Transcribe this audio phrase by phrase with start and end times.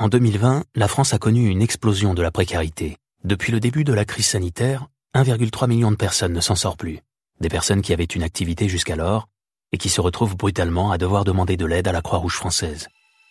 [0.00, 2.98] En 2020, la France a connu une explosion de la précarité.
[3.24, 7.00] Depuis le début de la crise sanitaire, 1,3 million de personnes ne s'en sortent plus.
[7.40, 9.26] Des personnes qui avaient une activité jusqu'alors
[9.72, 12.86] et qui se retrouvent brutalement à devoir demander de l'aide à la Croix-Rouge française.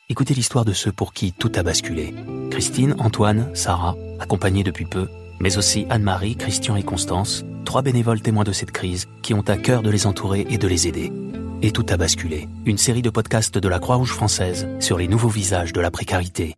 [0.09, 2.13] Écoutez l'histoire de ceux pour qui tout a basculé.
[2.51, 5.07] Christine, Antoine, Sarah, accompagnés depuis peu,
[5.39, 9.55] mais aussi Anne-Marie, Christian et Constance, trois bénévoles témoins de cette crise qui ont à
[9.55, 11.13] cœur de les entourer et de les aider.
[11.61, 12.47] Et tout a basculé.
[12.65, 16.55] Une série de podcasts de la Croix-Rouge française sur les nouveaux visages de la précarité.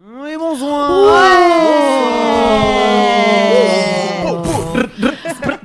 [0.00, 0.90] Oui, bonsoir.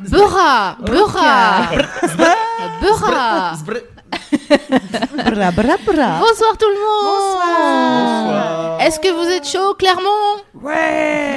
[0.09, 1.69] Beurra Beurra
[2.81, 3.53] Beurra
[5.31, 6.19] Bra, bra, bra.
[6.19, 8.81] Bonsoir tout le monde.
[8.81, 10.44] Est-ce que vous êtes chaud, Clermont?
[10.61, 11.36] Ouais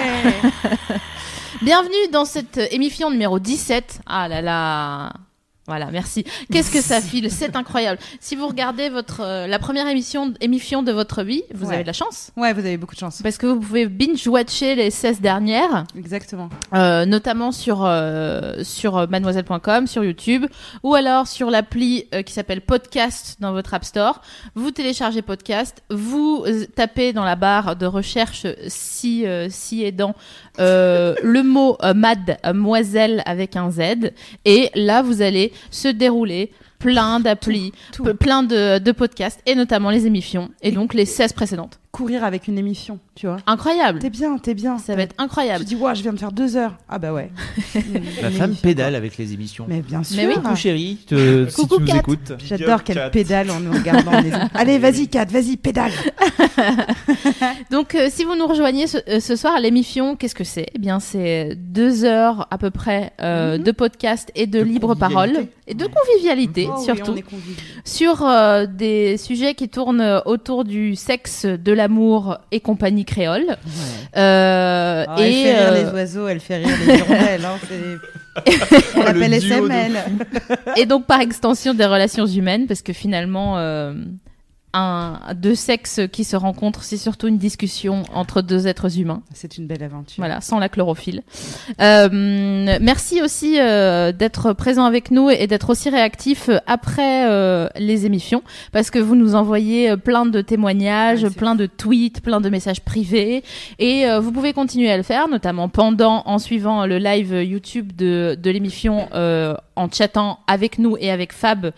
[1.65, 4.01] Bienvenue dans cette émission numéro 17.
[4.07, 5.13] Ah là là
[5.67, 6.25] voilà, merci.
[6.53, 7.31] Qu'est-ce que ça file?
[7.31, 7.99] C'est incroyable.
[8.21, 11.77] Si vous regardez votre euh, la première émission émission de votre vie, vous Ouais.
[11.77, 13.23] avez de la chance Ouais, vous avez beaucoup de chance.
[13.23, 15.85] parce que vous pouvez binge-watcher les 16 dernières.
[15.97, 16.51] Exactement.
[16.75, 20.45] Euh, notamment sur euh, sur mademoiselle.com, sur YouTube,
[20.83, 24.21] ou alors sur l'appli qui s'appelle Podcast dans votre App Store.
[24.55, 26.45] Vous téléchargez Podcast, vous
[26.77, 30.15] tapez dans la barre de recherche si si aidant
[30.59, 34.13] euh, le mot euh, mademoiselle avec un Z,
[34.45, 37.73] et là vous allez se dérouler plein d'applis,
[38.21, 41.81] plein de, de podcasts, et notamment les émissions, et donc les 16 précédentes.
[41.95, 43.37] Courir avec une émission, tu vois.
[43.47, 44.79] Incroyable T'es bien, t'es bien.
[44.79, 45.65] Ça va être Je incroyable.
[45.65, 46.75] dis, ouais, je viens de faire deux heures.
[46.89, 47.31] Ah bah ouais.
[48.23, 49.67] La femme pédale avec les émissions.
[49.69, 50.17] Mais bien sûr.
[50.17, 50.35] Mais oui.
[50.35, 51.99] Coucou chérie, te- si Coucou, tu nous Kat.
[51.99, 52.33] écoutes.
[52.45, 54.11] J'adore qu'elle pédale en nous regardant.
[54.23, 54.33] les.
[54.55, 55.93] Allez, vas-y, Kat, vas-y, pédale.
[57.71, 60.67] Donc, euh, si vous nous rejoignez ce, euh, ce soir, l'émission, qu'est-ce que c'est?
[60.75, 64.95] Eh bien, c'est deux heures à peu près euh, de podcast et de, De libre
[64.97, 67.55] parole et de convivialité Oh oui, surtout on est conviviaux.
[67.85, 73.57] sur euh, des sujets qui tournent autour du sexe, de l'amour et compagnie créole.
[74.17, 77.45] Euh, Ah, elle et fait rire euh, les oiseaux, elle fait rire les hirondelles.
[77.45, 77.99] Hein, c'est-
[78.97, 79.93] on Oh, l'appelle le duo de SML.
[80.77, 83.93] et donc par extension des relations humaines, parce que finalement, euh,
[84.75, 89.23] un, deux sexes qui se rencontrent, c'est surtout une discussion entre deux êtres humains.
[89.33, 90.17] C'est une belle aventure.
[90.19, 91.23] Voilà, sans la chlorophylle.
[91.81, 92.09] Euh,
[92.81, 98.05] merci aussi euh, d'être présent avec nous et d'être aussi réactif euh, après euh, les
[98.05, 98.43] émissions,
[98.73, 102.49] parce que vous nous envoyez euh, plein de témoignages, c'est plein de tweets, plein de
[102.49, 103.45] messages privés,
[103.79, 107.93] et euh, vous pouvez continuer à le faire, notamment pendant, en suivant le live YouTube
[107.97, 111.73] de, de l'émission, euh, en chattant avec nous et avec Fab.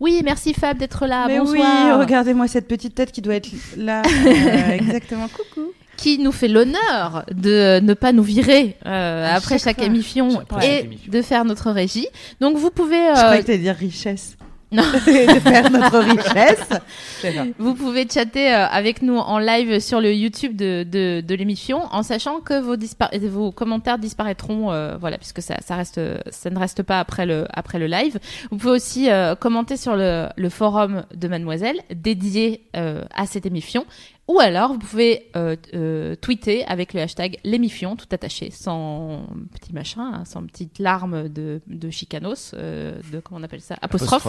[0.00, 1.26] Oui, merci Fab d'être là.
[1.26, 1.60] Mais oui,
[1.92, 4.02] regardez-moi cette petite tête qui doit être là.
[4.24, 5.28] Euh, exactement.
[5.28, 5.72] Coucou.
[5.96, 10.64] qui nous fait l'honneur de ne pas nous virer euh, après chaque émission et chaque
[10.84, 11.12] émission.
[11.12, 12.06] de faire notre régie.
[12.40, 14.36] Donc vous pouvez Je euh, croyais que t'allais dire richesse.
[15.06, 16.68] De faire notre richesse.
[17.58, 21.82] Vous pouvez chatter euh, avec nous en live sur le YouTube de, de, de l'émission
[21.92, 22.76] en sachant que vos,
[23.28, 27.46] vos commentaires disparaîtront euh, voilà puisque ça, ça reste ça ne reste pas après le
[27.50, 28.18] après le live.
[28.50, 33.46] Vous pouvez aussi euh, commenter sur le, le forum de Mademoiselle dédié euh, à cette
[33.46, 33.84] émission
[34.26, 39.74] ou alors vous pouvez euh, euh, tweeter avec le hashtag l'émission tout attaché sans petit
[39.74, 44.28] machin hein, sans petite larme de, de chicanos euh, de comment on appelle ça apostrophe.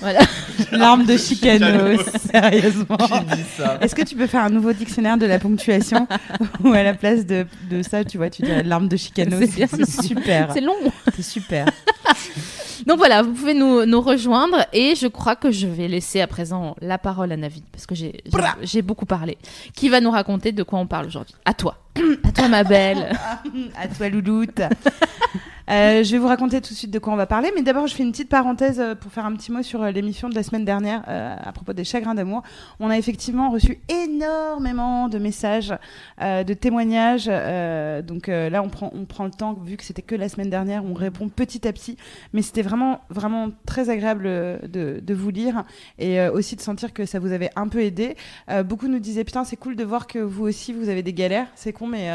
[0.00, 0.20] Voilà.
[0.72, 2.00] L'arme de chicanos,
[2.30, 2.96] sérieusement.
[2.96, 3.78] Qui dit ça?
[3.80, 6.08] Est-ce que tu peux faire un nouveau dictionnaire de la ponctuation
[6.64, 9.54] où à la place de, de ça, tu vois, tu dirais l'arme de chicanos C'est
[9.54, 9.66] bien.
[9.68, 10.52] C'est super.
[10.52, 10.74] C'est long.
[11.14, 11.66] C'est super.
[12.86, 16.26] Donc voilà, vous pouvez nous, nous rejoindre et je crois que je vais laisser à
[16.26, 19.36] présent la parole à Navi parce que j'ai j'ai- j'ai beaucoup parlé.
[19.74, 21.34] Qui va nous raconter de quoi on parle aujourd'hui?
[21.44, 21.76] À toi.
[22.24, 23.16] à toi ma belle.
[23.80, 24.60] À toi, louloute.
[25.70, 27.86] Euh, je vais vous raconter tout de suite de quoi on va parler, mais d'abord
[27.86, 30.34] je fais une petite parenthèse euh, pour faire un petit mot sur euh, l'émission de
[30.34, 32.42] la semaine dernière euh, à propos des chagrins d'amour.
[32.80, 35.74] On a effectivement reçu énormément de messages,
[36.22, 37.26] euh, de témoignages.
[37.28, 40.28] euh, donc euh, là, on prend, on prend le temps, vu que c'était que la
[40.28, 41.96] semaine dernière, on répond petit à petit.
[42.32, 45.64] Mais c'était vraiment, vraiment très agréable de, de vous lire
[45.98, 48.16] et aussi de sentir que ça vous avait un peu aidé.
[48.50, 51.12] Euh, beaucoup nous disaient putain, c'est cool de voir que vous aussi vous avez des
[51.12, 51.46] galères.
[51.56, 52.10] C'est con, mais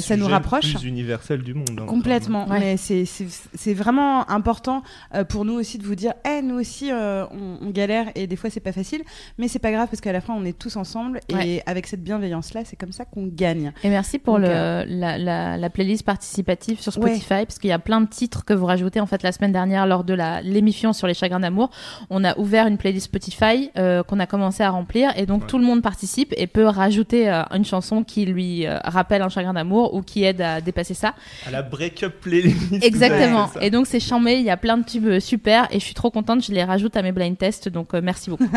[0.00, 0.72] ça nous rapproche.
[0.72, 1.80] Le plus universel du monde.
[1.82, 1.86] hein.
[1.86, 2.60] Complètement, Ouais.
[2.60, 4.82] mais c'est- vraiment important
[5.14, 8.26] euh, pour nous aussi de vous dire, Eh, nous aussi, euh, on, on galère et
[8.26, 9.02] des fois c'est pas facile,
[9.36, 11.62] mais c'est pas grave parce qu'à la fin on est tous ensemble et Ouais.
[11.66, 13.72] avec cette bienveillance-là, c'est comme ça qu'on gagne.
[13.84, 17.10] Et merci pour Donc, le, euh, la, la, la playlist participative sur Ouais.
[17.16, 19.00] Spotify, parce qu'il y a plein de titres que vous rajoutez.
[19.00, 21.70] En fait, la semaine dernière, lors de l'émission sur les chagrins d'amour,
[22.10, 25.10] on a ouvert une playlist Spotify euh, qu'on a commencé à remplir.
[25.16, 25.46] Et donc, Ouais.
[25.48, 29.28] tout le monde participe et peut rajouter euh, une chanson qui lui euh, rappelle un
[29.28, 31.14] chagrin d'amour ou qui aide à dépasser ça.
[31.46, 32.67] À la break-up playlist.
[32.82, 33.50] Exactement.
[33.56, 33.66] Ouais.
[33.66, 34.34] Et donc, c'est chambé.
[34.34, 35.68] Il y a plein de tubes euh, super.
[35.70, 36.44] Et je suis trop contente.
[36.44, 37.68] Je les rajoute à mes blind tests.
[37.68, 38.48] Donc, euh, merci beaucoup.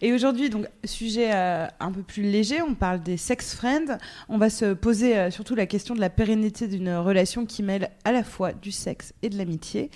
[0.00, 3.96] Et aujourd'hui, donc, sujet euh, un peu plus léger, on parle des sex friends.
[4.28, 7.90] On va se poser euh, surtout la question de la pérennité d'une relation qui mêle
[8.04, 9.90] à la fois du sexe et de l'amitié,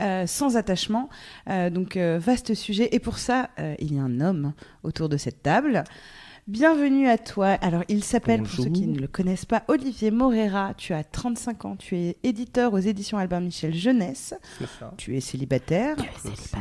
[0.00, 1.08] euh, sans attachement.
[1.48, 2.90] Euh, donc, euh, vaste sujet.
[2.92, 5.84] Et pour ça, euh, il y a un homme autour de cette table.
[6.46, 7.56] Bienvenue à toi.
[7.62, 10.74] Alors, il s'appelle, pour ceux qui ne le connaissent pas, Olivier Morera.
[10.76, 11.76] Tu as 35 ans.
[11.76, 14.34] Tu es éditeur aux éditions Albin Michel Jeunesse.
[14.58, 14.92] C'est ça.
[14.98, 15.96] Tu es célibataire.
[16.22, 16.52] Aussi.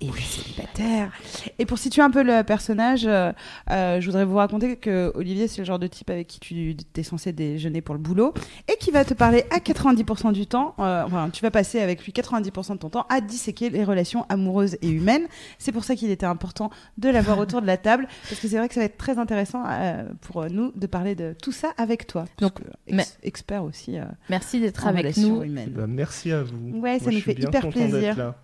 [0.00, 1.12] Et célibataire.
[1.60, 3.30] Et pour situer un peu le personnage, euh,
[3.70, 6.76] euh, je voudrais vous raconter que Olivier, c'est le genre de type avec qui tu
[6.96, 8.34] es censé déjeuner pour le boulot
[8.66, 10.74] et qui va te parler à 90% du temps.
[10.80, 14.26] euh, enfin, tu vas passer avec lui 90% de ton temps à disséquer les relations
[14.30, 15.28] amoureuses et humaines.
[15.58, 18.58] C'est pour ça qu'il était important de l'avoir autour de la table parce que c'est
[18.58, 21.72] vrai que ça va être très intéressant euh, pour nous de parler de tout ça
[21.76, 22.24] avec toi.
[22.40, 22.54] Donc,
[22.86, 25.42] ex- expert aussi euh, Merci d'être avec nous.
[25.44, 26.78] Eh ben, merci à vous.
[26.80, 28.34] Ouais, ça Moi, nous fait bien hyper plaisir.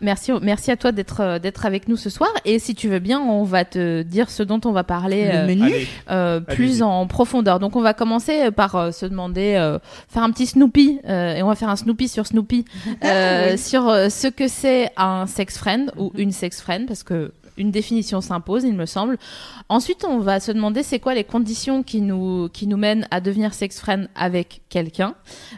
[0.00, 2.30] Merci, merci à toi d'être euh, d'être avec nous ce soir.
[2.44, 5.28] Et si tu veux bien, on va te dire ce dont on va parler.
[5.34, 5.42] Euh.
[5.42, 7.58] Allez, euh, plus en profondeur.
[7.58, 11.42] Donc on va commencer par euh, se demander, euh, faire un petit Snoopy, euh, et
[11.42, 12.64] on va faire un Snoopy sur Snoopy,
[13.04, 13.58] euh, Oui.
[13.58, 17.70] sur euh, ce que c'est un sex friend ou une sex friend, parce que une
[17.70, 19.18] définition s'impose, il me semble.
[19.68, 23.20] Ensuite, on va se demander c'est quoi les conditions qui nous qui nous mènent à
[23.20, 25.14] devenir sex friend avec quelqu'un,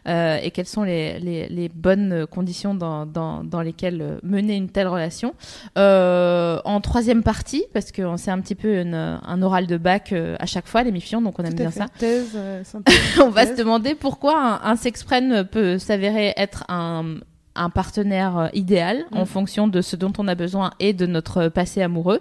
[0.08, 4.69] euh, et quelles sont les, les, les bonnes conditions dans, dans, dans lesquelles mener une
[4.70, 5.35] telle relation.
[5.79, 10.12] Euh, en troisième partie, parce qu'on c'est un petit peu une- un oral de bac
[10.12, 11.81] euh, à chaque fois, l'émission, donc on aime bien fait.
[11.81, 11.87] ça.
[11.99, 17.17] Thèse, synthèse, On va se demander pourquoi un, un sex friend peut s'avérer être un,
[17.56, 19.26] un partenaire euh, idéal en Mm.
[19.26, 22.20] fonction de ce dont on a besoin et de notre passé amoureux.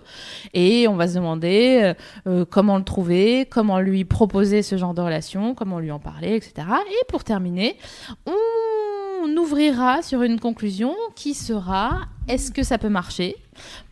[0.53, 1.93] Et on va se demander euh,
[2.27, 6.35] euh, comment le trouver, comment lui proposer ce genre de relation, comment lui en parler,
[6.35, 6.67] etc.
[6.89, 7.77] Et pour terminer,
[8.25, 13.35] on ouvrira sur une conclusion qui sera est-ce que ça peut marcher?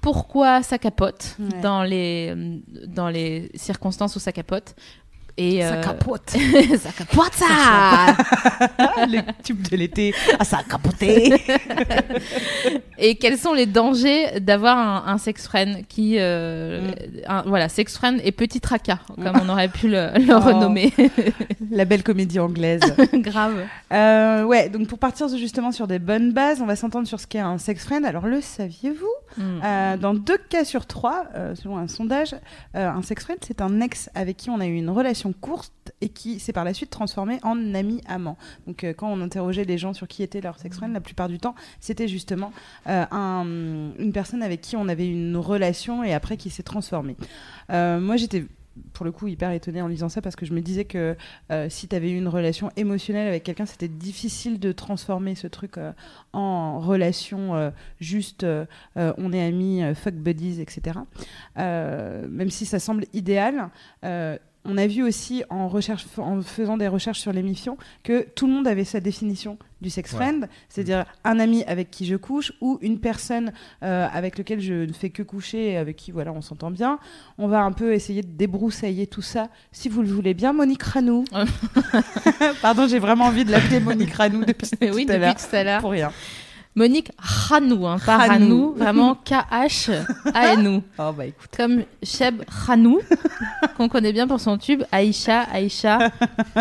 [0.01, 1.61] Pourquoi ça capote Ouais.
[1.61, 2.33] dans, les,
[2.87, 4.75] dans les circonstances où ça capote?
[5.37, 6.29] Et Ça euh, capote.
[6.79, 8.15] ça capote ça
[9.07, 10.13] le tube de l'été.
[10.39, 11.33] Ah, ça a capoté.
[12.99, 16.93] Et quels sont les dangers d'avoir un, un sex friend qui, euh, Mm.
[17.27, 20.39] un- voilà, sex friend et petit tracas, comme on aurait pu le, le Oh.
[20.39, 20.91] renommer.
[21.71, 22.81] La belle comédie anglaise.
[23.13, 23.63] Grave.
[23.93, 27.27] Euh, ouais, donc pour partir justement sur des bonnes bases, on va s'entendre sur ce
[27.27, 28.05] qu'est un sex friend.
[28.05, 29.05] Alors, le saviez-vous?
[29.37, 29.61] Mm.
[29.63, 32.33] Euh, Dans deux cas sur trois, euh, selon un sondage,
[32.75, 35.71] euh, un sex friend, c'est un ex avec qui on a eu une relation courte
[36.01, 38.37] et qui s'est par la suite transformé en ami amant.
[38.65, 41.37] Donc, quand on interrogeait les gens sur qui était leur sex friend, la plupart du
[41.39, 42.51] temps, c'était justement
[42.85, 43.45] un-
[43.97, 47.15] une personne avec qui on avait une relation et après qui s'est transformée.
[47.69, 48.45] Moi, j'étais
[48.93, 51.15] pour le coup hyper étonnée en lisant ça parce que je me disais que
[51.51, 55.47] euh, si tu avais eu une relation émotionnelle avec quelqu'un, c'était difficile de transformer ce
[55.47, 55.91] truc euh,
[56.33, 57.69] en relation euh,
[57.99, 58.45] juste
[58.95, 60.99] on est amis, fuck buddies, etc.
[61.55, 63.69] Même si ça semble idéal.
[64.67, 68.53] On a vu aussi en, recherche, en faisant des recherches sur l'émission que tout le
[68.53, 70.17] monde avait sa définition du sex Ouais.
[70.17, 73.51] friend, c'est-à-dire un ami avec qui je couche ou une personne
[73.83, 76.99] euh, avec lequel je ne fais que coucher et avec qui voilà on s'entend bien.
[77.37, 80.51] On va un peu essayer de débroussailler tout ça, si vous le voulez bien.
[80.53, 81.25] Monique Ranou.
[82.61, 85.35] Pardon, j'ai vraiment envie de l'appeler Monique Ranou depuis oui, tout à depuis l'heure.
[85.49, 85.81] tout à l'heure.
[85.81, 86.11] Pour rien.
[86.77, 88.29] Monique Ranou, hein, pas Ranou.
[88.29, 90.83] Ranou, vraiment K-H-A-N-O.
[90.99, 91.49] Oh bah écoute.
[91.57, 92.99] Comme Cheb Ranou,
[93.77, 96.11] qu'on connaît bien pour son tube Aïcha, Aïcha,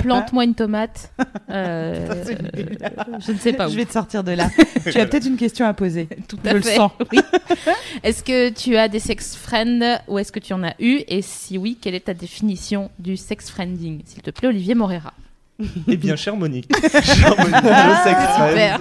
[0.01, 1.13] plante-moi une tomate.
[1.51, 2.79] Euh, Putain, nul.
[3.27, 3.71] je ne sais pas où.
[3.71, 4.49] Je vais te sortir de là.
[4.91, 6.09] tu as peut-être une question à poser.
[6.29, 6.77] Tout Je à le fait.
[6.77, 6.93] sens.
[7.13, 7.21] Oui.
[8.03, 11.03] Est-ce que tu as des sex friends ou est-ce que tu en as eu?
[11.09, 14.01] Et si oui, quelle est ta définition du sex friending?
[14.07, 15.13] S'il te plaît, Olivier Moreira.
[15.89, 16.71] Eh bien, chère Monique.
[17.03, 18.81] chère Monique, le sex super.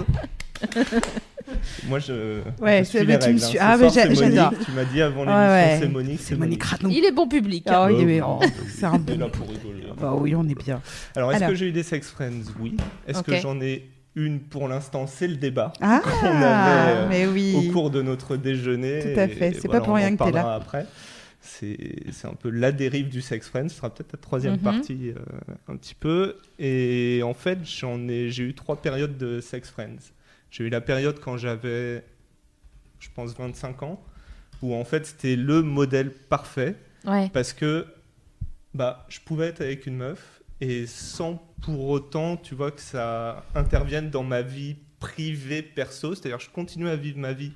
[1.88, 2.40] Moi, je.
[2.60, 3.58] Ouais, je suis les tu règles, hein.
[3.60, 4.52] ah, mais j'adore.
[4.64, 5.76] Tu m'as dit avant l'émission, ouais.
[5.80, 6.82] c'est Monique, c'est Monique Monique.
[6.82, 6.90] Ranou.
[6.94, 7.64] Il est bon public.
[7.68, 9.18] Ah oui, Oh, mais bon, c'est un on est bon.
[9.18, 9.84] là pour rigoler.
[9.90, 9.94] hein.
[10.00, 10.80] Bah oui, on est bien.
[11.14, 11.50] Alors, est-ce Alors.
[11.50, 12.42] que j'ai eu des sex friends?
[12.58, 12.76] Oui.
[13.06, 15.06] Est-ce que j'en ai une pour l'instant?
[15.06, 17.54] C'est le débat Ah, qu'on avait euh, mais oui.
[17.56, 19.00] au cours de notre déjeuner.
[19.14, 19.52] Tout à fait.
[19.54, 20.42] C'est voilà, pas pour rien en que t'es là.
[20.42, 20.86] parlera après.
[21.40, 21.76] c'est
[22.10, 23.70] c'est un peu la dérive du sex friend.
[23.70, 24.58] Ce sera peut-être la troisième Mhm.
[24.60, 25.14] partie euh,
[25.68, 26.36] un petit peu.
[26.58, 30.10] Et en fait, j'en ai, j'ai eu trois périodes de sex friends.
[30.56, 32.02] J'ai eu la période quand j'avais,
[32.98, 34.02] je pense, 25 ans,
[34.62, 37.28] où en fait c'était le modèle parfait Ouais.
[37.32, 37.86] parce que
[38.72, 43.44] bah, je pouvais être avec une meuf et sans pour autant, tu vois, que ça
[43.54, 46.14] intervienne dans ma vie privée, perso.
[46.14, 47.52] C'est-à-dire, je continuais à vivre ma vie,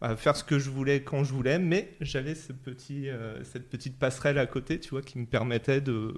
[0.00, 3.68] à faire ce que je voulais quand je voulais, mais j'avais ce petit, euh, cette
[3.68, 6.14] petite passerelle à côté, tu vois, qui me permettait de.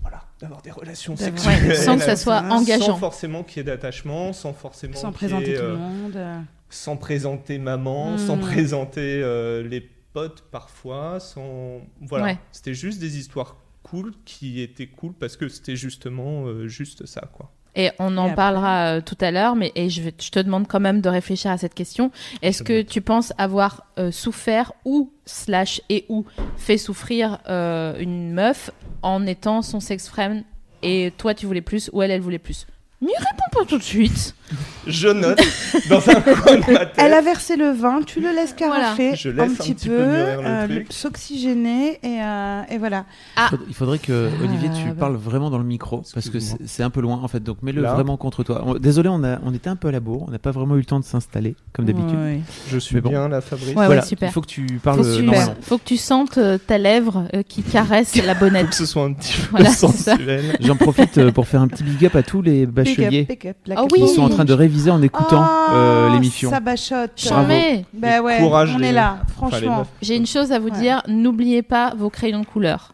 [0.00, 1.68] Voilà, d'avoir des relations sexuelles.
[1.68, 2.86] Ouais, sans que ça soit engageant.
[2.86, 6.16] Sans forcément qu'il y ait d'attachement, sans forcément Sans présenter ait, tout euh, le monde.
[6.16, 6.40] euh.
[6.70, 8.18] sans présenter maman, Hmm.
[8.18, 9.80] sans présenter euh, les
[10.12, 12.24] potes parfois, sans voilà.
[12.24, 12.38] Ouais.
[12.50, 17.28] C'était juste des histoires cool qui étaient cool parce que c'était justement euh, juste ça
[17.32, 17.52] quoi.
[17.74, 20.66] Et on en parlera euh, tout à l'heure, mais et je, vais- je te demande
[20.68, 22.10] quand même de réfléchir à cette question.
[22.42, 26.26] Est-ce que tu penses avoir euh, souffert ou slash et ou
[26.58, 28.70] fait souffrir euh, une meuf
[29.02, 30.44] en étant son sex friend
[30.82, 32.66] et toi tu voulais plus ou elle elle voulait plus?
[33.00, 34.34] M'y réponds pas tout de suite.
[34.86, 35.40] Je note
[35.88, 36.94] dans un coin de ma tête.
[36.98, 38.80] Elle a versé le vin, tu le laisses Voilà.
[38.84, 43.04] carafer Je laisse un un petit petit peu, euh, s'oxygéner et, euh, et voilà.
[43.50, 44.94] Faud- Il faudrait que Olivier tu bah.
[45.00, 47.82] parles vraiment dans le micro parce que c'est un peu loin en fait donc mets-le
[47.82, 48.62] vraiment contre toi.
[48.66, 50.74] On- Désolé on a on était un peu à la bourre, on n'a pas vraiment
[50.76, 52.18] eu le temps de s'installer comme d'habitude.
[52.18, 52.40] Ouais.
[52.70, 53.10] Je suis bon.
[53.10, 53.68] bien là, Fabrice.
[53.74, 54.28] Ouais, voilà, super.
[54.28, 55.54] il faut que tu parles Faut normalement.
[55.60, 58.68] faut que tu sentes euh, ta lèvre euh, qui caresse la Faut bonnette.
[58.70, 60.56] que ce soit un petit peu Voilà, sensuel.
[60.60, 63.46] J'en profite pour faire un petit big up à tous les Big up, bacheliers big
[63.48, 66.50] up, la Ah qui sont en train de réviser en écoutant Oh, euh, l'émission.
[66.50, 67.12] Ça bachote.
[67.16, 67.84] Charmé.
[67.92, 69.86] Bah Et ouais, courage on les- est là, franchement.
[70.00, 70.78] J'ai une chose à vous Ouais.
[70.78, 72.92] dire, n'oubliez pas vos crayons de couleur.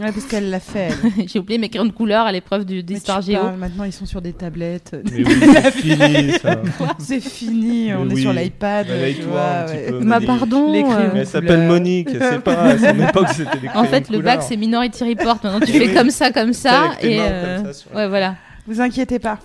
[0.00, 0.90] Ouais, parce qu'elle l'a fait.
[1.26, 3.40] J'ai oublié mes crayons de couleur à l'épreuve du d'histoire géo.
[3.40, 4.96] parles, maintenant, ils sont sur des tablettes.
[5.10, 6.54] Mais oui, c'est fini ça.
[7.00, 8.86] C'est fini, on est sur l'iPad.
[8.86, 9.90] tu Réveille-toi vois, un petit ouais.
[9.90, 9.98] peu.
[10.04, 10.26] Ma Monique.
[10.38, 10.72] pardon.
[10.72, 11.66] Les crayons euh, Mais elle s'appelle.
[11.66, 15.02] Monique, c'est pas à son époque c'était des En fait, de le bac, c'est Minority
[15.02, 15.38] Report.
[15.42, 16.92] Maintenant, tu fais comme ça, comme ça.
[17.02, 18.36] Et mains euh, comme ça ouais, voilà.
[18.68, 19.40] Vous inquiétez pas.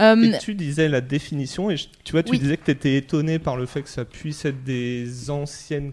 [0.00, 2.38] Euh, tu disais la définition, et je- tu vois, tu Oui.
[2.38, 5.92] disais que tu étais étonné par le fait que ça puisse être des anciennes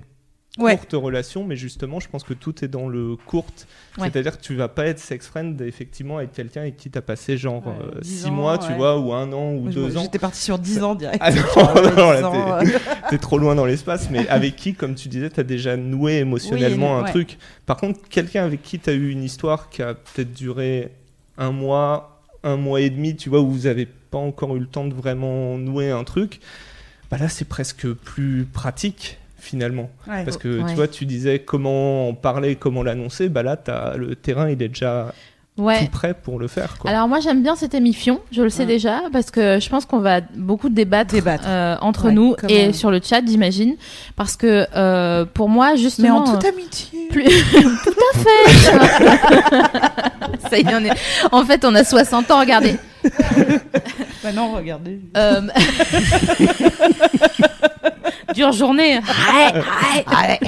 [0.60, 0.78] Ouais.
[0.78, 3.66] courtes relations, mais justement, je pense que tout est dans le courte.
[3.98, 4.08] Ouais.
[4.12, 7.02] C'est-à-dire que tu vas pas être sex friend effectivement avec quelqu'un avec qui tu as
[7.02, 9.72] passé genre Ouais, euh, 10 six ans, mois, tu vois, ou un an, ou Moi,
[9.72, 10.04] je- deux ans.
[10.04, 11.18] J'étais parti sur 10 ans direct.
[11.22, 14.12] Ah non, Genre, ouais, non, là, 10 ans, t'es- euh, T'es trop loin dans l'espace,
[14.12, 17.40] mais avec qui, comme tu disais, t'as déjà noué émotionnellement Oui, un truc.
[17.66, 20.92] Par contre, quelqu'un avec qui t'as eu une histoire qui a peut-être duré
[21.40, 22.12] un mois,
[22.44, 24.94] un mois et demi, tu vois, où vous avez pas encore eu le temps de
[24.94, 26.40] vraiment nouer un truc,
[27.10, 29.90] bah là, c'est presque plus pratique finalement.
[30.08, 30.24] ouais.
[30.24, 30.70] Parce que Ouais.
[30.70, 33.62] tu vois, tu disais comment en parler, comment l'annoncer, bah là,
[33.98, 35.14] le terrain, il est déjà
[35.58, 35.88] tout ouais.
[35.92, 36.78] prêt pour le faire.
[36.80, 36.90] Quoi.
[36.90, 38.66] Alors moi j'aime bien cette émission, je le sais Ouais.
[38.68, 41.44] déjà, parce que je pense qu'on va beaucoup débattre, Débattre.
[41.48, 43.76] euh, entre Ouais, nous et on- sur le chat, j'imagine,
[44.16, 47.08] parce que euh, pour moi Mais justement, en toute euh, amitié.
[47.12, 47.24] plus...
[47.84, 48.50] tout à fait.
[50.50, 50.92] Ça y est, on est.
[51.32, 52.78] En fait, on a 60 ans, regardez.
[54.24, 55.00] Bah non, regardez.
[55.18, 55.42] Euh,
[58.34, 58.96] Dure journée.
[58.98, 60.40] Ouais, ouais, ouais.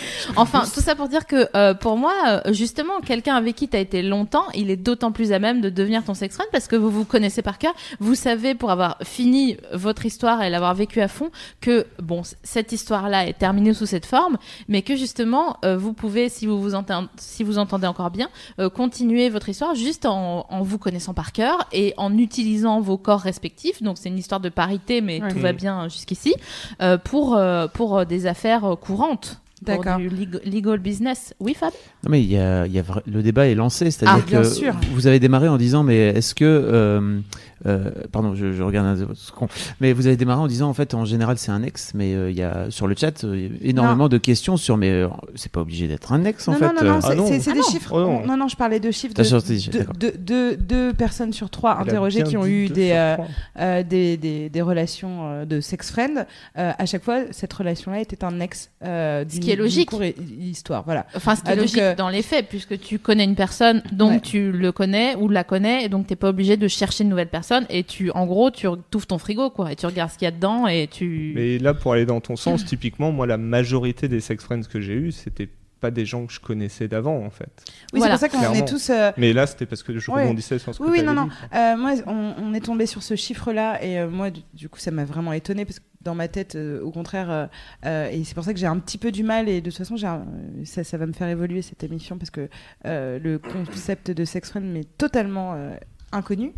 [0.36, 2.12] Enfin, tout ça pour dire que euh, pour moi,
[2.46, 5.60] euh, justement, quelqu'un avec qui tu as été longtemps, il est d'autant plus à même
[5.60, 7.74] de devenir ton sex friend parce que vous vous connaissez par cœur.
[8.00, 12.72] Vous savez, pour avoir fini votre histoire et l'avoir vécu à fond, que bon, cette
[12.72, 14.36] histoire-là est terminée sous cette forme,
[14.68, 18.28] mais que justement, euh, vous pouvez, si vous vous entendez, si vous entendez encore bien,
[18.58, 22.98] euh, continuer votre histoire juste en, en vous connaissant par cœur et en utilisant vos
[22.98, 23.82] corps respectifs.
[23.82, 25.28] Donc c'est une histoire de parité, mais Ouais.
[25.32, 26.34] tout va bien jusqu'ici
[26.82, 29.40] euh, pour euh, pour des affaires courantes.
[29.62, 29.96] D'accord.
[29.96, 31.32] du leg- legal business.
[31.40, 31.72] Oui, Fab?
[32.04, 34.42] Non mais il y a, il y a le débat est lancé, c'est-à-dire Ah, bien
[34.42, 34.74] que sûr.
[34.92, 37.20] vous avez démarré en disant mais est-ce que euh,
[37.64, 39.48] euh, pardon je, je regarde un second.
[39.80, 42.30] mais vous avez démarré en disant en fait en général c'est un ex mais euh,
[42.30, 45.60] il y a sur le chat euh, énormément de questions sur mais euh, c'est pas
[45.60, 46.66] obligé d'être un ex en non, fait.
[46.66, 47.26] non, non, non, c'est Ah non.
[47.26, 47.64] c'est- Ah des non.
[47.70, 47.92] chiffres.
[47.92, 48.26] Oh non.
[48.26, 49.94] non, non, je parlais de chiffres de, sorti, de- d'accord.
[49.96, 53.16] de- de- deux personnes sur trois interrogées qui ont eu des, euh,
[53.58, 56.26] euh, des, des, des relations euh, de sex friend.
[56.58, 59.90] Euh, à chaque fois, cette relation-là était un ex euh, d'une qui est logique.
[59.90, 60.02] courte
[60.40, 60.82] histoire.
[60.84, 61.06] Voilà.
[61.14, 63.34] Enfin, ce qui Ah, est donc, logique euh, dans les faits, puisque tu connais une
[63.34, 64.20] personne, donc Ouais.
[64.20, 67.28] tu le connais ou la connais, et donc t'es pas obligé de chercher une nouvelle
[67.28, 70.26] personne, et tu, en gros, tu ouvres ton frigo, quoi, et tu regardes ce qu'il
[70.26, 71.32] y a dedans, et tu.
[71.34, 74.80] Mais là, pour aller dans ton sens, typiquement, moi, la majorité des sex friends que
[74.80, 75.48] j'ai eu, c'était
[75.80, 77.50] pas des gens que je connaissais d'avant, en fait.
[77.92, 78.16] Oui, Voilà.
[78.16, 78.88] c'est pour ça qu'on est tous.
[78.90, 80.22] euh, Mais là, c'était parce que je Ouais.
[80.22, 81.24] rebondissais sur ce Oui, que oui, non, non.
[81.24, 81.30] dit.
[81.54, 84.78] Euh, moi, on, on est tombé sur ce chiffre-là et euh, moi, du, du coup,
[84.78, 87.48] ça m'a vraiment étonné parce que dans ma tête, euh, au contraire,
[87.84, 89.96] et c'est pour ça que j'ai un petit peu du mal et de toute façon,
[90.06, 90.24] un-
[90.64, 92.48] ça, ça va me faire évoluer cette émission parce que
[92.86, 95.74] euh, le concept de sex friend m'est totalement euh,
[96.12, 96.52] inconnu.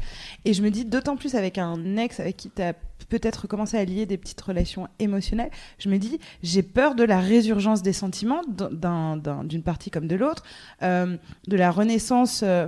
[0.44, 2.62] Et je me dis d'autant plus avec un ex avec qui tu
[3.06, 7.20] peut-être commencer à lier des petites relations émotionnelles, je me dis, j'ai peur de la
[7.20, 10.42] résurgence des sentiments d'un- d'un- d'une partie comme de l'autre,
[10.82, 12.66] euh, de la renaissance, euh,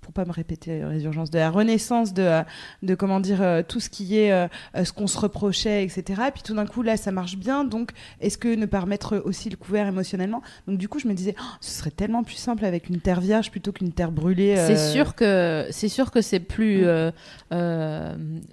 [0.00, 2.42] pour pas me répéter, euh, résurgence, de la renaissance de, euh,
[2.82, 6.22] de comment dire, euh, tout ce qui est ce qu'on se reprochait, etc.
[6.28, 7.90] Et puis tout d'un coup, là, ça marche bien, donc
[8.20, 10.42] est-ce que ne pas remettre aussi le couvert émotionnellement?
[10.68, 13.20] Donc du coup, je me disais, Oh, ce serait tellement plus simple avec une terre
[13.20, 14.54] vierge plutôt qu'une terre brûlée.
[14.56, 17.10] C'est sûr que c'est sûr que c'est plus euh,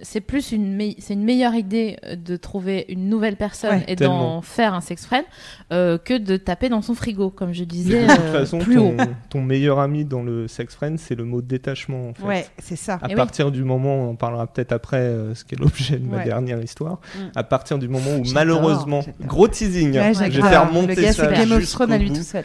[0.00, 0.76] c'est plus une
[1.12, 3.84] c'est une meilleure idée euh, de trouver une nouvelle personne Ouais.
[3.88, 5.24] et d'en faire un sex friend
[5.72, 8.78] euh, que de taper dans son frigo comme je De disais toute euh, façon, plus
[8.78, 8.94] haut.
[8.96, 12.08] ton, ton meilleur ami dans le sex friend, c'est le mot détachement.
[12.10, 12.24] En fait.
[12.26, 12.94] Ouais, c'est ça.
[12.94, 13.14] À Eh oui.
[13.14, 16.18] partir du moment, on en parlera peut-être après, euh, ce qui est l'objet de ma
[16.18, 16.24] Ouais.
[16.24, 16.98] dernière histoire.
[17.14, 17.18] Mm.
[17.36, 20.30] À partir du moment où malheureusement, gros teasing, Ouais, hein, j'adore.
[20.32, 22.16] je vais faire Le monter gars, ça c'est Game of Thrones à lui bout.
[22.16, 22.44] tout seul.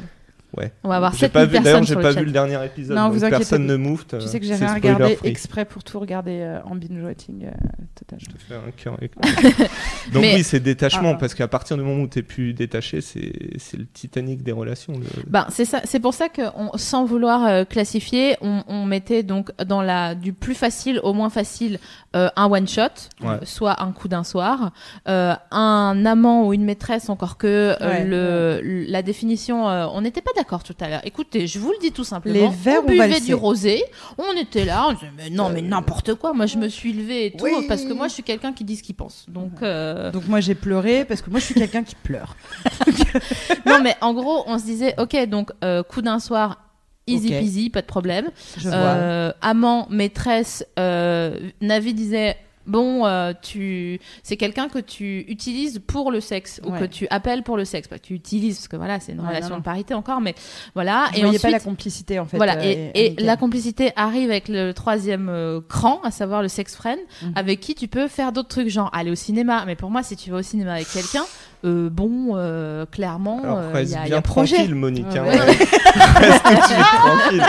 [0.57, 0.71] Ouais.
[0.83, 2.95] On va avoir J'ai 7000 pas vu, d'ailleurs, j'ai pas le vu le dernier épisode.
[2.97, 3.71] Non, donc vous inquiétez personne pas.
[3.73, 4.05] ne move.
[4.07, 5.27] Tu sais que rien spoiler regardé free.
[5.29, 7.51] exprès pour tout regarder euh, en binge-watching euh,
[7.95, 8.19] total.
[8.21, 9.13] Je te fais un cœur avec-
[10.13, 11.17] Donc Mais- oui, c'est détachement, Ah.
[11.19, 14.93] parce qu'à partir du moment où t'es plus détaché, c'est c'est le Titanic des relations.
[14.93, 18.85] le- Ben, c'est ça, c'est pour ça que on, sans vouloir euh, classifier, on, on
[18.85, 21.79] mettait donc dans la du plus facile au moins facile
[22.15, 22.81] euh, un one shot,
[23.21, 23.27] Ouais.
[23.29, 24.71] euh, soit un coup d'un soir,
[25.07, 30.01] euh, un amant ou une maîtresse encore que euh, Ouais, le la définition, euh, on
[30.01, 31.01] n'était pas d'accord tout à l'heure.
[31.04, 32.34] Écoutez, je vous le dis tout simplement.
[32.36, 33.84] Les verres on buvait du rosé,
[34.18, 36.34] on était là, on disait mais non mais n'importe quoi.
[36.34, 37.51] Moi je me suis levée et tout Oui.
[37.68, 39.25] parce que moi je suis quelqu'un qui dit ce qu'il pense.
[39.27, 42.36] Donc euh, Donc moi j'ai pleuré parce que moi je suis quelqu'un qui pleure.
[43.66, 46.63] non mais en gros on se disait ok donc euh, coup d'un soir.
[47.10, 47.39] Easy Ok.
[47.39, 48.30] peasy, pas de problème.
[48.58, 48.75] Je vois.
[48.77, 52.36] Euh, amant, maîtresse, euh, Navi disait
[52.67, 57.43] bon, euh, tu, c'est quelqu'un que tu utilises pour le sexe ou que tu appelles
[57.43, 59.55] pour le sexe, pas que tu utilises parce que voilà, c'est une Ouais, relation non,
[59.55, 59.59] non.
[59.59, 60.36] de parité encore, mais
[60.75, 61.07] voilà.
[61.13, 62.38] Je et ensuite, pas la complicité en fait.
[62.38, 66.75] voilà, euh, et, la complicité arrive avec le troisième euh, cran, à savoir le sex
[66.75, 67.31] friend, Mhm.
[67.36, 69.63] avec qui tu peux faire d'autres trucs, genre aller au cinéma.
[69.65, 71.24] Mais pour moi, si tu vas au cinéma avec quelqu'un,
[71.65, 74.55] euh, bon, euh, clairement, euh, il reste y a, il y bien a projet.
[74.55, 75.07] tranquille, Monique.
[75.07, 75.25] Ouais, hein.
[75.25, 75.37] ouais.
[76.19, 77.43] reste tout de suite tranquille.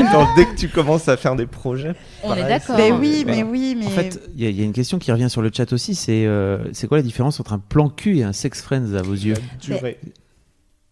[0.06, 2.76] Attends, dès que tu commences à faire des projets, On pareil, est d'accord.
[2.76, 3.36] Mais oui, voilà.
[3.38, 5.28] mais oui, mais En fait, il y, a- il y a une question qui revient
[5.30, 8.22] sur le chat aussi, c'est euh, c'est quoi la différence entre un plan cul et
[8.22, 9.98] un sex friends à vos yeux la durée.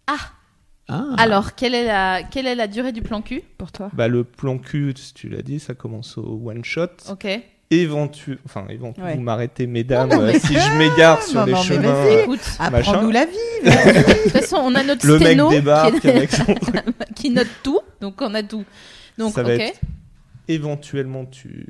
[0.07, 1.05] Ah.
[1.19, 3.43] Alors, quelle est la quelle est la durée du plan cul?
[3.59, 3.91] Pour toi.
[3.93, 6.89] Bah, le plan cul, tu l'as dit, ça commence au one shot.
[7.09, 7.29] Ok.
[7.71, 8.39] Éventu...
[8.45, 9.01] Enfin, éventu...
[9.01, 9.15] Ouais.
[9.15, 12.05] vous m'arrêtez, mesdames, Non, non, mais- euh, si je m'égare sur Non, des non, chemins.
[12.59, 13.37] Apprends-nous la vie.
[13.65, 16.45] de toute façon, on a notre Le mec sténo débarque qui, avec son
[17.15, 18.65] qui note tout, donc on a tout.
[19.19, 19.61] Donc, Ça va ok.
[19.61, 19.81] être-
[20.49, 21.67] Éventuellement, tu...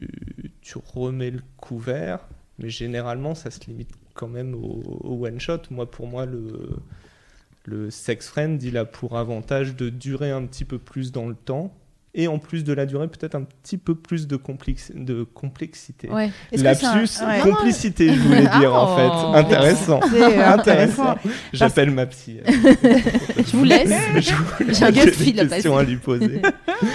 [0.62, 2.20] tu remets le couvert,
[2.58, 5.58] mais généralement, ça se limite quand même au, au one shot.
[5.70, 6.70] Moi, pour moi, le,
[7.66, 11.34] le sex friend, il a pour avantage de durer un petit peu plus dans le
[11.34, 11.74] temps.
[12.12, 14.90] Et en plus de la durée, peut-être un petit peu plus de, complex...
[14.94, 16.08] de complexité.
[16.10, 16.30] Ouais.
[16.52, 17.38] Un- Lapsus, ouais.
[17.40, 18.96] complicité, je voulais dire en Oh.
[18.96, 19.38] fait.
[19.38, 20.00] Intéressant.
[20.12, 21.14] Euh, Intéressant.
[21.52, 22.38] J'appelle ma psy.
[22.46, 23.92] Je vous laisse.
[24.18, 25.68] J'ai un des à passer.
[25.72, 26.42] à lui poser.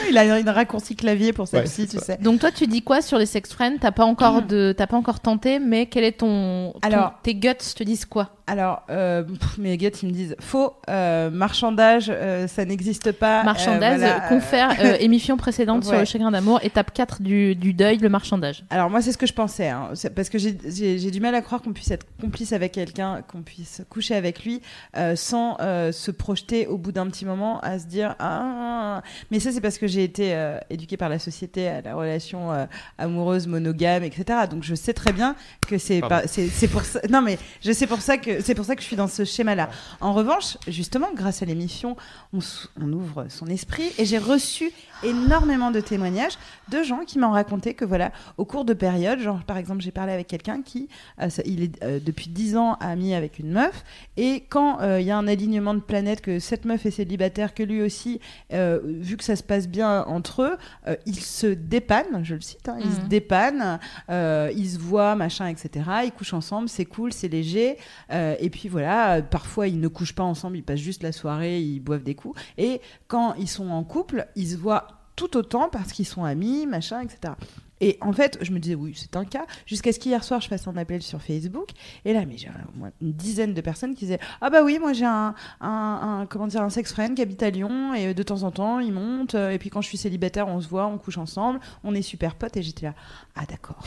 [0.10, 2.06] Il a une raccourci clavier pour Ouais, celle-ci, c'est tu ça.
[2.06, 2.17] sais.
[2.21, 3.78] Donc toi, tu dis quoi sur les sex friends?
[3.80, 7.36] T'as pas encore de, t'as pas encore tenté, mais quel est ton, ton- Alors- tes
[7.36, 8.35] guts te disent quoi?
[8.48, 13.42] Alors, euh, pff, mes gars, ils me disent faux, euh, marchandage, euh, ça n'existe pas.
[13.42, 17.74] euh, Marchandage, voilà, confère euh, émission précédente sur le chagrin d'amour, étape 4 du, du
[17.74, 18.64] deuil, le marchandage.
[18.70, 19.90] Alors moi c'est ce que je pensais, hein.
[19.96, 23.42] C'est parce que j'ai- du mal à croire qu'on puisse être complice avec quelqu'un, qu'on
[23.42, 24.62] puisse coucher avec lui
[24.96, 29.40] euh, sans euh, se projeter au bout d'un petit moment à se dire ah mais
[29.40, 32.66] ça c'est parce que j'ai été euh, éduquée par la société à la relation euh,
[32.98, 34.40] amoureuse monogame etc.
[34.50, 35.36] Donc je sais très bien
[35.68, 36.16] que c'est Pardon.
[36.22, 38.76] pas c'est c'est pour ça non mais je sais pour ça que c'est pour ça
[38.76, 39.69] que je suis dans ce schéma là.
[40.02, 41.95] En revanche justement grâce à l'émission
[42.34, 44.71] on, s- on ouvre son esprit et j'ai reçu
[45.06, 46.38] énormément de témoignages
[46.70, 49.91] de gens qui m'ont raconté que voilà au cours de périodes genre par exemple j'ai
[49.91, 50.89] parlé avec quelqu'un qui
[51.22, 53.84] euh, ça- il est euh, depuis 10 ans ami avec une meuf
[54.18, 57.54] et quand euh, il y a un alignement de planètes que cette meuf est célibataire
[57.54, 58.20] que lui aussi
[58.52, 60.58] vu que ça se passe bien entre eux
[61.06, 63.08] ils se dépannent je le cite hein, ils se Mhm.
[63.08, 67.78] dépannent ils se voient machin etc ils couchent ensemble c'est cool c'est léger
[68.12, 71.80] et puis voilà parfois ils ne couchent pas ensemble ils passent juste la soirée ils
[71.80, 75.91] boivent des coups et quand ils sont en couple ils se voient tout autant parce
[75.91, 77.34] qu'ils sont amis, machin, etc.
[77.82, 80.48] Et en fait, je me disais, oui, c'est un cas, jusqu'à ce qu'hier soir, je
[80.48, 81.70] fasse un appel sur Facebook.
[82.06, 84.80] Et là, mais j'ai au moins une dizaine de personnes qui disaient, ah bah oui,
[84.80, 88.14] moi j'ai un, un, un- comment dire, un sex friend qui habite à Lyon, et
[88.14, 90.68] de temps en temps, il monte, euh, et puis quand je suis célibataire, on se
[90.70, 92.94] voit, on couche ensemble, on est super potes, et j'étais là,
[93.36, 93.84] ah d'accord.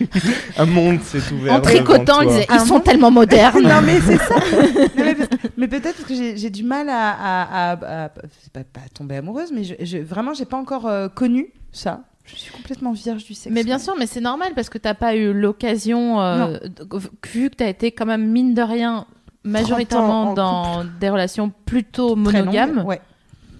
[0.56, 1.54] Un monde s'est ouvert.
[1.54, 3.62] En tricotant, ils sont monde- tellement modernes.
[3.68, 4.34] non mais c'est ça.
[4.96, 5.14] Non,
[5.56, 8.10] mais, peut-être que j'ai du mal à, à, à- à-
[8.42, 12.00] c'est pas, pas tomber amoureuse, mais je, je- vraiment j'ai pas encore euh, connu ça.
[12.26, 13.54] Je suis complètement vierge du sexe.
[13.54, 16.58] Mais bien sûr, mais c'est normal parce que t'as pas eu l'occasion, euh,
[17.24, 19.06] vu que t'as été quand même mine de rien
[19.44, 23.00] majoritairement en dans des relations plutôt longue, monogames, Ouais.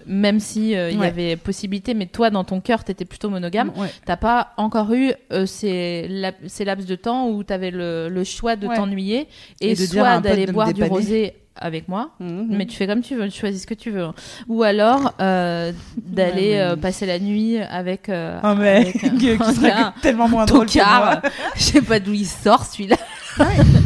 [0.05, 3.71] même si euh, il y avait possibilité, mais toi dans ton cœur t'étais plutôt monogame.
[3.77, 3.89] Ouais.
[4.05, 6.11] T'as pas encore eu euh, ces,
[6.49, 9.29] ces laps de temps où t'avais le, le choix de t'ennuyer
[9.61, 12.11] et, Et de soit d'aller boire du rosé avec moi.
[12.21, 12.47] Mhm.
[12.51, 14.07] Mais tu fais comme tu veux, tu choisis ce que tu veux.
[14.49, 19.17] Ou alors euh, d'aller Ouais, euh, passer la nuit avec, euh, Un mec avec un-
[19.19, 21.21] qui serait tellement moins drôle que tocard.
[21.23, 21.31] moi.
[21.57, 22.97] Je sais pas d'où il sort celui-là.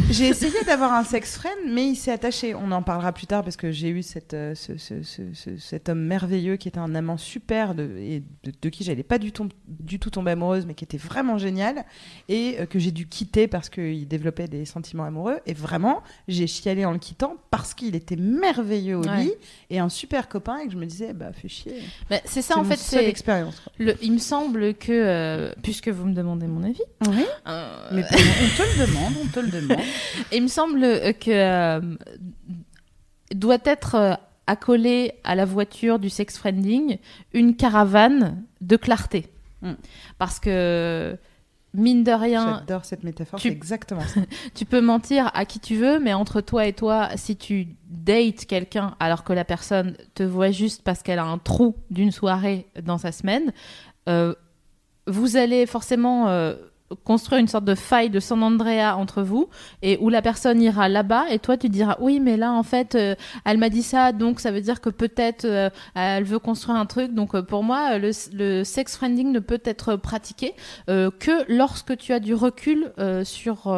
[0.09, 2.53] J'ai essayé d'avoir un sex friend, mais il s'est attaché.
[2.55, 5.57] On en parlera plus tard parce que j'ai eu cette, euh, ce- ce- ce- ce-
[5.57, 9.17] cet homme merveilleux qui était un amant super de, et de, de qui j'allais pas
[9.17, 11.85] du tout, du tout tomber amoureuse, mais qui était vraiment génial
[12.29, 15.39] et euh, que j'ai dû quitter parce qu'il développait des sentiments amoureux.
[15.45, 19.23] Et vraiment, j'ai chialé en le quittant parce qu'il était merveilleux au Ouais.
[19.23, 19.33] lit
[19.69, 21.73] et un super copain et que je me disais, bah fais chier.
[22.09, 22.77] Mais c'est ça en fait.
[22.77, 23.59] C'est expérience.
[23.59, 23.71] quoi.
[23.77, 23.95] le.
[24.01, 27.25] Il me semble que euh, puisque vous me demandez mon avis, Oui,
[27.91, 29.77] mais on te le demande, on te le demande.
[30.31, 30.81] il me semble
[31.19, 31.81] que euh,
[33.33, 34.13] doit être euh,
[34.47, 36.97] accolé à la voiture du sex friending
[37.33, 39.27] une caravane de clarté,
[39.63, 39.73] Mm.
[40.17, 41.15] parce que
[41.75, 44.21] mine de rien, J'adore cette métaphore, tu- c'est exactement ça.
[44.55, 48.45] Tu peux mentir à qui tu veux, mais entre toi et toi, si tu dates
[48.47, 52.65] quelqu'un alors que la personne te voit juste parce qu'elle a un trou d'une soirée
[52.83, 53.53] dans sa semaine,
[54.09, 54.33] euh,
[55.05, 56.55] vous allez forcément euh,
[57.03, 59.49] construire une sorte de faille de San Andrea entre vous
[59.81, 62.95] et où la personne ira là-bas et toi tu diras oui mais là en fait
[62.95, 66.77] euh, elle m'a dit ça donc ça veut dire que peut-être euh, elle veut construire
[66.77, 67.13] un truc.
[67.13, 70.53] Donc euh, pour moi le, le sex friending ne peut être pratiqué
[70.87, 72.91] que lorsque tu as du recul
[73.23, 73.75] sur,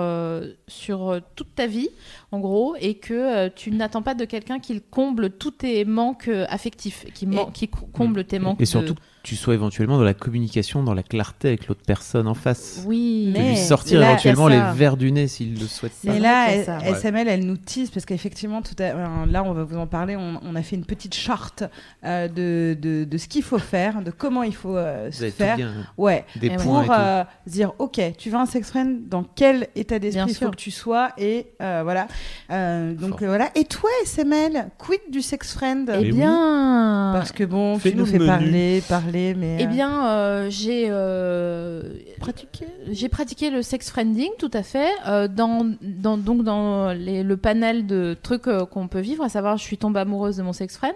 [0.67, 1.89] sur toute ta vie,
[2.33, 6.27] en gros, et que euh, tu n'attends pas de quelqu'un qu'il comble tous tes manques
[6.27, 8.59] euh, affectifs, qui, man- qui co- comble tes manques.
[8.59, 11.83] Et surtout de- que tu sois éventuellement dans la communication, dans la clarté avec l'autre
[11.85, 12.83] personne en face.
[12.87, 15.93] Oui, De Mais lui sortir là, éventuellement les verres du nez s'il le souhaite.
[16.03, 16.51] Mais là,
[16.95, 18.93] SML, elle nous tease parce qu'effectivement, tout à-
[19.27, 20.15] là, on va vous en parler.
[20.17, 21.63] On, on a fait une petite charte
[22.03, 25.55] euh, de, de, de ce qu'il faut faire, de comment il faut euh, se faire.
[25.55, 25.71] bien.
[25.97, 29.23] Ouais, Des Et points et pour euh, dire, ok, tu veux un sex friend, dans
[29.23, 32.07] quel état d'esprit il faut que tu sois et euh, voilà.
[32.51, 33.23] Euh, donc Fort.
[33.23, 33.49] euh, voilà.
[33.55, 36.11] Et toi, SML, quid du sex friend Eh oui.
[36.11, 38.27] bien, Parce que bon, tu nous fais menu.
[38.29, 41.81] parler, parler, mais eh euh, bien, euh, j'ai euh,
[42.19, 42.65] pratiquer.
[42.91, 47.37] J'ai pratiqué le sex friending, tout à fait, euh, dans, dans, donc dans les- le
[47.37, 50.53] panel de trucs euh, qu'on peut vivre, à savoir je suis tombée amoureuse de mon
[50.53, 50.95] sex friend,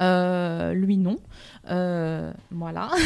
[0.00, 1.16] Euh, lui non.
[1.70, 2.90] Euh, voilà.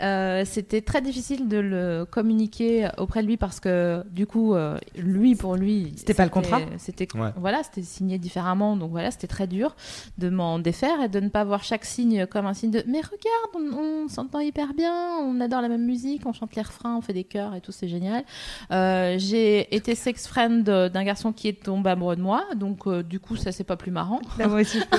[0.00, 4.78] Euh, C'était très difficile de le communiquer auprès de lui parce que du coup, euh,
[4.96, 7.30] lui pour lui, C'était pas le contrat C'était Ouais.
[7.36, 9.74] voilà, c'était signé différemment, donc voilà, c'était très dur
[10.18, 13.00] de m'en défaire et de ne pas voir chaque signe comme un signe de mais
[13.00, 16.96] regarde, on, on s'entend hyper bien, on adore la même musique, on chante les refrains,
[16.96, 18.22] on fait des chœurs et tout, c'est génial.
[18.70, 23.02] Euh, j'ai été sex friend d'un garçon qui est tombé amoureux de moi, donc euh,
[23.02, 24.20] du coup ça c'est pas plus marrant.
[24.38, 24.98] Là, moi aussi, je peux.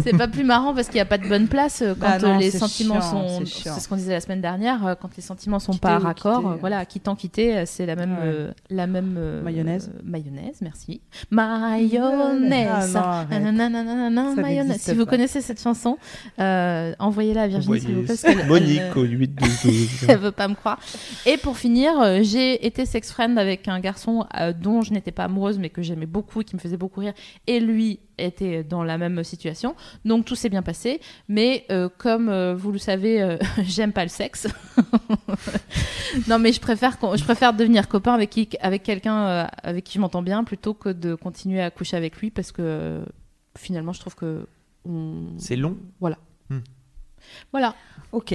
[0.04, 2.18] c'est pas plus marrant parce qu'il n'y a pas de bonne place euh, quand Bah
[2.18, 3.44] non, euh, les sentiments chiant, sont.
[3.46, 6.02] c'est ce qu'on disait la semaine dernière, euh, quand les sentiments sont Quitter pas ou
[6.02, 8.18] raccord, quitter, voilà, quittant quitter, c'est la même, Ouais.
[8.24, 9.90] euh, la même euh, Mayonnaise.
[9.94, 11.00] euh, mayonnaise, merci.
[11.30, 12.96] Mayonnaise.
[12.96, 13.24] Ah
[14.10, 14.80] non, mayonnaise.
[14.80, 15.10] Si vous pas.
[15.12, 15.98] connaissez cette chanson,
[16.38, 18.16] euh, envoyez-la à Virginie s'il vous plaît.
[18.22, 19.88] parce Monique elle, au 8 12 12.
[20.08, 20.78] elle veut pas me croire.
[21.26, 25.24] Et pour finir, j'ai été sex friend avec un garçon euh, dont je n'étais pas
[25.24, 27.12] amoureuse, mais que j'aimais beaucoup et qui me faisait beaucoup rire.
[27.46, 29.74] Et lui était dans la même situation.
[30.04, 31.00] Donc tout s'est bien passé.
[31.28, 34.46] Mais euh, comme euh, vous le savez, euh, j'aime pas le sexe.
[36.28, 40.00] non, mais je préfère, je préfère devenir copain avec, qui, avec quelqu'un avec qui je
[40.00, 43.02] m'entends bien plutôt que de continuer à coucher avec lui parce que
[43.56, 44.46] finalement, je trouve que.
[44.88, 45.76] on- C'est long.
[46.00, 46.18] Voilà.
[47.52, 47.74] Voilà.
[48.12, 48.34] Ok.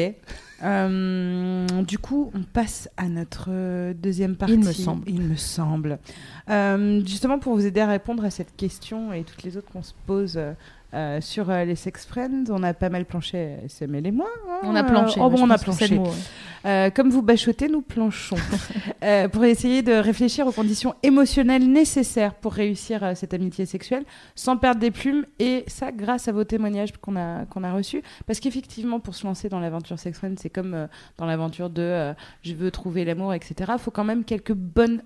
[0.62, 4.56] Euh, du coup, on passe à notre euh, deuxième partie.
[4.56, 5.10] Il me semble.
[5.10, 6.00] Il me semble.
[6.50, 9.84] Euh, justement, pour vous aider à répondre à cette question et toutes les autres qu'on
[9.84, 10.40] se pose
[10.94, 14.28] euh, sur euh, les sex friends, on a pas mal planché, SML et moi.
[14.50, 14.60] hein.
[14.64, 15.20] On a planché.
[15.22, 15.88] Oh, bon, on a planché.
[15.88, 16.12] le mot, ouais.
[16.66, 18.36] Euh, comme vous bachotez, nous planchons.
[19.32, 24.04] Pour essayer de réfléchir aux conditions émotionnelles nécessaires pour réussir cette amitié sexuelle
[24.36, 25.26] sans perdre des plumes.
[25.40, 28.02] Et ça, grâce à vos témoignages qu'on a, qu'on a reçus.
[28.28, 32.54] Parce qu'effectivement, pour se lancer dans l'aventure sex friend, c'est comme dans l'aventure de je
[32.54, 33.72] veux trouver l'amour, etc.
[33.76, 35.02] Il faut quand même quelques bonnes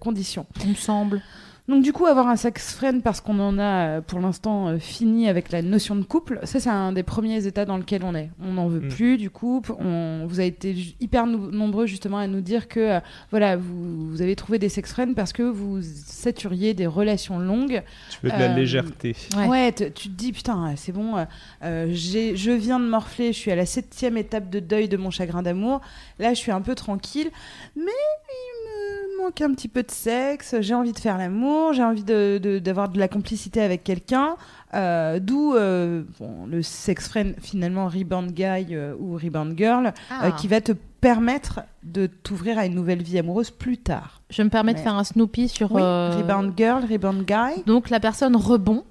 [0.00, 0.46] conditions.
[0.62, 1.22] Il me semble.
[1.68, 4.78] Donc du coup, avoir un sex friend parce qu'on en a euh, pour l'instant euh,
[4.78, 8.14] fini avec la notion de couple, ça c'est un des premiers états dans lequel on
[8.14, 8.30] est.
[8.42, 8.88] On n'en veut Mm.
[8.88, 9.72] plus du couple.
[9.78, 13.00] On, vous avez été hyper nombreux justement à nous dire que euh,
[13.30, 17.82] voilà, vous, vous avez trouvé des sex friends parce que vous saturiez des relations longues.
[18.10, 19.14] Tu veux de la Euh, légèreté.
[19.36, 19.46] Ouais.
[19.46, 21.16] Ouais, te- tu te dis putain, c'est bon,
[21.64, 24.96] euh, j'ai- je viens de morfler, je suis à la septième étape de deuil de
[24.96, 25.80] mon chagrin d'amour.
[26.18, 27.30] Là, je suis un peu tranquille,
[27.76, 30.56] mais il me manque un petit peu de sexe.
[30.60, 34.36] J'ai envie de faire l'amour, j'ai envie de- de- d'avoir de, la complicité avec quelqu'un.
[34.74, 40.30] Euh, D'où euh, bon, le sex friend finalement rebound guy euh, ou rebound girl Ah.
[40.32, 44.20] qui va te permettre de t'ouvrir à une nouvelle vie amoureuse plus tard.
[44.30, 45.70] Je me permets de faire un Snoopy sur.
[45.72, 47.62] Oui, rebound girl, rebound guy.
[47.66, 48.84] Donc la personne rebond,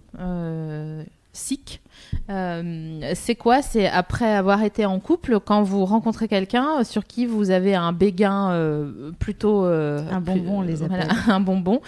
[1.34, 1.82] sick.
[2.30, 3.62] Euh, c'est quoi?
[3.62, 7.94] C'est après avoir été en couple, quand vous rencontrez quelqu'un sur qui vous avez un
[7.94, 11.18] béguin euh, plutôt euh, Un bonbon, on les voilà, appelle.
[11.30, 11.82] un bonbon,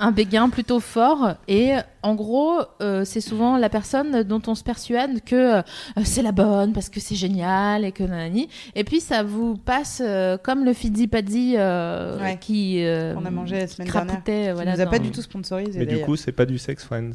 [0.00, 1.34] un, béguin plutôt fort.
[1.48, 5.62] Et en gros, euh, c'est souvent la personne dont on se persuade que euh,
[6.04, 8.48] c'est la bonne parce que c'est génial et que nanani.
[8.74, 12.38] Et puis ça vous passe euh, comme le fidzi padzi euh, Ouais.
[12.40, 14.06] qui euh, On a mangé la semaine dernière.
[14.12, 15.78] crapoutait, Qui voilà, nous a pas du tout sponsorisé.
[15.78, 17.14] Mais du coup, c'est pas du sex friend.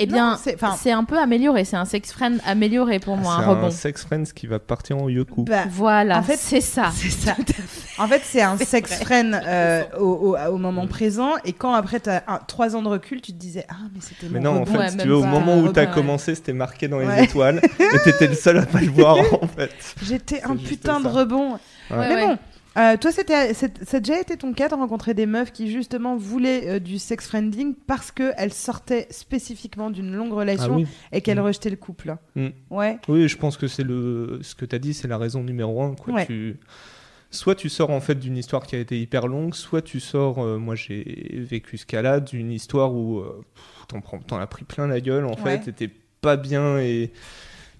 [0.00, 1.64] Eh bien, c'est- enfin- c'est un peu amélioré.
[1.64, 4.98] C'est un sex friend amélioré pour moi, c'est un un sex friend qui va partir
[4.98, 5.44] en yoku.
[5.44, 6.90] Bah, Voilà, En fait, c'est ça.
[6.94, 7.36] C'est ça.
[7.96, 11.30] En fait, c'est un sex friend euh, au, au- au moment présent.
[11.44, 14.26] Et quand après, tu as trois ans de recul, tu te disais Ah, mais c'était
[14.32, 15.92] Mais non, en fait, Ouais, si tu veux, au moment où t'as ouais.
[15.94, 17.24] commencé, c'était marqué dans les Ouais.
[17.24, 17.60] étoiles.
[17.78, 19.70] et t'étais le seul à pas le voir, en fait.
[20.02, 21.52] J'étais un putain de rebond.
[21.52, 21.58] Ouais.
[21.90, 22.26] Mais ouais.
[22.26, 22.38] bon,
[22.76, 26.16] euh, toi, c'était, ça a déjà été ton cas de rencontrer des meufs qui justement
[26.16, 30.86] voulaient euh, du sex friending parce qu'elles sortaient spécifiquement d'une longue Ah relation oui.
[31.12, 31.44] et qu'elles Mm.
[31.44, 32.16] rejetaient le couple.
[32.34, 32.48] Mm.
[32.70, 32.98] Ouais.
[33.08, 35.82] Oui, je pense que c'est le ce que tu as dit, c'est la raison numéro
[35.82, 35.94] un.
[35.94, 36.14] Quoi.
[36.14, 36.26] Ouais.
[36.26, 36.58] Tu...
[37.30, 40.38] Soit tu sors en fait d'une histoire qui a été hyper longue, soit tu sors.
[40.40, 41.04] euh, moi, j'ai
[41.48, 43.22] vécu ce cas-là d'une histoire où
[43.88, 45.24] t'en prends, t'en as pris plein la gueule.
[45.24, 45.58] En Ouais.
[45.58, 47.10] fait, t'étais pas bien et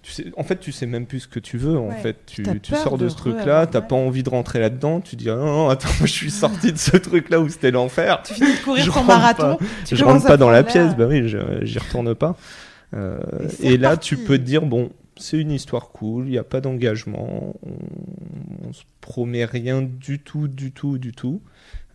[0.05, 1.77] tu sais, en fait, tu sais même plus ce que tu veux.
[1.79, 1.95] En Ouais.
[1.95, 3.87] fait, tu, tu sors de, de ce truc-là, t'as ouais.
[3.87, 5.01] pas envie de rentrer là-dedans.
[5.01, 8.21] Tu dis ah non, non, attends, je suis sorti de ce truc-là où c'était l'enfer.
[8.23, 9.55] Tu finis de courir Je ton marathon.
[9.57, 9.65] pas.
[9.83, 12.37] tu je rentre pas dans la pièce, bah oui, je- j'y retourne pas.
[12.93, 13.17] Euh,
[13.61, 16.61] Et là, tu peux te dire bon, c'est une histoire cool, il n'y a pas
[16.61, 21.41] d'engagement, on, on se promet rien du tout, du tout, du tout.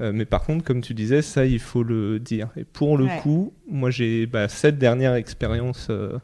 [0.00, 2.48] Euh, mais par contre, comme tu disais, ça, il faut le dire.
[2.56, 3.18] Et pour le Ouais.
[3.22, 5.86] coup, moi, j'ai bah, cette dernière expérience.
[5.90, 6.18] euh,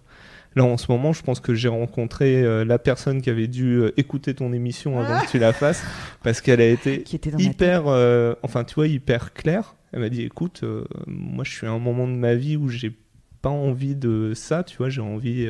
[0.57, 3.75] Là, en ce moment, je pense que j'ai rencontré euh, la personne qui avait dû
[3.77, 5.85] euh, écouter ton émission avant que tu la fasses,
[6.23, 9.75] parce qu'elle a été Qui était hyper, euh, enfin tu vois, hyper clair.
[9.93, 10.65] Elle m'a dit, écoute,
[11.07, 12.91] moi je suis à un moment de ma vie où j'ai
[13.43, 15.49] pas envie de ça, tu vois, j'ai envie,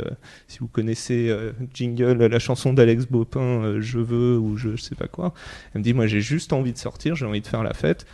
[0.48, 1.34] si vous connaissez
[1.72, 5.32] Jingle, la chanson d'Alex Bopin, Je veux ou je, je sais pas quoi.
[5.72, 8.06] Elle me dit, moi j'ai juste envie de sortir, j'ai envie de faire la fête.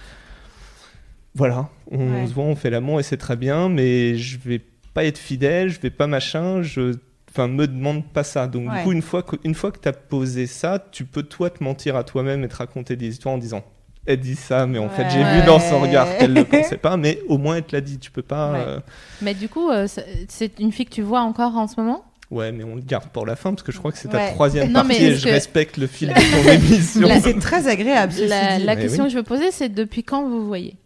[1.34, 2.26] Voilà, on Ouais.
[2.26, 4.60] se voit, on fait l'amour et c'est très bien, mais je vais
[4.94, 6.94] pas être fidèle, je vais pas machin, je
[7.30, 8.46] enfin me demande pas ça.
[8.46, 8.78] Donc Ouais.
[8.78, 11.48] du coup une fois que une fois que tu as posé ça, tu peux toi
[11.50, 13.64] te mentir à toi-même et te raconter des histoires en disant
[14.04, 16.96] elle dit ça mais en fait j'ai vu dans son regard qu'elle ne pensait pas
[16.96, 18.64] mais au moins elle te l'a dit, tu peux pas Ouais.
[18.66, 18.80] euh,
[19.22, 19.86] Mais du coup, euh,
[20.28, 22.04] c'est- une fille que tu vois encore en ce moment?
[22.30, 24.16] Ouais, mais on le garde pour la fin parce que je crois que c'est ta
[24.16, 24.32] Ouais.
[24.32, 27.08] troisième Non, partie et je que- respecte le fil de ton émission.
[27.22, 28.12] C'est très agréable.
[28.26, 29.08] La, question oui.
[29.08, 30.76] que je veux poser, c'est depuis quand vous voyez?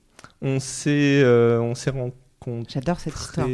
[0.42, 3.46] On s'est euh, on s'est rencontrés J'adore cette histoire.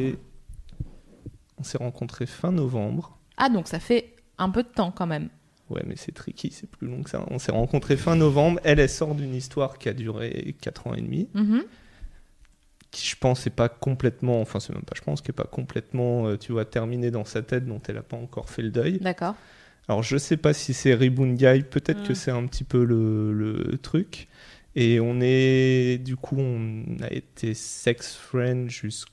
[1.62, 3.16] On s'est rencontrés fin novembre.
[3.36, 5.28] Ah, donc ça fait un peu de temps quand même.
[5.70, 7.24] Ouais, mais c'est tricky, c'est plus long que ça.
[7.30, 8.58] On s'est rencontrés fin novembre.
[8.64, 11.62] Elle, elle sort d'une histoire qui a duré 4 ans et demi, Mhm.
[12.90, 15.44] qui je pense est pas complètement, enfin c'est même pas je pense, qui est pas
[15.44, 18.70] complètement, euh, tu vois, terminée dans sa tête, dont elle a pas encore fait le
[18.70, 18.98] deuil.
[18.98, 19.34] D'accord.
[19.88, 22.08] Alors je sais pas si c'est Guy, peut-être Mm.
[22.08, 24.28] que c'est un petit peu le, le truc.
[24.74, 29.08] Et on est, du coup, on a été sex friend jusque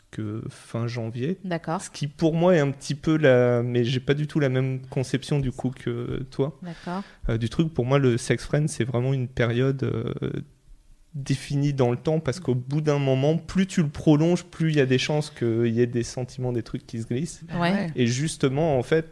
[0.50, 1.38] fin janvier.
[1.44, 1.82] D'accord.
[1.82, 4.48] Ce qui pour moi est un petit peu la, mais j'ai pas du tout la
[4.50, 6.58] même conception du coup que toi.
[6.62, 7.04] D'accord.
[7.28, 10.32] Euh, du truc, pour moi, le sex friend, c'est vraiment une période euh,
[11.14, 14.78] définie dans le temps parce qu'au bout d'un moment, plus tu le prolonges, plus il
[14.78, 17.42] y a des chances qu'il y ait des sentiments, des trucs qui se glissent.
[17.60, 17.88] Ouais.
[17.96, 19.08] Et justement, en fait,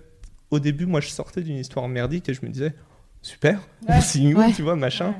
[0.52, 2.74] au début, moi, je sortais d'une histoire merdique et je me disais,
[3.22, 4.00] super, Ouais.
[4.00, 4.54] signe où, Ouais.
[4.54, 5.14] tu vois, machin.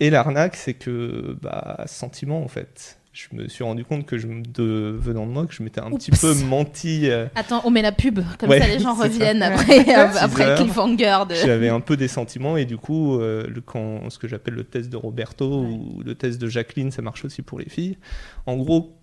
[0.00, 2.98] Et l'arnaque, c'est que, bah, sentiment, en fait.
[3.12, 5.80] Je me suis rendu compte que je, me- de, venant de moi, que je m'étais
[5.80, 7.08] un petit peu menti.
[7.08, 9.04] euh, Attends, on met la pub, comme Ouais, ça les gens ça.
[9.04, 10.58] reviennent après, euh, après heures.
[10.58, 11.20] cliffhanger.
[11.30, 11.34] De...
[11.34, 14.64] J'avais un peu des sentiments et du coup, euh, le, quand, ce que j'appelle le
[14.64, 15.66] test de Roberto Ouais.
[15.66, 17.96] ou le test de Jacqueline, ça marche aussi pour les filles.
[18.44, 18.94] En gros,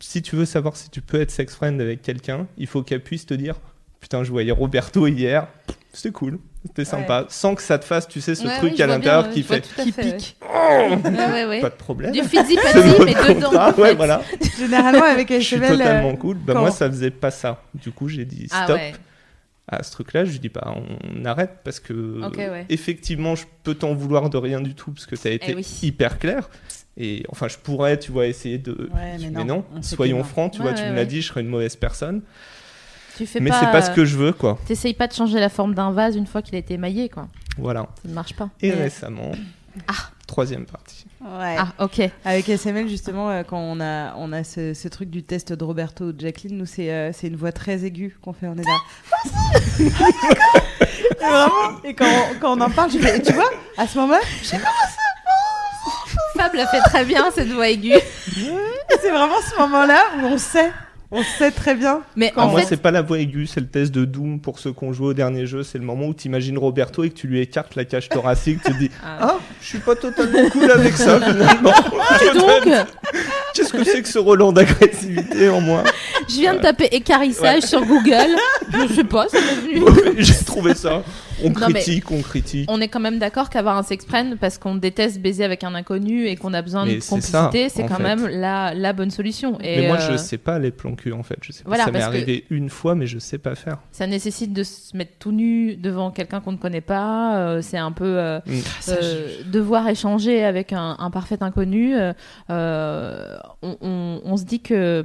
[0.00, 3.02] si tu veux savoir si tu peux être sex friend avec quelqu'un, il faut qu'elle
[3.02, 3.54] puisse te dire
[4.00, 5.48] putain, je voyais Roberto hier,
[5.96, 8.82] c'était cool, c'était sympa, sans que ça te fasse, tu sais, ce Ouais, truc oui,
[8.82, 10.36] à l'intérieur qui fait qui pique.
[10.42, 11.60] Ouais, ouais, ouais.
[11.60, 12.12] pas de problème.
[12.12, 12.34] Du votre
[13.04, 13.52] mais dedans.
[13.54, 13.94] en ouais, fait.
[13.94, 14.22] voilà.
[14.58, 16.36] Généralement, avec Je suis SML, euh, totalement cool.
[16.38, 17.62] Bah, moi, ça faisait pas ça.
[17.74, 18.92] Du coup, j'ai dit Ah stop ouais.
[19.68, 20.24] à ce truc-là.
[20.24, 20.74] Je lui dis, bah,
[21.14, 22.66] on arrête parce que ouais.
[22.68, 25.54] effectivement, je peux t'en vouloir de rien du tout parce que tu as été Eh
[25.56, 25.78] oui.
[25.82, 26.48] hyper clair.
[26.98, 28.88] Et enfin, je pourrais, tu vois, essayer de.
[28.94, 31.42] Ouais, mais non, soyons francs, tu Ouais, vois, tu ouais, me l'as dit, je serais
[31.42, 32.22] une mauvaise personne.
[33.16, 34.58] Tu fais mais c'est pas ce euh, que je veux, quoi.
[34.66, 37.28] T'essayes pas de changer la forme d'un vase une fois qu'il a été émaillé, quoi.
[37.56, 37.88] Voilà.
[38.02, 38.50] Ça ne marche pas.
[38.60, 39.32] Et Mais- récemment,
[40.26, 41.06] troisième partie.
[41.20, 41.56] Ouais.
[41.58, 42.02] Ah, ok.
[42.24, 45.64] Avec SML, justement, euh, quand on a, on a ce, ce truc du test de
[45.64, 48.46] Roberto ou de Jacqueline, nous, c'est euh, c'est une voix très aiguë qu'on fait.
[48.48, 48.78] On est là.
[49.80, 49.88] et
[51.18, 54.20] vraiment, et quand on, quand on en parle, je fais, tu vois, à ce moment-là,
[56.36, 57.98] Fab l'a fait très bien, cette voix aiguë.
[59.00, 60.70] c'est vraiment ce moment-là où on sait.
[61.12, 62.00] On sait très bien.
[62.16, 64.58] Mais en moi, fait, c'est pas la voix aiguë, c'est le test de Doom pour
[64.58, 65.62] ceux qui ont joué au dernier jeu.
[65.62, 68.58] C'est le moment où tu imagines Roberto et que tu lui écartes la cage thoracique.
[68.64, 69.34] tu te dis, Ah.
[69.34, 71.70] oh, je suis pas totalement cool avec ça finalement.
[72.34, 72.68] donc,
[73.54, 75.84] Qu'est-ce que c'est que ce Roland d'agressivité en moi?
[76.28, 78.36] Je viens de taper écarissage sur Google.
[78.72, 80.14] Je sais pas, ça m'est venu.
[80.18, 81.02] J'ai trouvé ça.
[81.44, 82.68] On critique, on critique.
[82.70, 85.74] On est quand même d'accord qu'avoir un sex friend parce qu'on déteste baiser avec un
[85.74, 88.02] inconnu et qu'on a besoin Mais de complicité, c'est quand fait.
[88.02, 89.58] même la, la bonne solution.
[89.60, 91.36] Et Mais moi, euh, je sais pas les plans cul en fait.
[91.42, 91.68] Je sais pas.
[91.70, 93.78] voilà, ça m'est arrivé une fois, mais je sais pas faire.
[93.92, 97.36] ça nécessite de se mettre tout nu devant quelqu'un qu'on ne connaît pas.
[97.38, 98.52] euh, c'est un peu euh, Mm.
[98.90, 101.94] euh, devoir échanger avec un, un parfait inconnu.
[102.48, 105.04] on, on- on se dit que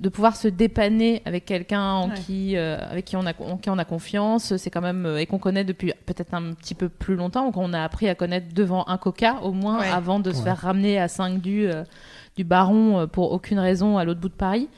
[0.00, 2.14] de pouvoir se dépanner avec quelqu'un en Ouais.
[2.26, 5.18] qui, euh, avec qui on a, en qui on a confiance, c'est quand même euh,
[5.18, 8.14] et qu'on connaît depuis peut-être un petit peu plus longtemps, ou qu'on a appris à
[8.14, 9.88] connaître devant un coca au moins Ouais.
[9.88, 11.82] avant de se faire ramener à 5 du euh,
[12.36, 14.68] du baron euh, pour aucune raison à l'autre bout de Paris.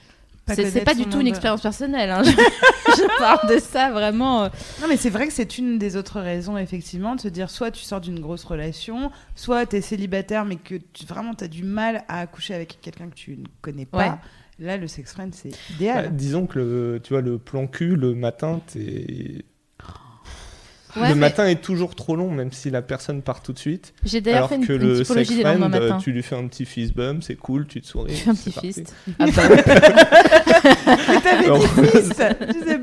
[0.47, 2.09] C'est pas du tout une expérience personnelle.
[2.11, 2.23] hein.
[2.25, 4.45] Je, je parle de ça vraiment.
[4.81, 7.71] Non, mais c'est vrai que c'est une des autres raisons, effectivement, de se dire soit
[7.71, 11.49] tu sors d'une grosse relation, soit tu es célibataire, mais que tu, vraiment tu as
[11.49, 14.19] du mal à accoucher avec quelqu'un que tu ne connais pas.
[14.61, 16.17] Là, le sex friend, c'est Bah, idéal.
[16.17, 19.45] disons que le, tu vois, le plan cul le matin, t'es.
[20.97, 23.59] Ouais, le mais matin est toujours trop long, même si la personne part tout de
[23.59, 23.93] suite.
[24.05, 25.99] J'ai d'ailleurs fait une, que une le sex typologie des lendemains friend, matin.
[25.99, 28.15] tu lui fais un petit fist bump, c'est cool, tu te souris.
[28.15, 28.95] Tu fais un petit fist.
[29.21, 29.43] Ah bah
[31.45, 32.81] Alors, dit fist Tu sais,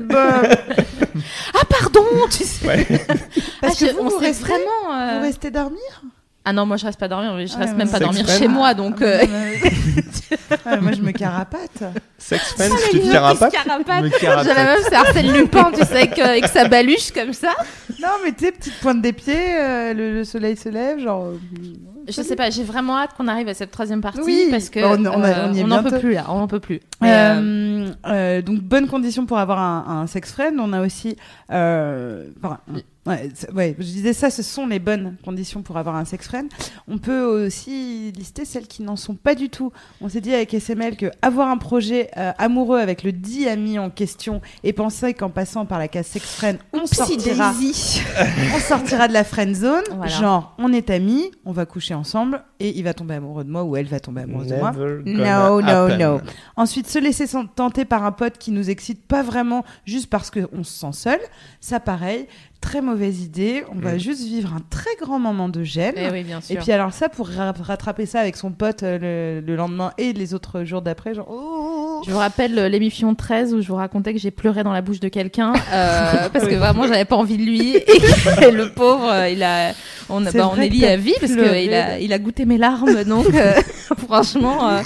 [1.54, 2.66] Ah pardon, tu sais.
[2.66, 2.84] ouais.
[3.60, 4.94] Parce Ah, que je- vous, on vous restez- vraiment.
[4.94, 6.02] euh, Vous restez dormir?
[6.48, 8.28] Ah non, moi je reste pas dormir, je Ah, reste ouais, même pas sex dormir
[8.28, 9.02] chez moi, donc.
[9.02, 9.18] euh,
[10.64, 11.82] Ah, Moi, je me carapate.
[12.18, 13.52] Sex friend, Ah, tu te carapates
[14.44, 17.50] J'ai la même, c'est Arsène Lupin, tu sais, avec, euh, avec sa baluche comme ça.
[18.00, 21.24] Non, mais tu sais, petite pointe des pieds, euh, le, le soleil se lève, genre.
[21.26, 21.38] euh,
[22.08, 24.78] Je sais pas, j'ai vraiment hâte qu'on arrive à cette troisième partie Oui, parce que
[24.80, 26.80] on- on a- euh, on y est n'en peut plus là, on n'en peut plus.
[27.02, 30.56] Euh, Euh, euh, donc bonne condition pour avoir un, un sex friend.
[30.60, 31.16] On a aussi,
[31.52, 32.58] euh, enfin,
[33.06, 36.48] ouais, je disais ça, ce sont les bonnes conditions pour avoir un sex friend.
[36.88, 39.72] On peut aussi lister celles qui n'en sont pas du tout.
[40.00, 43.78] On s'est dit avec SML que avoir un projet euh, amoureux avec le dit ami
[43.78, 47.52] en question et penser qu'en passant par la case sex friend, on sortira,
[48.54, 49.84] on sortira de la friend zone.
[49.90, 50.06] Voilà.
[50.06, 53.64] Genre, on est amis, on va coucher ensemble et il va tomber amoureux de moi
[53.64, 54.72] ou elle va tomber amoureuse de moi.
[54.72, 55.98] No, gonna no, happen.
[55.98, 56.20] no.
[56.56, 60.64] Ensuite, se laisser tenter par un pote qui nous excite pas vraiment juste parce qu'on
[60.64, 61.20] se sent seul,
[61.60, 62.26] ça pareil,
[62.66, 63.62] très mauvaise idée.
[63.72, 63.98] On va Mm.
[64.00, 65.94] juste vivre un très grand moment de gêne.
[65.96, 66.56] eh oui, bien sûr.
[66.56, 68.98] Et puis alors ça, pour ra- rattraper ça avec son pote euh,
[69.40, 71.28] le, le lendemain et les autres jours d'après, genre...
[71.30, 72.02] oh.
[72.06, 74.82] Je vous rappelle euh, l'émission 13 où je vous racontais que j'ai pleuré dans la
[74.82, 77.84] bouche de quelqu'un euh, parce que vraiment j'avais pas envie de lui et,
[78.52, 79.72] le pauvre euh, il a
[80.10, 83.02] on, bah, on est lié à vie parce qu'il a il a goûté mes larmes
[83.04, 83.54] donc euh,
[84.06, 84.80] franchement euh,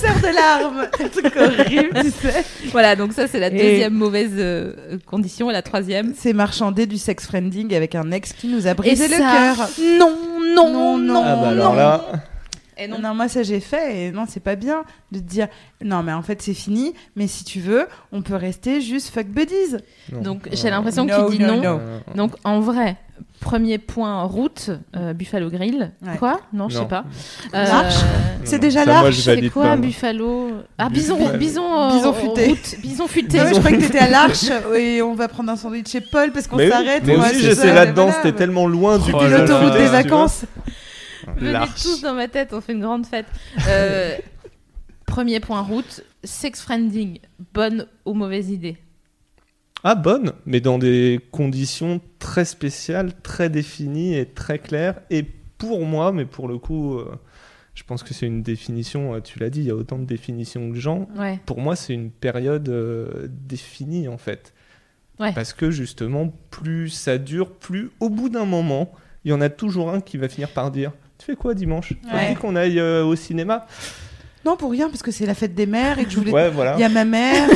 [0.00, 2.44] Serre de larmes Un truc horrible, tu sais.
[2.70, 4.72] voilà donc ça c'est la Et- deuxième mauvaise euh,
[5.04, 8.70] condition et la troisième C'est marchander du sex friending avec un ex qui nous a
[8.70, 9.18] et brisé le ça,
[9.56, 9.68] cœur.
[9.98, 10.16] non
[10.54, 11.22] non Non, non non.
[11.24, 11.78] Ah bah alors non.
[11.78, 12.04] là,
[12.78, 12.98] et Non.
[13.00, 15.48] non moi ça j'ai fait et non c'est pas bien de te dire
[15.84, 19.26] non mais en fait c'est fini mais si tu veux on peut rester juste fuck
[19.26, 19.76] buddies.
[20.12, 20.20] non.
[20.22, 21.68] donc j'ai l'impression No, qu'il dit no, non no.
[21.80, 22.96] Euh, donc en vrai
[23.40, 26.16] premier point route euh, Buffalo Grill Ouais.
[26.18, 26.40] quoi?
[26.52, 27.04] Non je sais pas
[27.52, 29.76] L'arche non, C'est déjà je C'est quoi pas.
[29.76, 30.50] Buffalo?
[30.78, 32.46] Ah bison bison euh, Bison futé.
[32.48, 32.76] route.
[32.80, 33.38] bison futé.
[33.38, 34.44] Non, mais je croyais que t'étais à l'arche
[34.76, 37.02] et on va prendre un sandwich chez Paul parce qu'on Mais oui, s'arrête.
[37.04, 39.28] mais va aussi j'étais là-dedans, c'était tellement loin du là là.
[39.28, 39.86] là, des tu vois.
[39.88, 40.44] vacances.
[41.36, 43.26] Venez tous dans ma tête, on fait une grande fête.
[43.68, 44.16] Euh,
[45.06, 47.18] premier point route, sex friending,
[47.52, 48.78] bonne ou mauvaise idée
[49.84, 55.00] Ah, bonne, mais dans des conditions très spéciales, très définies et très claires.
[55.10, 57.18] Et pour moi, mais pour le coup, euh,
[57.74, 60.04] je pense que c'est une définition, euh, tu l'as dit, il y a autant de
[60.04, 61.08] définitions que de gens.
[61.16, 61.40] Ouais.
[61.46, 64.54] Pour moi, c'est une période euh, définie, en fait.
[65.18, 65.32] Ouais.
[65.32, 68.92] Parce que justement, plus ça dure, plus au bout d'un moment,
[69.24, 70.92] il y en a toujours un qui va finir par dire
[71.22, 71.90] Tu fais quoi dimanche?
[71.90, 73.64] Tu qu'on aille euh, au cinéma?
[74.44, 76.32] Non, pour rien, parce que c'est la fête des mères et que je voulais.
[76.32, 76.74] Ouais, voilà.
[76.76, 77.48] Il y a ma mère.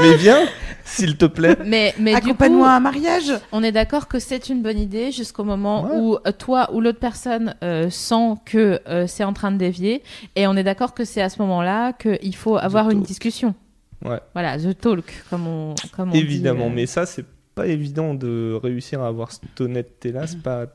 [0.00, 0.46] Mais viens,
[0.84, 1.56] s'il te plaît.
[1.66, 3.32] Mais, mais Accompagne-moi à un mariage.
[3.50, 5.90] on est d'accord que c'est une bonne idée jusqu'au moment Ouais.
[5.96, 10.04] où euh, toi ou l'autre personne euh, sent que euh, c'est en train de dévier.
[10.36, 13.56] Et on est d'accord que c'est à ce moment-là qu'il faut avoir une discussion.
[14.04, 14.20] Ouais.
[14.32, 16.74] Voilà, the talk, comme on, comme on Évidemment, dit, euh.
[16.76, 17.24] mais ça, c'est
[17.56, 20.28] pas évident de réussir à avoir cette honnêteté-là.
[20.28, 20.66] C'est pas.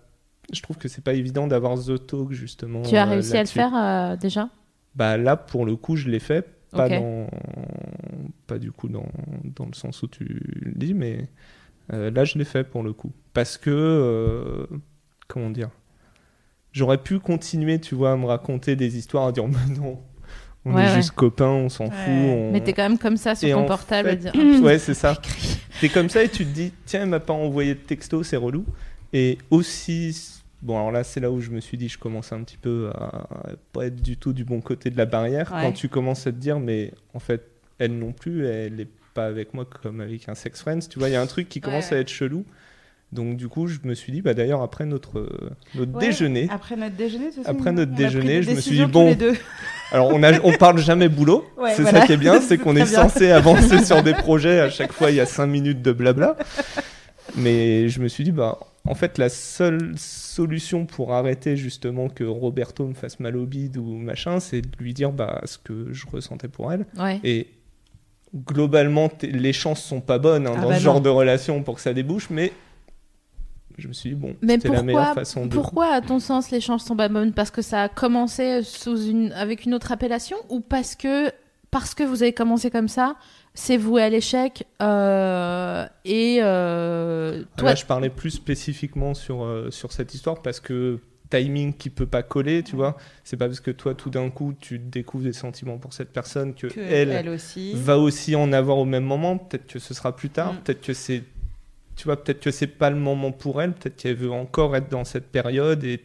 [0.54, 2.82] Je trouve que c'est pas évident d'avoir The Talk justement.
[2.84, 4.50] Tu as euh, réussi à le faire euh, déjà?
[4.96, 6.48] Bah là, pour le coup, je l'ai fait.
[6.72, 7.28] Pas dans,
[8.46, 9.06] pas du coup dans,
[9.56, 11.28] dans le sens où tu le dis, mais
[11.94, 14.68] euh, là, je l'ai fait pour le coup, parce que euh,
[15.28, 15.70] comment dire,
[16.74, 20.00] j'aurais pu continuer, tu vois, à me raconter des histoires, à dire mais non,
[20.66, 20.96] on Ouais, est ouais.
[20.96, 21.92] juste copains, on s'en Ouais.
[21.92, 22.14] fout.
[22.14, 24.10] on- Mais t'es quand même comme ça sur Et ton portable.
[24.10, 25.18] à fait- dire, putain, ouais, c'est ça.
[25.80, 28.38] T'es comme ça et tu te dis, tiens, elle m'a pas envoyé de texto, c'est
[28.38, 28.66] relou.
[29.14, 32.42] Et aussi, bon, alors là, c'est là où je me suis dit, je commence un
[32.44, 33.28] petit peu à
[33.74, 35.52] pas être du tout du bon côté de la barrière.
[35.54, 35.62] Ouais.
[35.62, 37.48] Quand tu commences à te dire, mais en fait,
[37.80, 40.80] elle non plus, elle est pas avec moi comme avec un sex friends.
[40.90, 41.98] Tu vois, il y a un truc qui commence Ouais.
[41.98, 42.46] à être chelou.
[43.14, 46.50] Donc, du coup, je me suis dit, bah d'ailleurs, après notre, euh, notre Ouais, déjeuner,
[46.52, 49.16] Après notre déjeuner, Après notre déjeuner, je me suis dit, bon,
[49.94, 52.02] alors on, a, on parle jamais boulot, Ouais, c'est voilà.
[52.02, 53.04] ça qui est bien, c'est qu'on est bien.
[53.04, 56.36] censé avancer sur des projets, à chaque fois il y a 5 minutes de blabla.
[57.36, 62.24] Mais je me suis dit, bah en fait la seule solution pour arrêter justement que
[62.24, 65.94] Roberto me fasse mal au bide ou machin, c'est de lui dire bah, ce que
[65.94, 66.86] je ressentais pour elle.
[66.98, 67.20] Ouais.
[67.24, 67.48] Et
[68.36, 71.76] globalement, les chances sont pas bonnes hein, Ah dans bah ce genre de relation pour
[71.76, 72.52] que ça débouche, mais
[73.78, 75.54] je me suis dit, bon, c'est la meilleure façon de...
[75.54, 77.34] pourquoi, à ton sens, les chances sont pas bonnes?
[77.34, 81.32] Parce que ça a commencé sous une, avec une autre appellation ou parce que,
[81.70, 83.18] parce que vous avez commencé comme ça,
[83.58, 89.44] c'est voué à l'échec euh, et euh, Ah, toi, Là, je parlais plus spécifiquement sur,
[89.44, 91.00] euh, sur cette histoire parce que
[91.32, 92.98] timing qui peut pas coller, tu vois.
[93.24, 96.54] C'est pas parce que toi, tout d'un coup, tu découvres des sentiments pour cette personne
[96.54, 97.74] que, Que elle, elle aussi.
[97.74, 99.40] va aussi en avoir au même moment.
[99.40, 100.54] Peut-être que ce sera plus tard.
[100.54, 100.58] Mm.
[100.58, 101.24] Peut-être que c'est,
[101.96, 103.74] tu vois, peut-être que c'est pas le moment pour elle.
[103.74, 106.00] Peut-être qu'elle veut encore être dans cette période et,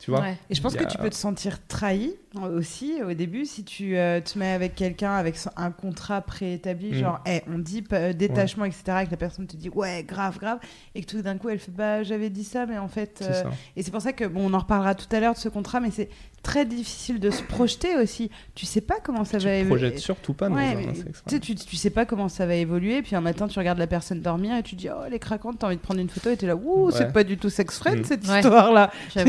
[0.00, 0.20] tu vois.
[0.20, 0.38] Ouais.
[0.48, 2.14] Et je pense que tu peux te sentir trahi
[2.44, 6.94] aussi au début si tu euh, te mets avec quelqu'un avec un contrat préétabli, Mm.
[6.94, 10.38] genre Eh, on dit euh, détachement, etc., et que la personne te dit ouais, grave,
[10.38, 10.58] grave,
[10.94, 13.20] et que tout d'un coup elle fait bah j'avais dit ça, mais en fait.
[13.28, 13.44] Euh.
[13.76, 15.80] Et c'est pour ça que, bon, on en reparlera tout à l'heure de ce contrat,
[15.80, 16.08] mais c'est
[16.42, 18.30] très difficile de se projeter aussi.
[18.54, 19.68] Tu sais pas comment ça Tu va évoluer.
[19.80, 21.22] projettes surtout pas dans Ouais, un mais sexe.
[21.26, 23.78] tu sais, tu, tu sais pas comment ça va évoluer, puis un matin tu regardes
[23.78, 26.08] la personne dormir et tu dis oh elle est craquante, t'as envie de prendre une
[26.08, 26.92] photo et t'es là ouh Ouais.
[26.96, 28.04] c'est pas du tout sex friend Mm.
[28.04, 28.36] cette Ouais.
[28.38, 28.90] histoire là.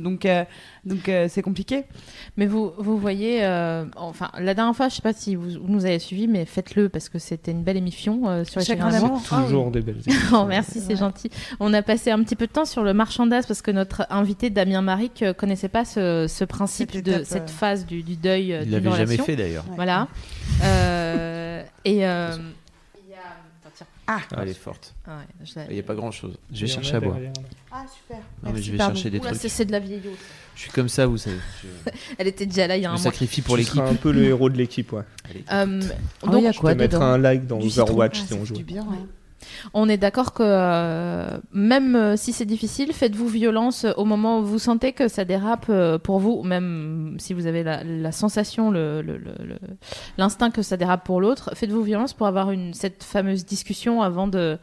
[0.00, 0.44] donc euh,
[0.84, 1.84] donc euh, c'est compliqué.
[2.36, 5.68] Mais vous, vous voyez, euh, enfin, la dernière fois, je sais pas si vous, vous
[5.72, 8.90] nous avez suivis, mais faites-le parce que c'était une belle émission euh, sur les Chagrin
[8.90, 9.22] chagrins d'amour.
[9.22, 10.00] Toujours des belles
[10.32, 11.30] Oh, merci, c'est gentil.
[11.60, 14.50] On a passé un petit peu de temps sur le marchandage parce que notre invité
[14.50, 17.52] Damien Maric euh, connaissait pas ce, ce principe Cette de étape, cette euh.
[17.52, 19.64] phase du, du deuil Il l'avait jamais fait d'ailleurs.
[19.68, 19.76] Ouais.
[19.76, 20.08] Voilà.
[20.62, 22.36] Euh, et euh,
[23.04, 23.18] il y a...
[23.18, 23.86] Attends, tiens.
[24.06, 24.94] Ah, Ah, elle est forte.
[25.06, 26.36] Ah ouais, je Il n'y a pas grand chose.
[26.52, 27.16] Je vais chercher à boire.
[27.72, 28.18] ah super.
[28.18, 29.40] Non, mais Merci, je vais chercher des Oula, trucs.
[29.40, 30.18] c'est- c'est de la vieillotte.
[30.54, 31.38] Je suis comme ça, vous savez.
[31.62, 33.02] Je, Elle était déjà là il y je a me un mois.
[33.02, 33.74] sacrifie pour Tu l'équipe.
[33.76, 35.02] seras un peu le héros de l'équipe, ouais.
[35.52, 35.80] Euh,
[36.22, 37.84] donc, il y a Je quoi mettrai dedans un like dans Du citron.
[37.84, 38.54] Overwatch Ah, si on joue.
[38.62, 38.82] bien.
[38.84, 38.98] ouais.
[39.72, 44.44] On est d'accord que euh, même euh, si c'est difficile, faites-vous violence au moment où
[44.44, 48.70] vous sentez que ça dérape euh, pour vous, même si vous avez la, la sensation,
[48.70, 49.58] le- le- le- le-
[50.18, 51.50] l'instinct que ça dérape pour l'autre.
[51.54, 54.58] Faites-vous violence pour avoir une, cette fameuse discussion avant de,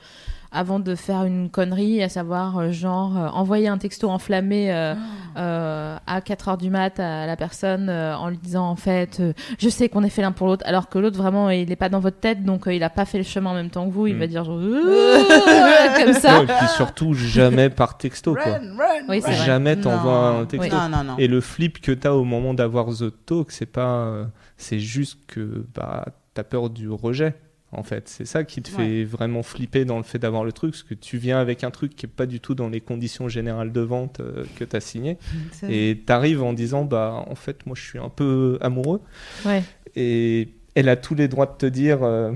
[0.52, 4.94] avant de faire une connerie, à savoir euh, genre euh, envoyer un texto enflammé euh,
[5.38, 9.20] euh, à 4 heures du mat à la personne euh, en lui disant en fait
[9.22, 11.76] euh, je sais qu'on est fait l'un pour l'autre alors que l'autre vraiment il n'est
[11.78, 13.86] pas dans votre tête donc euh, il a pas fait le chemin en même temps
[13.88, 14.20] que vous il Mm.
[14.20, 14.60] va dire genre
[16.04, 18.44] comme ça Non, et puis surtout, jamais par texto, quoi.
[18.44, 19.22] Run, run, Oui.
[19.46, 20.76] Jamais t'envoies un texto.
[20.76, 21.16] Non, non, non.
[21.18, 23.88] Et le flip que t'as au moment d'avoir The Talk, c'est pas.
[24.06, 24.26] euh,
[24.58, 27.36] c'est juste que bah, t'as peur du rejet,
[27.74, 28.10] en fait.
[28.10, 30.94] C'est ça qui te fait vraiment flipper dans le fait d'avoir le truc, parce que
[30.94, 33.82] tu viens avec un truc qui est pas du tout dans les conditions générales de
[33.82, 35.18] vente euh, que t'as signé.
[35.52, 39.02] C'est- Et t'arrives en disant, bah, en fait, moi, je suis un peu amoureux.
[39.46, 39.64] ouais
[39.96, 42.00] Et elle a tous les droits de te dire.
[42.04, 42.32] euh,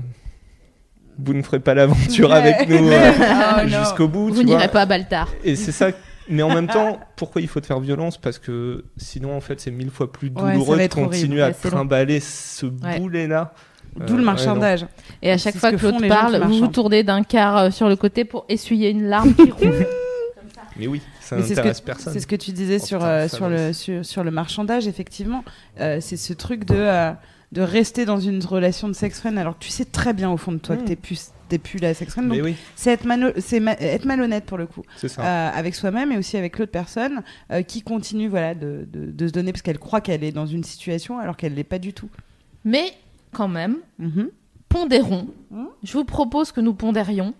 [1.18, 2.36] vous ne ferez pas l'aventure Ouais.
[2.36, 3.12] avec nous euh,
[3.64, 4.28] Oh, jusqu'au bout.
[4.28, 5.90] vous tu n'irez pas à Baltar Et c'est ça.
[6.28, 8.18] Mais en même temps, pourquoi il faut te faire violence?
[8.18, 10.88] Parce que sinon, en fait, c'est mille fois plus douloureux de horrible.
[10.94, 11.76] continuer à Ouais, c'est long.
[11.76, 12.98] trimballer ce Ouais.
[12.98, 13.54] boulet-là.
[14.06, 14.86] D'où Euh, le marchandage.
[15.22, 17.96] et à chaque fois que l'autre parle vous vous tournez d'un quart euh, sur le
[17.96, 19.86] côté pour essuyer une larme qui roule
[20.78, 22.12] Mais oui, ça Mais c'est ce n'intéresse que personne.
[22.12, 24.86] C'est ce que tu disais Oh, sur, putain, euh, sur, le, sur, sur le marchandage,
[24.86, 25.42] effectivement.
[25.80, 27.12] Euh, c'est ce truc de, euh,
[27.52, 30.36] de rester dans une relation de sex friend alors que tu sais très bien au
[30.36, 30.84] fond de toi que Mm.
[30.84, 32.28] t'es plus, t'es plus la sex friend.
[32.28, 33.22] Donc, oui, c'est être, ma-
[33.72, 34.82] être malhonnête pour le coup.
[34.98, 35.22] c'est ça.
[35.22, 37.22] Euh, avec soi-même et aussi avec l'autre personne
[37.52, 40.46] euh, qui continue voilà, de, de, de se donner parce qu'elle croit qu'elle est dans
[40.46, 42.10] une situation alors qu'elle l'est pas du tout.
[42.66, 42.92] Mais
[43.36, 44.28] quand même, Mhm.
[44.68, 45.26] pondérons.
[45.50, 45.66] Hmm.
[45.82, 47.34] Je vous propose que nous pondérions.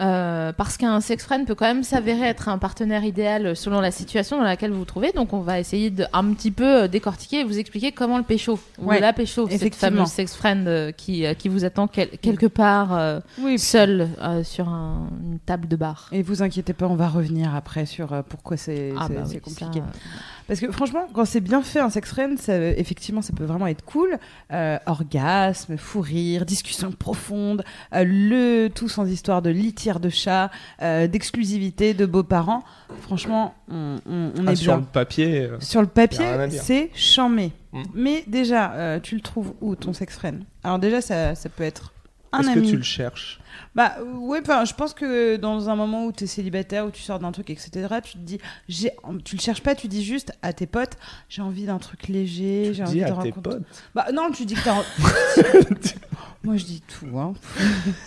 [0.00, 3.90] euh, parce qu'un sex friend peut quand même s'avérer être un partenaire idéal selon la
[3.90, 5.12] situation dans laquelle vous vous trouvez.
[5.12, 8.24] Donc, on va essayer de un petit peu euh, décortiquer et vous expliquer comment le
[8.24, 12.08] pécho ou Ouais, la pécho, cette fameuse sex friend euh, qui, qui vous attend quel-
[12.08, 13.58] quelque part euh, Oui.
[13.58, 16.08] seul euh, sur un- une table de bar.
[16.10, 19.80] Et vous inquiétez pas, on va revenir après sur pourquoi c'est Ah bah oui, compliqué.
[19.80, 19.86] ça,
[20.52, 23.66] Parce que franchement, quand c'est bien fait un sex friend, ça, effectivement, ça peut vraiment
[23.68, 24.18] être cool.
[24.52, 30.50] Euh, orgasme, fou rire, discussion profonde, euh, le tout sans histoire de litière de chat,
[30.82, 32.64] euh, d'exclusivité, de beaux-parents.
[33.00, 34.80] Franchement, on, on- on Ah, est sur bien.
[34.80, 37.52] le papier, Sur le papier, c'est chamé.
[37.72, 37.82] Mm.
[37.94, 40.42] Mais déjà, tu le trouves où ton sex friend?
[40.64, 41.94] Alors déjà, ça, ça peut être
[42.32, 43.38] un est-ce que tu le cherches?
[43.74, 43.96] Bah
[44.28, 47.32] enfin, je pense que dans un moment où tu es célibataire, où tu sors d'un
[47.32, 47.70] truc, etc.,
[48.02, 48.92] tu te dis, j'ai,
[49.24, 50.96] tu le cherches pas, tu dis juste à tes potes,
[51.28, 53.40] j'ai envie d'un truc léger, j'ai envie Dis de à tes rencontrer.
[53.58, 53.62] potes?
[53.94, 54.74] Bah non, tu dis que t'as.
[56.44, 57.34] Moi je dis tout, hein.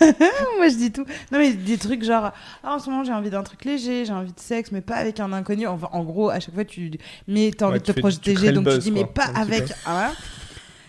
[0.58, 1.06] Moi je dis tout.
[1.32, 4.12] Non mais des trucs genre, ah, en ce moment j'ai envie d'un truc léger, j'ai
[4.12, 5.66] envie de sexe, mais pas avec un inconnu.
[5.66, 6.90] Enfin, en gros, à chaque fois tu.
[7.28, 9.40] Mais t'as envie Ouais, de tu te tu le donc tu dis, mais quoi, pas
[9.40, 9.72] avec.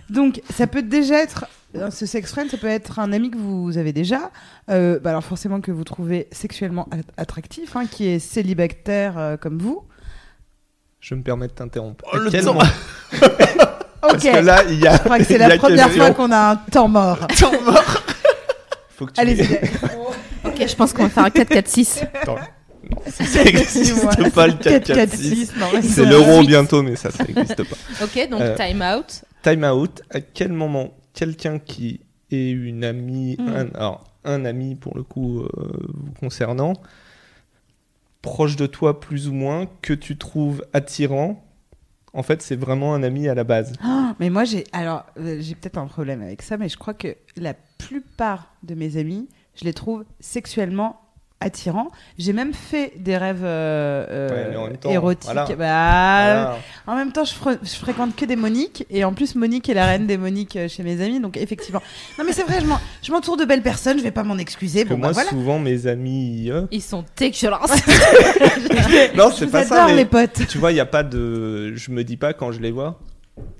[0.10, 1.46] Donc ça peut déjà être.
[1.76, 4.32] euh, Ce sex friend, ça peut être un ami que vous avez déjà,
[4.70, 9.38] euh, bah alors forcément que vous trouvez sexuellement a- attractif, hein, qui est célibataire euh,
[9.38, 9.84] comme vous.
[11.00, 12.06] Je me permets de t'interrompre.
[12.14, 12.58] Oh, le temps.
[14.02, 14.94] Parce Ok, que là, il y a.
[14.98, 17.20] je crois que c'est la première fois qu'on a un temps mort.
[18.96, 19.44] Faut que tu Allez-y.
[20.46, 22.04] Ok, je pense qu'on va faire un 4-4-6.
[22.22, 22.38] Attends.
[23.10, 25.50] Ça n'existe pas le 4-4-6.
[25.60, 27.76] non, mais C'est l'euro bientôt, mais ça, ça n'existe pas.
[28.04, 29.22] ok, donc Euh, time out.
[29.44, 30.02] Time out.
[30.10, 33.48] À quel moment quelqu'un qui est une amie, Mm.
[33.48, 35.48] un, alors un ami pour le coup euh,
[35.94, 36.74] vous concernant,
[38.22, 41.44] proche de toi plus ou moins, que tu trouves attirant,
[42.14, 43.74] en fait, c'est vraiment un ami à la base.
[43.82, 46.94] Ah, mais moi, j'ai alors euh, j'ai peut-être un problème avec ça, mais je crois
[46.94, 51.00] que la plupart de mes amis, je les trouve sexuellement
[51.40, 51.92] attirants.
[52.18, 55.24] J'ai même fait des rêves euh, euh, Ouais, mais en même temps, érotiques.
[55.26, 55.44] voilà.
[55.46, 56.58] Bah, Voilà.
[56.88, 59.74] En même temps, je, fre- je fréquente que des Moniques, et en plus, Monique est
[59.76, 61.82] la reine des Moniques euh, chez mes amis, donc effectivement.
[62.18, 64.38] Non, mais c'est vrai, je m'en- je m'entoure de belles personnes, je vais pas m'en
[64.38, 64.84] excuser.
[64.84, 65.30] que Bon, moi, bah voilà.
[65.30, 66.48] souvent, mes amis.
[66.50, 67.84] euh, Ils sont dégueulasses.
[69.16, 69.92] Non, c'est pas ça.
[69.94, 70.48] les potes.
[70.48, 71.76] Tu vois, il y a pas de.
[71.76, 73.00] Je me dis pas quand je les vois.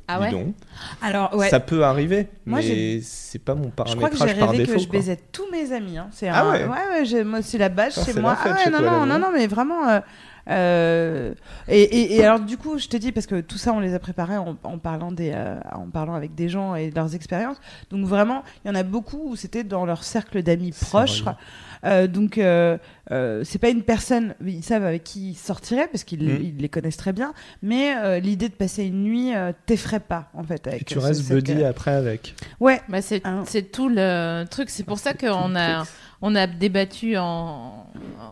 [0.08, 0.54] Ah ouais donc.
[1.02, 1.50] Alors, ouais.
[1.50, 4.64] Ça peut arriver, Moi, mais c'est pas mon Je crois que j'ai paramétrage par rêvé
[4.66, 4.74] défaut.
[4.78, 5.00] que je quoi.
[5.00, 5.98] baisais tous mes amis.
[5.98, 6.08] Hein.
[6.12, 8.38] C'est Ah un- ouais ouais, ouais, moi c'est la base Putain, chez moi.
[8.44, 9.88] ah ouais, non, non non, mais vraiment.
[9.88, 10.00] euh,
[10.50, 11.34] euh,
[11.68, 13.94] et, et, et alors du coup, je te dis parce que tout ça, on les
[13.94, 17.16] a préparés en, en parlant des, euh, en parlant avec des gens et de leurs
[17.16, 17.58] expériences.
[17.92, 21.24] Donc vraiment, il y en a beaucoup où c'était dans leur cercle d'amis proches.
[21.86, 22.78] Euh, donc euh,
[23.12, 26.42] euh, c'est pas une personne, ils savent avec qui ils sortiraient parce qu'ils Mm.
[26.42, 27.34] ils les connaissent très bien.
[27.62, 30.66] Mais euh, l'idée de passer une nuit euh, t'effraie pas en fait.
[30.68, 32.34] Avec Et tu restes buddy après avec.
[32.60, 32.82] Ouais.
[32.90, 34.70] Bah, c'est c'est tout le truc.
[34.70, 35.84] C'est pour ça qu'on a,
[36.22, 37.86] on a débattu en,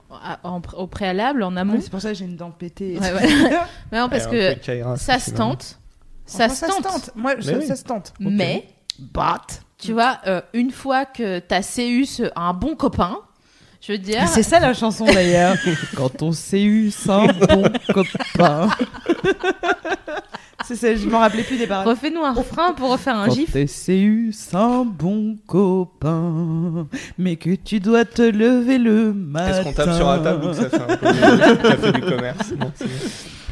[0.10, 1.74] en- en- au préalable, en amont.
[1.76, 2.98] Ouais, c'est pour ça que j'ai une dent pétée.
[3.00, 3.28] Ouais, ouais.
[3.92, 4.56] Mais non, parce que
[4.98, 5.80] ça se tente.
[6.26, 7.12] Ça se tente.
[7.16, 7.68] Moi, ça, oui.
[7.68, 8.14] ça se tente.
[8.20, 8.68] Mais,
[8.98, 9.62] But.
[9.78, 13.20] tu vois, euh, une fois que t'as CU ce- un bon copain,
[13.82, 14.28] je veux dire.
[14.28, 15.56] C'est ça la chanson d'ailleurs.
[15.96, 17.64] Quand on s'est eu sans bon
[17.94, 18.70] copain.
[20.64, 21.88] c'est ça, je m'en rappelais plus des paroles.
[21.88, 23.52] Refais-nous un refrain pour refaire un Quand gif.
[23.52, 26.88] t'es CU sans bon copain,
[27.18, 29.50] mais que tu dois te lever le matin.
[29.52, 31.06] Est-ce qu'on tape sur la table ou que ça fait un peu
[31.70, 32.86] café du commerce Non, c'est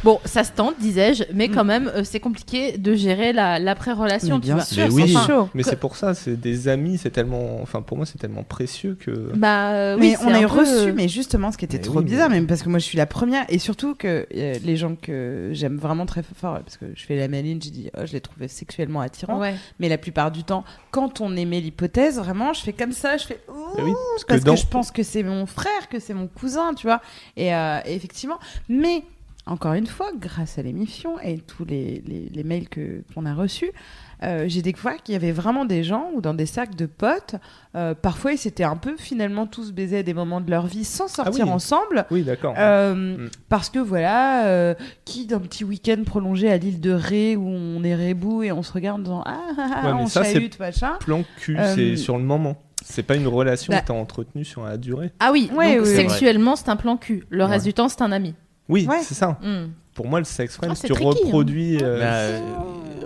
[0.03, 0.19] bon.
[0.25, 1.51] Ça se tente, disais-je, mais Mm.
[1.53, 4.35] quand même, euh, c'est compliqué de gérer la- l'après-relation.
[4.35, 4.63] Mais tu bien vois.
[4.65, 5.09] sûr, Mais oui.
[5.09, 5.49] c'est Enfin, chaud.
[5.53, 7.61] Mais Que- c'est pour ça, c'est des amis, c'est tellement.
[7.61, 9.31] Enfin, pour moi, c'est tellement précieux que.
[9.35, 11.83] Bah euh, mais oui, on c'est a reçu, euh, mais justement, ce qui était Mais
[11.83, 14.25] trop oui, bizarre, mais- même parce que moi je suis la première, et surtout que
[14.35, 17.69] euh, les gens que j'aime vraiment très fort, parce que je fais la maline, j'ai
[17.71, 19.55] dit, oh, je les trouvais sexuellement attirants, Ouais.
[19.79, 23.25] mais la plupart du temps, quand on émet l'hypothèse, vraiment, je fais comme ça, je
[23.25, 24.55] fais, ouh, Mais oui, parce que parce que, dans.
[24.55, 27.01] je pense que c'est mon frère, que c'est mon cousin, tu vois,
[27.37, 28.39] et, euh, et effectivement,
[28.69, 29.03] mais
[29.45, 33.33] encore une fois, grâce à l'émission et tous les, les, les mails que qu'on a
[33.33, 33.71] reçus,
[34.23, 37.35] euh, j'ai découvert qu'il y avait vraiment des gens ou dans des cercles de potes,
[37.75, 40.85] euh, parfois ils s'étaient un peu finalement tous baisés à des moments de leur vie
[40.85, 41.51] sans sortir oui.
[41.51, 42.05] ensemble.
[42.11, 42.55] Oui, d'accord.
[42.57, 43.29] Euh, Mm.
[43.49, 47.83] Parce que voilà, euh, qui d'un petit week-end prolongé à l'île de Ré où on
[47.83, 50.23] est rebou et on se regarde en disant ah, ah, ah, Ouais, mais on ça,
[50.23, 50.93] chahute, machin.
[51.01, 52.55] Plan cul, Euh, c'est sur le moment.
[52.85, 55.11] C'est pas une relation bah- que t'as entretenue sur la durée.
[55.19, 55.95] Ah oui, Ouais, donc oui, oui.
[55.95, 57.25] sexuellement, c'est un plan cul.
[57.29, 57.71] Le reste Ouais.
[57.71, 58.35] du temps, c'est un ami.
[58.70, 58.99] Oui, Ouais.
[59.03, 59.38] c'est ça.
[59.41, 59.68] Hmm.
[59.93, 61.22] Pour moi, le sex friend, Ah, si c'est tu tricky, hein.
[61.26, 61.78] reproduis.
[61.84, 62.39] euh, Bah, euh,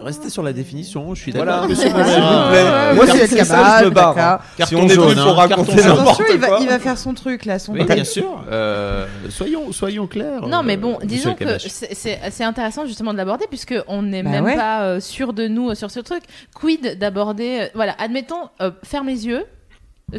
[0.03, 1.69] restez sur la définition, je suis Voilà, d'accord.
[1.69, 2.93] monsieur Ah, Monet, s'il vous plaît.
[2.95, 4.17] Moi, c'est ça, je me barre.
[4.17, 4.39] hein.
[4.65, 5.97] Si on est venu pour hein, raconter carton jaune.
[5.97, 6.57] n'importe Attention, il va, quoi.
[6.61, 8.41] il va faire son truc là, son Oui, bien sûr.
[8.49, 10.47] euh, soyons, soyons clairs.
[10.47, 14.45] Non, mais bon, disons que c'est- intéressant justement de l'aborder puisque on n'est Bah même
[14.45, 14.55] ouais.
[14.55, 16.23] pas euh, sûr de nous euh, sur ce truc.
[16.55, 19.43] Quid d'aborder, euh, voilà, admettons, euh, ferme les yeux,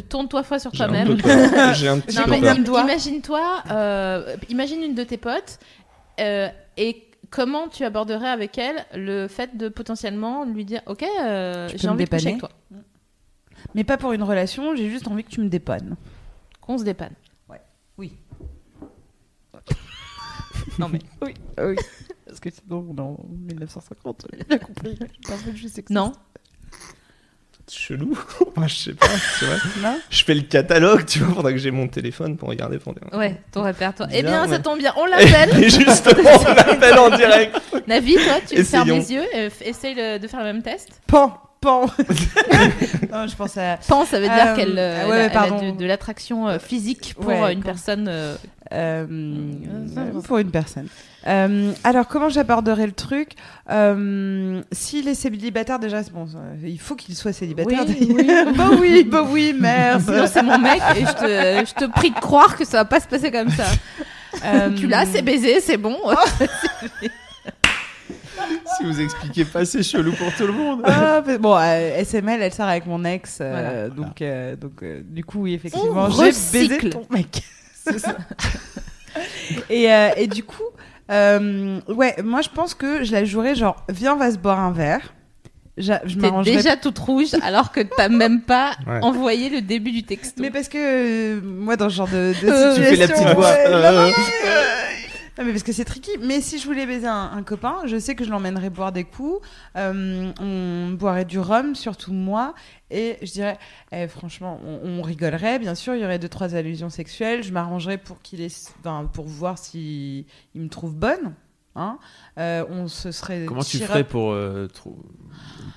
[0.09, 1.17] tourne-toi fois sur toi-même.
[1.73, 2.83] J'ai un petit Non, peu mais peur.
[2.83, 5.59] imagine-toi, euh, imagine une de tes potes
[6.19, 11.67] euh, et comment tu aborderais avec elle le fait de potentiellement lui dire Ok, euh,
[11.75, 12.49] j'ai me envie de coucher dépanner avec toi.
[13.75, 15.95] Mais pas pour une relation, j'ai juste envie que tu me dépannes.
[16.61, 17.13] Qu'on se dépanne.
[17.97, 18.13] Oui.
[20.77, 20.99] Non, mais.
[21.21, 21.75] Oui, oui.
[22.25, 24.97] Parce que sinon, on est en 1950, j'ai bien compris.
[25.27, 26.13] Personne, je sais que Non.
[27.71, 28.17] Chelou.
[28.55, 29.07] Moi, je sais pas.
[29.37, 29.55] tu vois.
[29.91, 32.77] Non Je fais le catalogue, tu vois, faudra que j'ai mon téléphone pour regarder.
[32.79, 32.93] Pour.
[33.13, 34.09] Ouais, ton répertoire.
[34.11, 35.63] Eh Bien, ça tombe bien, on l'appelle.
[35.63, 37.55] Et justement, on l'appelle en direct.
[37.87, 40.89] Navi, toi, tu fermes les yeux, euh, f- essaye le- de faire le même test.
[41.07, 41.85] Pan Pan
[43.11, 43.77] Non, je pense à.
[43.87, 45.71] Pense, ça veut dire Euh, qu'elle euh, ah elle a- elle a pardon.
[45.73, 48.07] de, de l'attraction euh, physique pour Ouais, euh, une quand- personne.
[48.09, 48.35] euh,
[48.71, 49.05] euh,
[50.23, 50.87] pour une personne.
[51.27, 53.33] Euh, alors, comment j'aborderai le truc?
[53.69, 56.27] Euh, S'il est célibataire, déjà, c'est bon,
[56.63, 57.83] il faut qu'il soit célibataire.
[57.87, 58.27] Oui, oui.
[58.57, 60.01] bah oui, bah oui, merde.
[60.01, 62.85] Sinon, c'est mon mec et je te, je te prie de croire que ça va
[62.85, 63.65] pas se passer comme ça.
[64.45, 65.97] Euh, Tu l'as, c'est baisé, c'est bon.
[68.77, 70.81] Si vous expliquez pas, c'est chelou pour tout le monde.
[70.85, 73.89] Ah, bon, euh, SML, elle sort avec mon ex, euh, Voilà.
[73.89, 77.43] donc, euh, donc euh, du coup, oui, effectivement, j'ai baisé ton mec.
[77.83, 78.15] C'est ça.
[79.69, 80.63] et, euh, et du coup,
[81.09, 84.59] euh, ouais, moi je pense que je la jouerais genre, viens, on va se boire
[84.59, 85.13] un verre.
[85.77, 88.99] J'a- Je T'es déjà toute rouge alors que t'as même pas Ouais.
[89.01, 90.41] envoyé le début du texto.
[90.41, 93.07] Mais parce que euh, moi, dans ce genre de, de Euh, situation, tu fais la
[93.07, 93.49] petite voix.
[93.49, 93.69] ouais,
[95.39, 96.11] non, mais parce que c'est tricky.
[96.19, 99.39] Mais si je voulais baiser un, copain, je sais que je l'emmènerais boire des coups.
[99.77, 102.53] euh, on boirait du rhum, surtout moi.
[102.91, 103.57] Et je dirais,
[103.93, 105.57] eh, franchement, on, rigolerait.
[105.57, 107.41] Bien sûr, il y aurait deux trois allusions sexuelles.
[107.43, 108.45] Je m'arrangerais pour qu'il
[108.79, 110.25] enfin, pour voir si
[110.55, 111.33] il me trouve bonne.
[111.79, 111.97] Hein
[112.37, 113.45] Euh, on se serait.
[113.45, 114.31] Comment tu ferais pour.
[114.31, 114.97] euh, trou-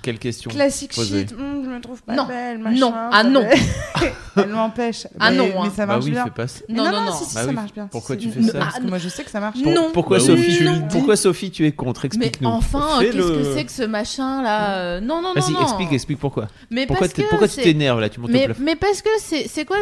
[0.02, 2.26] Quelle question Classique shit, hum, je me trouve pas Non.
[2.26, 2.90] belle, Non.
[2.90, 3.08] machin.
[3.12, 3.44] Ah non.
[4.36, 5.06] Elle m'empêche.
[5.20, 5.72] Ah Mais- non, Mais hein.
[5.76, 6.24] ça Bah marche oui, bien.
[6.24, 6.60] fais pas ça.
[6.68, 7.12] Mais Non, non, non.
[7.12, 7.54] si, si, Bah ça oui.
[7.54, 7.86] marche bien.
[7.86, 9.58] Pourquoi tu fais Non, ça ah, Parce que moi, je sais que ça marche.
[9.60, 9.90] non.
[9.92, 10.68] Pourquoi Bah Sophie tu.
[10.90, 12.48] Pourquoi Sophie tu es contre Mais Explique-nous.
[12.48, 13.12] enfin, euh, Fais-le.
[13.12, 15.62] qu'est-ce que c'est que ce machin là euh, Non, non, non, Vas-y, non.
[15.62, 16.48] explique, explique pourquoi.
[16.70, 19.76] Mais Pourquoi, tu t'énerves là Tu mais, mais parce que c'est quoi?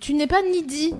[0.00, 0.94] Tu n'es pas needy.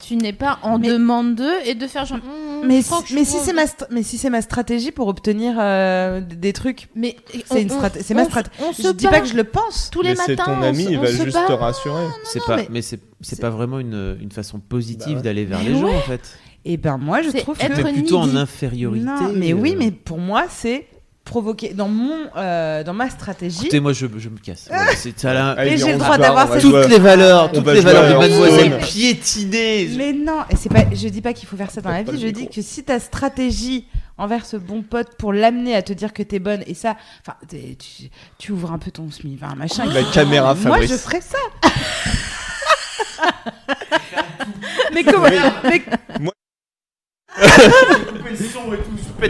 [0.00, 2.18] Tu n'es pas en Mais- demande d'eux et de faire genre.
[2.18, 6.88] Hum, Mais, si c'est ma mais si c'est ma stratégie pour obtenir euh, des trucs,
[6.94, 7.16] Mais
[7.46, 8.54] c'est ma stratégie.
[8.78, 9.90] Je dis pas que je le pense.
[9.90, 10.44] tous les Mais c'est matins.
[10.54, 11.46] ton on ami, il va juste bat.
[11.46, 12.04] te rassurer.
[12.24, 15.22] C'est pas, mais- mais, c'est pas vraiment une, une façon positive Bah ouais.
[15.22, 16.38] d'aller vers Mais les gens en fait.
[16.64, 19.04] Et ben moi, je trouve être que plutôt en infériorité.
[19.04, 19.78] non, mais oui, euh.
[19.80, 20.86] mais pour moi, c'est
[21.24, 23.62] provoquer dans mon euh, dans ma stratégie.
[23.62, 24.68] Écoutez, moi je, je me casse.
[24.96, 25.50] C'est ça là.
[25.52, 26.62] Allez, Mais j'ai le droit d'avoir cette-.
[26.62, 29.88] Toutes les valeurs, On toutes les valeurs de mademoiselle piétinées.
[29.96, 32.20] Mais non, et c'est pas, je dis pas qu'il faut faire ça dans la vie.
[32.20, 33.86] Je dis que si ta stratégie
[34.18, 36.96] envers ce bon pote pour l'amener à te dire que t'es bonne et ça,
[37.26, 38.08] enfin, tu,
[38.38, 39.84] tu ouvres un peu ton smi, enfin, machin.
[39.86, 40.92] La caméra, Moi, Fabrice.
[40.92, 41.38] je ferais ça.
[44.92, 45.28] mais comment
[45.64, 45.82] mais,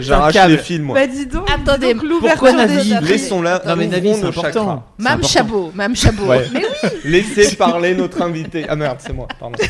[0.01, 0.95] J'arrache les fils, moi.
[0.95, 1.49] Bah dis donc.
[1.49, 3.07] Attendez, dis donc l'ouverture pourquoi des Navi chakras.
[3.07, 3.61] Laissons-la.
[3.65, 4.43] Non mais Navi, ouvrons c'est nos important.
[4.43, 4.83] chakras.
[4.97, 5.27] C'est Mme important.
[5.27, 6.25] Chabot, Mme Chabot.
[6.25, 6.47] Ouais.
[6.53, 8.65] Mais oui, Laissez parler notre invité.
[8.67, 9.57] Ah merde, c'est moi, pardon.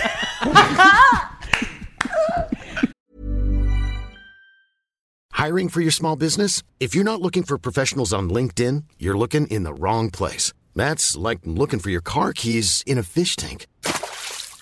[5.34, 6.64] Hiring for your small business?
[6.80, 10.54] If you're not looking for professionals on LinkedIn, you're looking in the wrong place.
[10.76, 13.68] That's like looking for your car keys in a fish tank.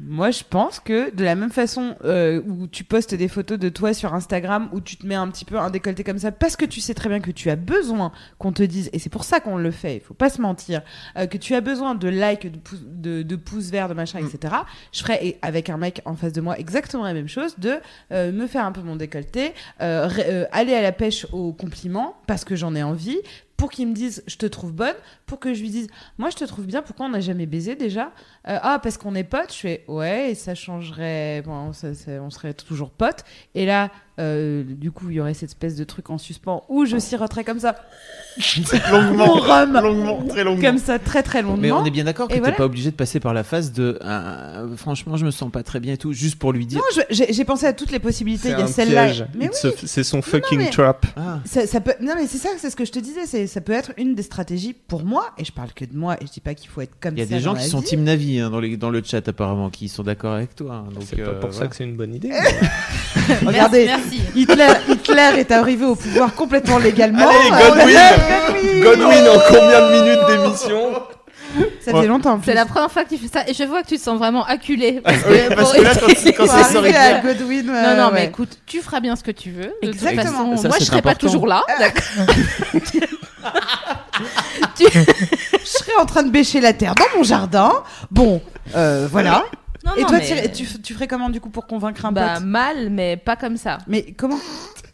[0.00, 3.68] Moi, je pense que de la même façon euh, où tu postes des photos de
[3.68, 6.56] toi sur Instagram, où tu te mets un petit peu un décolleté comme ça, parce
[6.56, 9.24] que tu sais très bien que tu as besoin qu'on te dise, et c'est pour
[9.24, 10.82] ça qu'on le fait, il faut pas se mentir,
[11.16, 14.18] euh, que tu as besoin de likes, de, pouces- de, de pouces verts, de machin,
[14.18, 14.54] etc.
[14.92, 17.74] Je ferais avec un mec en face de moi exactement la même chose, de
[18.12, 22.56] euh, me faire un peu mon décolleté, aller à la pêche aux compliments, parce que
[22.56, 23.18] j'en ai envie,
[23.62, 25.86] pour qu'il me dise je te trouve bonne, pour que je lui dise
[26.18, 28.06] moi je te trouve bien, pourquoi on n'a jamais baisé déjà
[28.48, 31.72] Euh, Ah, parce qu'on est potes, je fais ouais, ça changerait, on
[32.30, 33.22] serait toujours potes.
[33.54, 33.92] Et là,
[34.22, 37.44] euh, du coup, il y aurait cette espèce de truc en suspens où je siroterais
[37.44, 37.74] comme ça,
[38.92, 39.72] longuement, rhum.
[39.74, 40.62] longuement, très longuement.
[40.62, 41.58] comme ça, très très longuement.
[41.60, 42.54] Mais on est bien d'accord que t'es voilà.
[42.56, 45.80] pas obligé de passer par la phase de euh, franchement je me sens pas très
[45.80, 48.50] bien et tout juste pour lui dire Non, j'ai pensé à toutes les possibilités.
[48.50, 49.08] Il y a celle-là.
[49.38, 51.04] oui, C'est son fucking mais- trap.
[51.16, 51.94] ah Ça, ça peut...
[52.00, 53.26] Non, mais c'est ça, c'est ce que je te disais.
[53.26, 56.16] c'est Ça peut être une des stratégies pour moi, et je parle que de moi,
[56.20, 57.64] et je dis pas qu'il faut être comme il y a ça des gens qui
[57.66, 57.86] sont vie.
[57.86, 60.92] team Navi hein, dans, les, dans le chat apparemment qui sont d'accord avec toi hein,
[60.94, 61.70] donc C'est pas euh, pour ça voilà.
[61.70, 62.30] que c'est une bonne idée.
[63.46, 64.11] Regardez, Merci.
[64.34, 67.28] Hitler, Hitler est arrivé au pouvoir complètement légalement.
[67.28, 70.92] Allez, Euh, Godwin Godwin en combien de minutes d'émission
[71.84, 72.32] Ça fait longtemps.
[72.32, 72.46] en plus.
[72.46, 74.18] C'est la première fois que tu fais ça et je vois que tu te sens
[74.18, 75.00] vraiment acculé.
[75.04, 77.66] Parce Oui, que parce pour- que là, quand c'est- quand c'est sorti à Godwin.
[77.66, 78.26] Non, euh, non, mais ouais.
[78.26, 79.72] écoute, tu feras bien ce que tu veux.
[79.82, 80.22] De Exactement.
[80.22, 81.62] toute façon, Ça, moi, je serai pas toujours là.
[81.78, 82.26] D'accord.
[84.78, 87.72] Je serais en train de bêcher la terre dans mon jardin.
[88.10, 88.40] Bon,
[88.76, 89.44] euh, voilà.
[89.84, 92.12] Non, Et non, toi, mais- tu, tu, tu ferais comment du coup pour convaincre un
[92.12, 92.44] Bah, pote?
[92.44, 93.78] mal, mais pas comme ça.
[93.88, 94.38] Mais comment?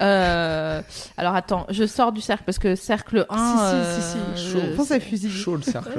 [0.01, 0.81] Euh,
[1.17, 3.37] alors attends, je sors du cercle parce que cercle 1.
[3.37, 4.57] Si, si, si, si.
[4.57, 5.29] euh, Je pense à fusil.
[5.31, 5.91] Chaud le cercle.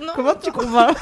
[0.00, 0.12] Non.
[0.14, 0.96] Comment tu convaincs?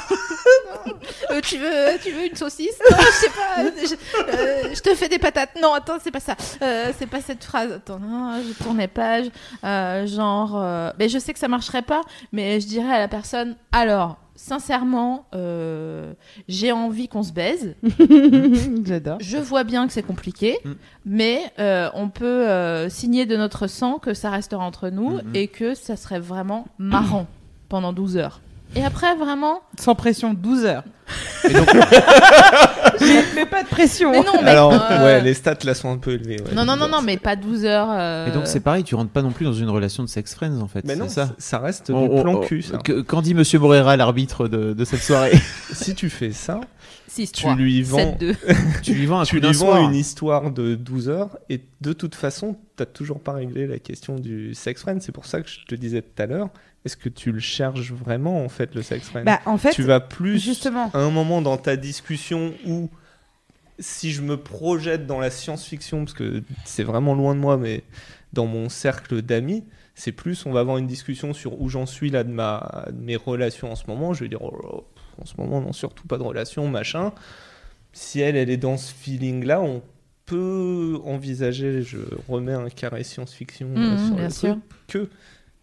[1.31, 2.77] Euh, tu veux, tu veux une saucisse?
[2.89, 3.63] Non, je sais pas.
[3.85, 3.93] Je,
[4.37, 5.49] euh, je te fais des patates.
[5.61, 6.35] Non, attends, c'est pas ça.
[6.61, 7.71] Euh, c'est pas cette phrase.
[7.71, 9.27] Attends, non, je tournais page.
[9.63, 12.01] Euh, genre, euh, mais je sais que ça marcherait pas,
[12.31, 13.55] mais je dirais à la personne.
[13.71, 16.13] Alors, sincèrement, euh,
[16.47, 17.75] j'ai envie qu'on se baise.
[18.85, 19.17] J'adore.
[19.21, 20.71] Je vois bien que c'est compliqué, Mm.
[21.05, 25.35] mais euh, on peut euh, signer de notre sang que ça restera entre nous Mhm.
[25.35, 27.27] et que ça serait vraiment marrant
[27.69, 28.41] pendant 12 heures.
[28.75, 29.61] Et après, vraiment.
[29.79, 30.83] Sans pression, 12 heures.
[31.43, 31.67] Et donc-
[33.35, 34.11] mais pas de pression.
[34.11, 34.49] Mais non, mais.
[34.49, 36.41] Alors, euh, ouais, les stats là sont un peu élevées.
[36.41, 36.55] ouais.
[36.55, 37.89] Non, non, non, non, mais pas 12 heures.
[37.91, 40.33] euh, et donc c'est pareil tu rentres pas non plus dans une relation de sex
[40.33, 41.59] friends en fait Mais non, ça ça.
[41.59, 42.61] reste On- du plan on- cul.
[42.61, 42.77] Ça.
[42.77, 45.33] que- Qu'en dit Monsieur Morera, l'arbitre de, de cette soirée?
[45.73, 46.61] Si tu fais ça,
[47.07, 48.35] 6, tu 3, lui vends, 7, 2.
[48.81, 52.15] Tu lui vends un tu lui vends une histoire de 12 heures et de toute
[52.15, 55.01] façon, t'as toujours pas réglé la question du sex friend.
[55.01, 56.49] C'est pour ça que je te disais tout à l'heure.
[56.85, 59.83] Est-ce que tu le cherches vraiment en fait le sex friend Bah, en fait, Tu
[59.83, 60.89] vas plus justement.
[60.93, 62.89] à un moment dans ta discussion où
[63.79, 67.83] si je me projette dans la science-fiction, parce que c'est vraiment loin de moi, mais
[68.33, 69.63] dans mon cercle d'amis,
[69.95, 72.99] c'est plus on va avoir une discussion sur où j'en suis là de, ma, de
[73.01, 74.13] mes relations en ce moment.
[74.13, 74.79] Je vais dire, oh là là,
[75.21, 77.13] en ce moment, non, surtout pas de relation, machin.
[77.93, 79.81] Si elle, elle est dans ce feeling-là, on
[80.25, 85.09] peut envisager, je remets un carré science-fiction euh, Mhm, sur le truc, que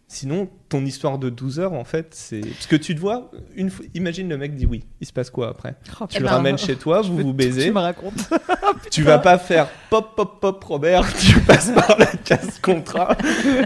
[0.07, 2.39] sinon, ton histoire de 12 heures, en fait, c'est.
[2.41, 3.85] Parce que tu te vois, une fois...
[3.93, 5.75] imagine le mec dit oui, il se passe quoi après?
[5.99, 7.65] Oh, Tu le ben, ramènes chez toi, vous vous baisez.
[7.65, 8.29] Tu me racontes.
[8.89, 13.15] Tu vas pas faire pop, pop, pop, Robert, tu passes par la case contrat.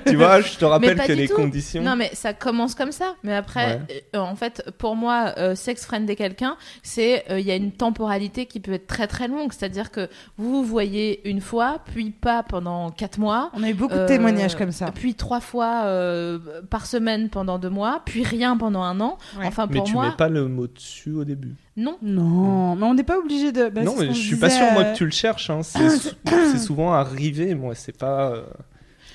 [0.05, 1.35] tu vois, je te rappelle que les tout.
[1.35, 1.83] conditions.
[1.83, 3.15] Non, mais ça commence comme ça.
[3.23, 3.81] Mais après,
[4.15, 7.71] euh, en fait, pour moi, euh, sex friender quelqu'un, c'est euh, il y a une
[7.71, 9.53] temporalité qui peut être très très longue.
[9.53, 13.51] C'est-à-dire que vous vous voyez une fois, puis pas pendant quatre mois.
[13.53, 14.91] On a eu beaucoup de euh, témoignages comme ça.
[14.93, 16.39] Puis trois fois euh,
[16.69, 16.94] par semaine
[17.29, 19.17] pendant deux mois, puis rien pendant un an.
[19.39, 19.45] Ouais.
[19.47, 21.55] Enfin, mais pour tu moi, mets pas le mot dessus au début.
[21.77, 21.97] non.
[22.01, 23.69] Non, mais on n'est pas obligé de.
[23.69, 25.49] bah, non, mais je suis disait, pas sûr, moi, euh, que tu le cherches.
[25.49, 25.61] hein.
[25.63, 26.09] C'est sou-
[26.51, 27.53] c'est souvent arrivé.
[27.55, 28.31] Moi, c'est pas.
[28.31, 28.41] euh,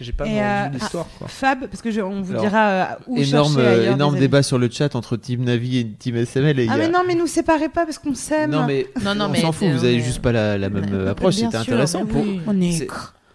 [0.00, 1.28] J'ai pas euh, l'histoire, quoi.
[1.28, 4.20] Fab, parce que je- on vous Alors, dira euh, où énorme chercher ailleurs énorme amis.
[4.20, 6.86] débat sur le chat entre Team Navi et Team SML et il Ah y a-
[6.86, 8.50] mais non, mais nous séparez pas parce qu'on s'aime.
[8.50, 10.70] Non, mais Non, non, on mais s'en fout, vous avez mais- juste pas la, la
[10.70, 12.40] même euh, approche, c'était intéressant mais pour oui.
[12.46, 12.86] On est.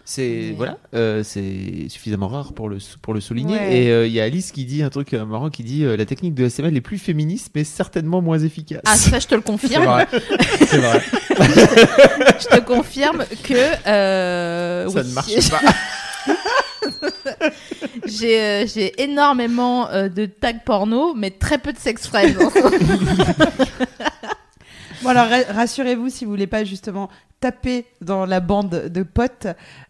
[0.08, 3.56] c'est Mais- voilà, euh, c'est suffisamment rare pour le pour le souligner.
[3.58, 3.76] Ouais.
[3.82, 5.96] Et euh, il y a Alice qui dit un truc euh, marrant qui dit euh,
[5.96, 8.80] la technique de SML est plus féministe mais certainement moins efficace.
[8.86, 9.84] Ah, ça, je te le C'est confirme.
[9.84, 10.06] vrai.
[10.66, 11.02] C'est vrai.
[12.40, 13.88] je te confirme que.
[13.88, 15.08] euh, Ça oui.
[15.08, 15.60] ne marche pas.
[18.06, 22.34] J'ai euh, j'ai énormément euh, de tags porno, mais très peu de sex friends.
[25.02, 27.08] Bon alors ra- rassurez-vous si vous voulez pas justement
[27.40, 29.46] taper dans la bande de potes,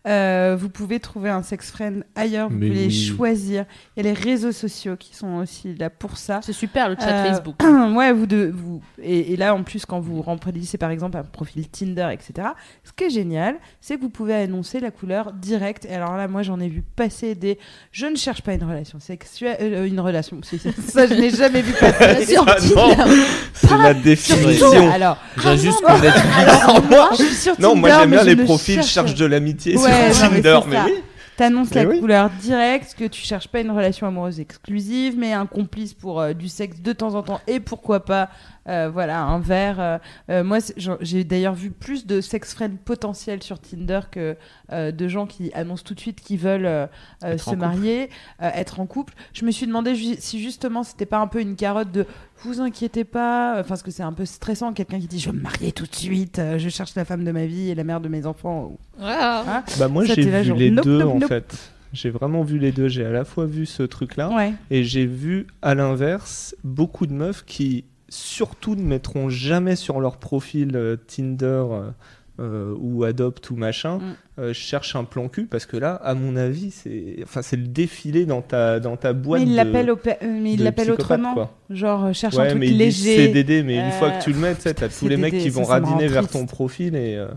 [0.07, 2.49] euh, vous pouvez trouver un sex friend ailleurs.
[2.49, 3.65] Vous Mais pouvez les choisir.
[3.97, 6.41] Il y a les réseaux sociaux qui sont aussi là pour ça.
[6.43, 7.57] C'est super le chat Euh, Facebook.
[7.97, 11.23] ouais, vous de vous et, et là en plus quand vous remplissez par exemple un
[11.25, 12.49] profil Tinder, etc.
[12.85, 15.87] Ce qui est génial, c'est que vous pouvez annoncer la couleur directe.
[15.91, 17.59] Et alors là, moi j'en ai vu passer des.
[17.91, 20.39] Je ne cherche pas une relation sexuelle, euh, une relation.
[20.43, 22.27] Ça, je n'ai jamais vu passer.
[22.33, 22.95] Sur Ah, non.
[22.95, 23.13] Tinder.
[23.55, 24.91] C'est la définition.
[24.93, 27.11] Alors, J'ai juste non, pour être alors, moi,
[27.59, 31.03] Non, moi j'aime bien les profils cherche- cherche de l'amitié Ouais, mais Mais oui.
[31.37, 32.01] T'annonces la oui.
[32.01, 36.33] couleur directe, que tu cherches pas une relation amoureuse exclusive, mais un complice pour euh,
[36.33, 38.31] du sexe de temps en temps et pourquoi pas,
[38.69, 39.81] euh, voilà, un verre.
[39.81, 39.99] euh,
[40.31, 40.59] euh, moi,
[41.01, 44.37] j'ai d'ailleurs vu plus de sex friends potentiels sur Tinder que
[44.73, 46.89] euh, de gens qui annoncent tout de suite qu'ils veulent
[47.23, 48.11] se marier,
[48.43, 49.15] euh, être en couple.
[49.33, 52.07] Je me suis demandé ju- si justement c'était pas un peu une carotte de
[52.43, 55.37] vous inquiétez pas, enfin parce que c'est un peu stressant, quelqu'un qui dit je veux
[55.37, 57.83] me marier tout de suite, euh, je cherche la femme de ma vie et la
[57.85, 58.77] mère de mes enfants.
[59.01, 61.29] Hein Bah moi j'ai vu genre, les nope, deux nope, en nope.
[61.29, 61.57] fait.
[61.93, 62.89] J'ai vraiment vu les deux.
[62.89, 64.53] J'ai à la fois vu ce truc-là Ouais.
[64.71, 70.17] et j'ai vu à l'inverse beaucoup de meufs qui surtout ne mettront jamais sur leur
[70.19, 71.91] profil euh, Tinder euh,
[72.39, 74.03] euh, ou Adopt ou machin Mm.
[74.41, 77.67] euh, cherchent un plan cul parce que là à mon avis c'est enfin c'est le
[77.67, 79.91] défilé dans ta dans ta boîte Mais il de- l'appelle
[80.23, 81.33] mais il l'appelle autrement.
[81.35, 81.57] quoi.
[81.71, 83.17] Genre cherche un truc mais léger.
[83.17, 85.65] CDD, mais une fois que tu le mets, tu t'as tous les mecs qui vont
[85.65, 87.29] radiner vers ton profil et euh,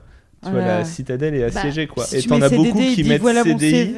[0.44, 2.06] tu vois, la citadelle est Bah, assiégée, quoi.
[2.06, 3.94] Si et tu t'en as beaucoup qui dit, mettent voilà mon CDI.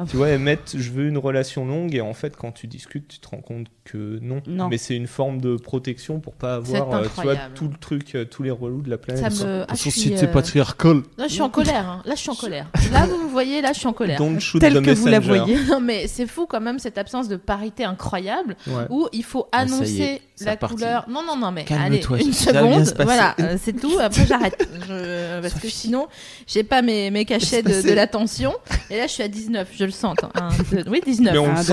[0.00, 0.10] CV.
[0.10, 3.08] Tu vois, et mettent je veux une relation longue, et en fait, quand tu discutes,
[3.08, 4.40] tu te rends compte que non.
[4.46, 4.68] Non.
[4.68, 8.14] Mais c'est une forme de protection pour pas avoir, euh, tu vois, tout le truc,
[8.14, 9.32] euh, tous les relous de la planète.
[9.32, 9.64] Ça me.
[9.68, 11.02] Ah, société euh, patriarcale.
[11.18, 11.88] Là, je suis en colère.
[11.88, 12.02] hein.
[12.04, 12.66] Là, je suis en colère.
[12.92, 14.18] Là, vous me voyez, là, je suis en colère.
[14.18, 15.56] Don't shoot Tel the que vous la voyez.
[15.68, 18.84] Non, mais c'est fou quand même cette absence de parité incroyable Ouais.
[18.90, 21.04] où il faut Ah, annoncer la couleur.
[21.08, 22.98] Non, non, non, mais Calme-toi, allez, une ça va bien seconde.
[22.98, 23.02] se.
[23.04, 23.92] Voilà, euh, c'est tout.
[24.00, 24.68] Après, j'arrête.
[24.88, 26.06] Je- Parce que sinon,
[26.46, 28.54] j'ai pas mes, mes cachets de, de l'attention.
[28.90, 29.68] Et là, je suis à 19.
[29.78, 30.14] Je le sens.
[30.18, 30.30] attends.
[30.40, 31.32] Un, deux- Oui, 19.
[31.32, 31.72] Mais on Un, le sent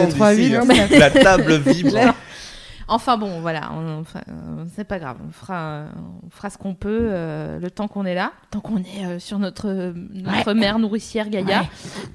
[0.56, 0.88] hein.
[0.92, 2.14] La table vibre.
[2.90, 5.84] Enfin bon, voilà, on- euh, c'est pas grave, on fera,
[6.26, 9.20] on fera ce qu'on peut euh, le temps qu'on est là, tant qu'on est euh,
[9.20, 11.64] sur notre, notre mère nourricière Gaïa,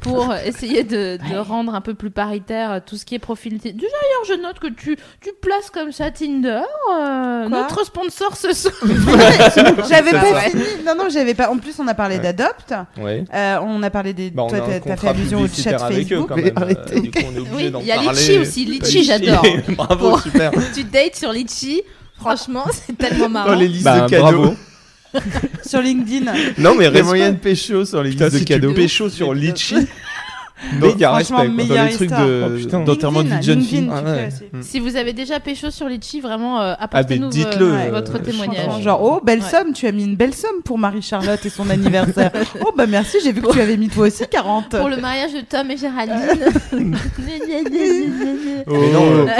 [0.00, 3.58] pour essayer de, de rendre un peu plus paritaire tout ce qui est profil.
[3.62, 6.62] D'ailleurs, je note que tu, tu places comme ça Tinder,
[7.00, 8.74] euh, notre sponsor ce soir.
[9.88, 10.62] J'avais pas fini.
[10.86, 11.50] Non, non, j'avais pas.
[11.50, 12.22] En plus, on a parlé Ouais.
[12.22, 12.74] d'Adopt.
[13.00, 13.24] Ouais.
[13.34, 14.30] Euh, on a parlé des.
[14.30, 16.28] Bah, on toi, t'as- t'as fait allusion au chat eux Facebook.
[16.28, 16.52] quand Mais même.
[16.56, 16.96] arrêtez.
[16.96, 17.96] Euh, du coup, on est obligé Oui, d'en il y a.
[18.12, 19.44] Litchi aussi, Litchi, j'adore.
[19.76, 20.52] Bravo, super.
[20.74, 21.82] Tu dates sur Litchi,
[22.18, 23.50] franchement, c'est tellement marrant.
[23.52, 24.22] Dans les listes Bah, de cadeaux.
[24.22, 24.54] bravo.
[25.64, 26.24] Sur LinkedIn.
[26.58, 27.02] Non, mais Les respect.
[27.04, 28.70] moyens de pécho sur les Putain, listes de si cadeaux.
[28.70, 29.76] tu pécho sur Litchi,
[30.80, 31.46] méga franchement, respect.
[31.46, 31.48] quoi.
[31.48, 32.10] méga Dans les trucs.
[32.74, 33.88] Oh, d'enterrement de de jeune fille.
[33.92, 34.28] Ah ouais.
[34.62, 37.30] Si vous avez déjà pécho sur Litchi, vraiment, euh, Ah, mais apportez-nous
[37.62, 38.82] euh, votre témoignage.
[38.82, 39.48] Genre, oh, belle Ouais.
[39.48, 42.32] somme, tu as mis une belle somme pour Marie-Charlotte et son anniversaire.
[42.66, 44.70] oh, bah merci, j'ai vu que tu avais mis toi aussi 40.
[44.70, 46.16] Pour le mariage de Tom et Géraldine.
[46.72, 46.84] Mais
[48.92, 49.30] non, euh,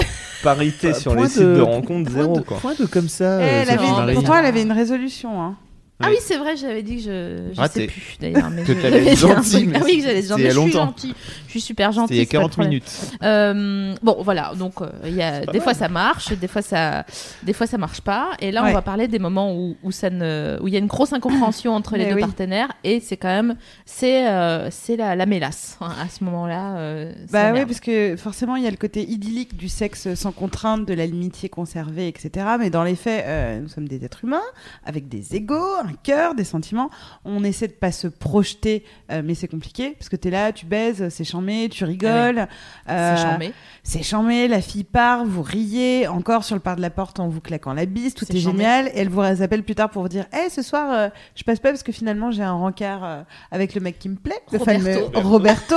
[0.45, 2.59] parité Euh, sur les sites de- rencontres, zéro de, quoi.
[2.59, 3.40] point de comme ça.
[3.40, 4.14] Eh, euh, elle avait- Non, Marie.
[4.14, 5.42] pourtant, elle avait une résolution.
[5.42, 5.57] Hein.
[6.03, 7.53] Ah oui, c'est vrai, j'avais dit que je.
[7.55, 7.80] Je Raté.
[7.82, 8.51] sais plus d'ailleurs.
[8.51, 10.42] Mais Que je- j'avais gentil, mais Ah oui, que j'allais gentil.
[10.42, 10.86] Je suis longtemps.
[10.86, 11.14] gentille.
[11.47, 12.16] Je suis super gentille.
[12.18, 12.68] C'était il y a c'est pas le 40 problème.
[12.70, 13.18] minutes.
[13.22, 14.53] Euh, bon, voilà.
[14.59, 17.07] Donc, euh, il y a des fois ça marche, des fois ça,
[17.45, 18.30] des fois ça marche pas.
[18.40, 18.70] Et là, Ouais.
[18.70, 21.12] on va parler des moments où, où ça ne, où il y a une grosse
[21.12, 22.20] incompréhension entre les Mais deux oui.
[22.22, 22.72] partenaires.
[22.82, 23.55] Et c'est quand même,
[23.86, 26.76] c'est, euh, c'est la, la mélasse hein, à ce moment-là.
[26.76, 30.32] euh, Bah oui, parce que forcément, il y a le côté idyllique du sexe sans
[30.32, 32.47] contrainte, de l'amitié conservée, etc.
[32.59, 34.42] Mais dans les faits, euh, nous sommes des êtres humains
[34.84, 35.55] avec des égaux,
[35.85, 36.91] un cœur, des sentiments.
[37.24, 40.53] On essaie de pas se projeter, euh, mais c'est compliqué parce que tu es là,
[40.53, 42.47] tu baises, c'est charmé, tu rigoles.
[42.89, 43.53] euh, c'est charmé.
[43.82, 47.28] C'est charmé, la fille part, vous riez, encore sur le pas de la porte en
[47.28, 48.89] vous claquant la bise, tout est, génial.
[48.89, 51.61] Et elle vous appelle plus tard pour vous dire Hey, ce soir, euh, je passe
[51.61, 54.59] pas parce que finalement j'ai un rencard euh, avec le mec qui me plaît, le
[54.59, 54.85] Roberto.
[54.85, 55.76] fameux Roberto.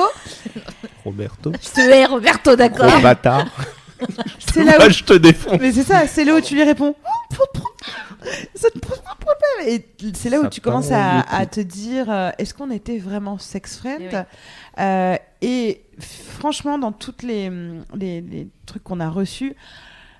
[1.03, 1.51] Roberto.
[1.51, 2.89] Je te hais, Roberto, d'accord.
[4.39, 5.59] C'est là où je te défonce.
[5.59, 6.95] Mais c'est ça, c'est là où tu lui réponds
[7.39, 7.43] Oh,
[8.55, 9.67] ça te pose pas de problème.
[9.67, 13.37] Et c'est là où Ça tu commences à, te dire euh, est-ce qu'on était vraiment
[13.37, 14.21] sex friend Eh oui.
[14.79, 17.49] Euh, Et franchement, dans toutes les,
[17.95, 19.55] les, les trucs qu'on a reçus,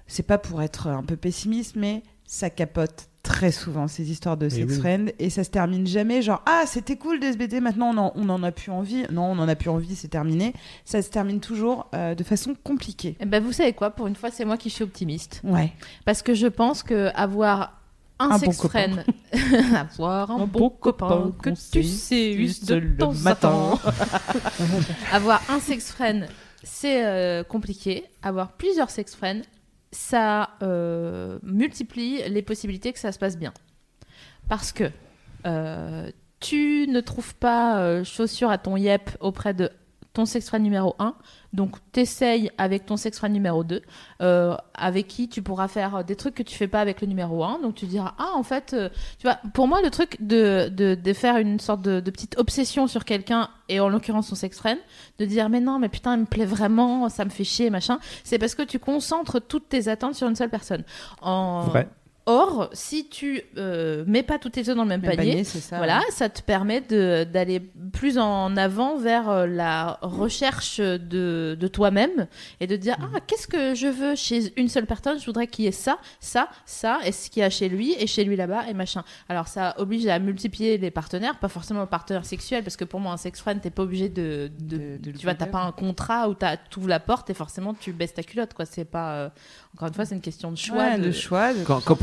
[0.07, 4.47] c'est pas pour être un peu pessimiste, mais ça capote très souvent ces histoires de
[4.47, 4.79] sex oui.
[4.79, 8.29] friend et ça se termine jamais genre ah c'était cool d'SBT maintenant on en, on
[8.29, 10.53] en a plus envie non on en a plus envie c'est terminé
[10.85, 14.15] ça se termine toujours euh, de façon compliquée Eh ben, vous savez quoi Pour une
[14.15, 15.41] fois, c'est moi qui suis optimiste.
[15.43, 15.73] ouais
[16.05, 17.79] Parce que je pense que avoir
[18.19, 19.05] un, Un sex bon friend,
[19.75, 23.49] avoir un, Un bon bon copain, copain que tu sais de le temps matin.
[23.49, 23.79] temps.
[25.11, 26.27] avoir un sex friend,
[26.63, 28.05] c'est euh, compliqué.
[28.23, 29.41] Avoir plusieurs sex friends,
[29.91, 33.53] ça euh, multiplie les possibilités que ça se passe bien.
[34.49, 34.85] Parce que
[35.45, 39.69] euh, tu ne trouves pas euh, chaussures à ton yep auprès de
[40.13, 41.15] ton sex numéro 1.
[41.57, 43.81] Donc, t'essayes avec ton sex friend numéro 2,
[44.21, 47.43] euh, avec qui tu pourras faire des trucs que tu fais pas avec le numéro
[47.43, 47.61] 1.
[47.63, 50.93] Donc, tu diras, ah, en fait, euh, tu vois, pour moi, le truc de, de,
[50.93, 54.77] de faire une sorte de, petite obsession sur quelqu'un, et en l'occurrence son sex friend,
[55.17, 57.97] de dire, mais non, mais putain, il me plaît vraiment, ça me fait chier, machin,
[58.23, 60.83] c'est parce que tu concentres toutes tes attentes sur une seule personne.
[61.23, 61.61] En...
[61.61, 61.87] Vrai.
[62.29, 65.77] Or, si tu euh, mets pas tous tes œufs dans le même, Même panier, ça.
[65.77, 67.61] voilà, ça te permet de- d'aller
[67.93, 72.27] plus en avant vers euh, la recherche de, de toi-même
[72.59, 73.07] et de dire Mhm.
[73.15, 75.17] ah qu'est-ce que je veux chez une seule personne?
[75.19, 77.93] Je voudrais qu'il y ait ça ça ça et ce qu'il y a chez lui
[77.97, 81.81] et chez lui là-bas et machin alors ça oblige à multiplier les partenaires pas forcément
[81.81, 84.77] un partenaire sexuel parce que pour moi un sex friend t'es pas obligé de, de,
[84.77, 87.33] De- de le tu vois t'as pas un contrat où t'as ouvres la porte et
[87.33, 89.29] forcément tu baisses ta culotte quoi c'est pas euh,
[89.75, 91.51] encore une fois c'est une question de choix Ouais, de- de choix.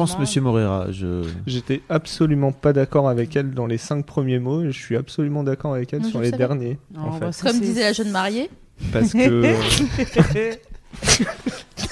[0.05, 1.23] pense Monsieur Moreira je...
[1.47, 4.63] J'étais absolument pas d'accord avec elle dans les cinq premiers mots.
[4.63, 6.39] et Je suis absolument d'accord avec elle Non, sur les savais.
[6.39, 6.79] derniers.
[6.95, 7.47] Non, en bah, fait.
[7.49, 8.51] comme disait la jeune mariée
[8.93, 9.55] Parce que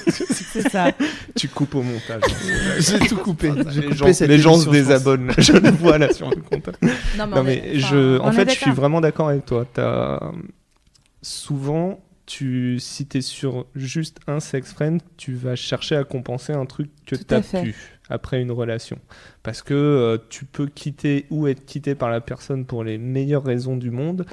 [0.07, 0.91] c'est ça.
[1.35, 2.21] tu coupes au montage.
[2.79, 3.51] J'ai tout coupé.
[3.51, 5.31] les gens, les gens se désabonnent.
[5.37, 6.67] Je le vois là sur le compte.
[6.81, 9.65] non mais, Non on mais est- je, en fait, je suis vraiment d'accord avec toi.
[9.73, 10.19] T'as
[11.21, 16.65] souvent, tu, si t'es sur juste un sex friend, tu vas chercher à compenser un
[16.65, 17.63] truc que t'as fait.
[17.63, 17.75] pu
[18.09, 18.99] après une relation,
[19.43, 23.43] parce que euh, tu peux quitter ou être quitté par la personne pour les meilleures
[23.43, 24.25] raisons du monde.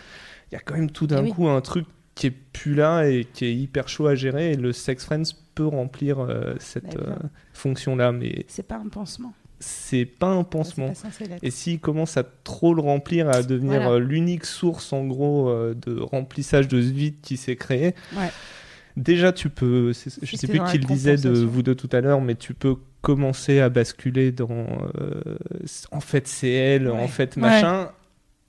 [0.51, 1.33] Il y a quand même tout d'un Eh oui.
[1.33, 1.87] coup un truc
[2.17, 4.53] qui est plus là et qui est hyper chaud à gérer.
[4.53, 5.23] Et le sex friends
[5.55, 9.33] peut remplir euh, cette Bah, euh, fonction-là, mais C'est pas un pansement.
[9.61, 10.93] C'est pas un C'est pansement.
[10.93, 11.37] pas.
[11.43, 13.91] Et s'il commence à trop le remplir, à devenir Voilà.
[13.93, 18.31] euh, l'unique source en gros euh, de remplissage de ce vide qui s'est créé, Ouais.
[18.97, 22.21] déjà tu peux, je sais plus qui le disait de vous deux tout à l'heure,
[22.21, 24.51] mais tu peux commencer à basculer dans
[25.01, 25.37] euh,
[25.91, 26.99] en fait c'est elle, Ouais.
[26.99, 27.43] en fait Ouais.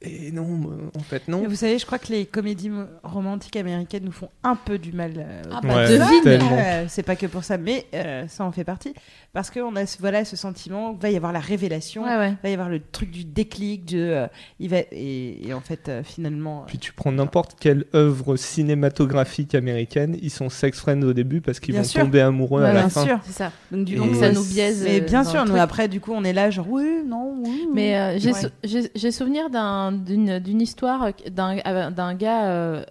[0.04, 1.42] Et non, euh, en fait non.
[1.42, 2.72] Mais vous savez, je crois que les comédies
[3.04, 5.12] romantiques américaines nous font un peu du mal.
[5.18, 6.00] euh, Ah bah, Ouais.
[6.26, 8.94] Euh, c'est pas que pour ça, mais euh, ça en fait partie.
[9.34, 12.50] Parce qu'on a ce, voilà, ce sentiment, va y avoir la révélation, ouais ouais va
[12.50, 14.28] y avoir le truc du déclic, de, euh,
[14.60, 16.64] il va, et, et en fait, euh, finalement.
[16.68, 21.60] Puis tu prends n'importe quelle œuvre cinématographique américaine, ils sont sex friends au début parce
[21.60, 22.02] qu'ils Bien vont sûr.
[22.02, 23.06] tomber amoureux Ouais, à la bien fin.
[23.06, 23.20] sûr.
[23.24, 26.12] c'est ça Donc, du coup, ça nous biaise Mais bien sûr, nous après, du coup,
[26.14, 27.68] on est là, genre, oui, non, oui.
[27.74, 28.42] Mais euh, j'ai Ouais.
[28.42, 32.84] sou- j'ai j'ai souvenir d'un- d'une histoire euh, d'un gars euh,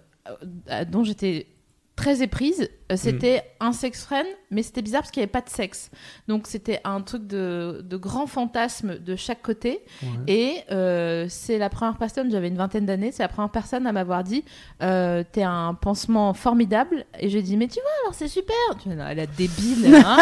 [0.89, 1.47] dont j'étais
[2.01, 2.67] très éprise.
[2.91, 5.91] Euh, C'était un sex friend, mais c'était bizarre parce qu'il n'y avait pas de sexe.
[6.27, 9.81] Donc c'était un truc de, de grand fantasme de chaque côté.
[10.27, 13.91] Et euh, c'est la première personne, j'avais une vingtaine d'années, c'est la première personne à
[13.91, 14.43] m'avoir dit
[14.81, 17.05] euh, T'es un pansement formidable.
[17.19, 18.55] Et j'ai dit Mais tu vois, alors c'est super.
[18.81, 19.93] Tu vois, non, elle a débile.
[20.05, 20.17] hein.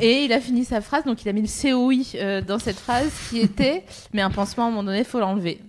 [0.00, 2.78] Et il a fini sa phrase, donc il a mis le COI euh, dans cette
[2.78, 5.60] phrase qui était Mais un pansement, à un moment donné, faut l'enlever.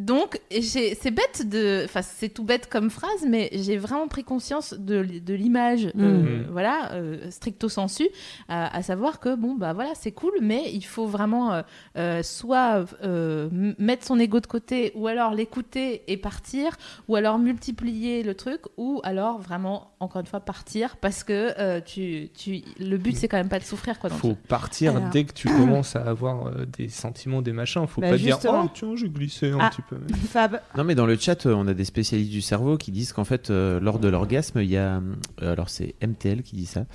[0.00, 1.82] Donc, c'est bête de.
[1.84, 6.42] Enfin, c'est tout bête comme phrase, mais j'ai vraiment pris conscience de, de l'image, euh,
[6.44, 6.46] Mhm.
[6.50, 8.08] voilà, euh, stricto sensu,
[8.48, 11.62] à, à savoir que, bon, bah voilà, c'est cool, mais il faut vraiment euh,
[11.98, 16.76] euh, soit euh, mettre son ego de côté, ou alors l'écouter et partir,
[17.08, 21.80] ou alors multiplier le truc, ou alors vraiment, encore une fois, partir, parce que euh,
[21.84, 24.08] tu, tu, le but, c'est quand même pas de souffrir, quoi.
[24.08, 25.10] le faut partir Alors.
[25.10, 27.86] dès que tu commences à avoir euh, des sentiments, des machins.
[27.86, 29.68] Faut Bah, pas dire oh tiens j'ai glissé un Ah.
[29.70, 29.96] petit peu.
[30.30, 33.12] Fab, Non, mais dans le chat, euh, on a des spécialistes du cerveau qui disent
[33.12, 35.02] qu'en fait, euh, lors de l'orgasme, il y a.
[35.42, 36.86] alors, c'est MTL qui dit ça.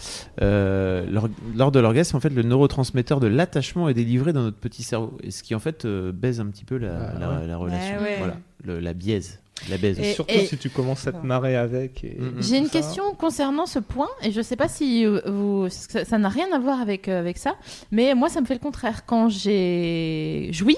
[0.42, 4.58] Euh, lors, lors de l'orgasme, en fait, le neurotransmetteur de l'attachement est délivré dans notre
[4.58, 5.16] petit cerveau.
[5.22, 7.48] Et ce qui, en fait, euh, baise un petit peu la, Bah, la- ouais.
[7.48, 7.98] la relation.
[7.98, 8.16] Ouais, ouais.
[8.18, 8.38] Voilà.
[8.64, 9.40] Le- la biaise.
[9.70, 9.98] La baise.
[10.00, 12.04] Et- Surtout et- si tu commences à te marrer avec.
[12.04, 12.42] et Mhm.
[12.42, 12.72] J'ai une ça.
[12.74, 16.60] question concernant ce point, et je sais pas si euh, vous, ça n'a rien à
[16.60, 17.56] voir avec, euh, avec ça,
[17.92, 19.06] mais moi ça me fait le contraire.
[19.06, 20.78] Quand j'ai joui,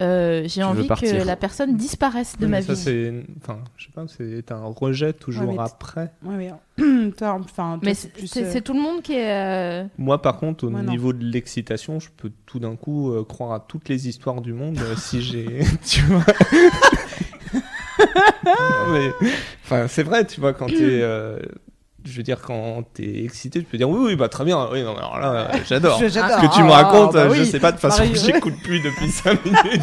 [0.00, 2.78] euh, j'ai envie que la personne disparaisse de Oui, ma ça, vie.
[2.78, 6.12] c'est, enfin, je sais pas, c'est un rejet toujours Ouais, après.
[6.24, 6.36] ouais,
[6.78, 9.82] mais, toi, enfin, Mais c'est euh, tout le monde qui est.
[9.82, 10.84] euh, Moi, par contre, au non.
[10.84, 14.52] niveau de l'excitation, je peux tout d'un coup euh, croire à toutes les histoires du
[14.52, 15.46] monde euh, si j'ai,
[15.84, 16.24] tu vois.
[18.46, 19.12] Non, mais,
[19.64, 21.38] enfin, c'est vrai, tu vois, quand t'es, euh,
[22.04, 24.82] je veux dire, quand t'es excité, tu peux dire oui, oui, bah très bien, oui,
[24.82, 25.98] non, mais alors là, j'adore.
[25.98, 27.46] Ce que tu me Ah, racontes, bah je oui.
[27.46, 28.14] sais pas, de toute façon, ouais.
[28.14, 29.82] j'écoute plus depuis 5 minutes.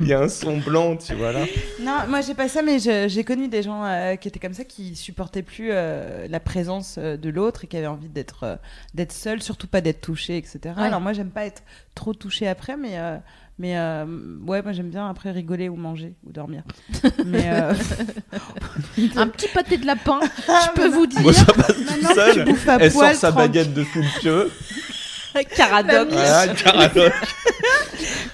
[0.00, 1.40] Il y a un son blanc, tu vois là.
[1.82, 4.54] Non, moi j'ai pas ça, mais je- j'ai connu des gens euh, qui étaient comme
[4.54, 8.44] ça, qui supportaient plus euh, la présence euh, de l'autre et qui avaient envie d'être
[8.44, 8.56] euh,
[8.94, 10.58] d'être seul, surtout pas d'être touché, etc.
[10.76, 10.84] Ouais.
[10.84, 11.62] Alors moi j'aime pas être
[11.94, 13.16] trop touché après, mais euh,
[13.60, 14.06] mais euh,
[14.46, 16.62] ouais, moi j'aime bien après rigoler ou manger ou dormir.
[17.26, 17.74] mais euh,
[19.16, 21.20] Un petit pâté de lapin, je peux vous dire.
[21.20, 22.54] Moi, ça passe tout seul.
[22.80, 23.48] Elle sort sa tranquille.
[23.52, 24.50] baguette de sous le pieu.
[25.56, 26.08] Caradoc.
[26.10, 27.12] Voilà, Caradoc.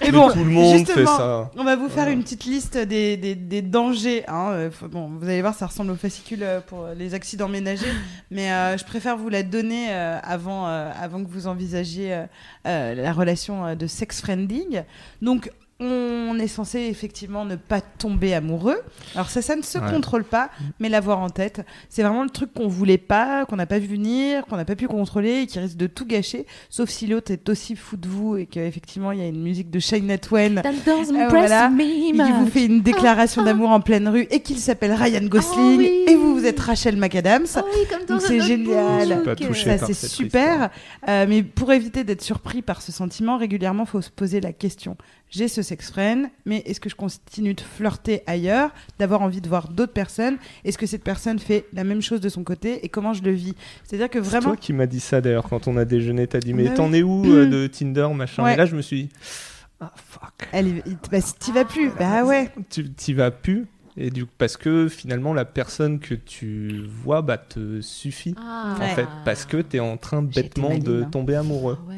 [0.01, 1.51] Et Mais bon, tout le monde fait justement, ça.
[1.57, 4.23] On va vous faire une petite liste des, des, des dangers.
[4.27, 4.51] Hein.
[4.51, 7.91] euh, Bon, vous allez voir, ça ressemble au fascicule euh, pour les accidents ménagers,
[8.31, 12.25] mais euh, je préfère vous la donner euh, avant, euh, avant que vous envisagiez
[12.65, 14.83] la relation de sex friending.
[15.21, 18.77] Donc, on est censé effectivement ne pas tomber amoureux.
[19.13, 19.91] Alors ça, ça ne se Ouais.
[19.91, 20.49] contrôle pas,
[20.79, 23.87] mais l'avoir en tête, c'est vraiment le truc qu'on voulait pas, qu'on n'a pas vu
[23.87, 26.47] venir, qu'on n'a pas pu contrôler et qui risque de tout gâcher.
[26.71, 29.69] Sauf si l'autre est aussi fou de vous et qu'effectivement il y a une musique
[29.69, 31.71] de Shania Twain Euh, voilà.
[31.79, 35.75] et qui vous fait une déclaration d'amour en pleine rue et qu'il s'appelle Ryan Gosling
[35.75, 36.05] Oh oui.
[36.07, 37.45] et vous vous êtes Rachel McAdams.
[37.55, 39.23] Oh oui, comme dans Donc c'est génial.
[39.53, 40.69] Ça c'est super,
[41.07, 44.97] Euh, mais pour éviter d'être surpris par ce sentiment, régulièrement faut se poser la question
[45.29, 49.49] j'ai ce sex friend, mais est-ce que je continue de flirter ailleurs, d'avoir envie de
[49.49, 50.37] voir d'autres personnes?
[50.63, 53.31] Est-ce que cette personne fait la même chose de son côté et comment je le
[53.31, 53.53] vis?
[53.83, 56.27] C'est-à-dire que C'est vraiment, toi qui m'as dit ça d'ailleurs quand on a déjeuné.
[56.27, 56.99] T'as dit mais Bah t'en oui.
[56.99, 58.43] es où euh, de Tinder machin?
[58.43, 58.53] Ouais.
[58.53, 59.09] Et là je me suis dit
[59.79, 60.47] ah fuck.
[60.53, 62.49] elle, est- bah, si t'y vas plus, bah ouais.
[62.69, 63.67] Tu t'y vas plus
[63.99, 68.75] et du parce que finalement la personne que tu vois bah te suffit Ah.
[68.79, 71.09] en fait parce que t'es en train bêtement maligne, de hein.
[71.11, 71.77] tomber amoureux.
[71.87, 71.95] Ouais.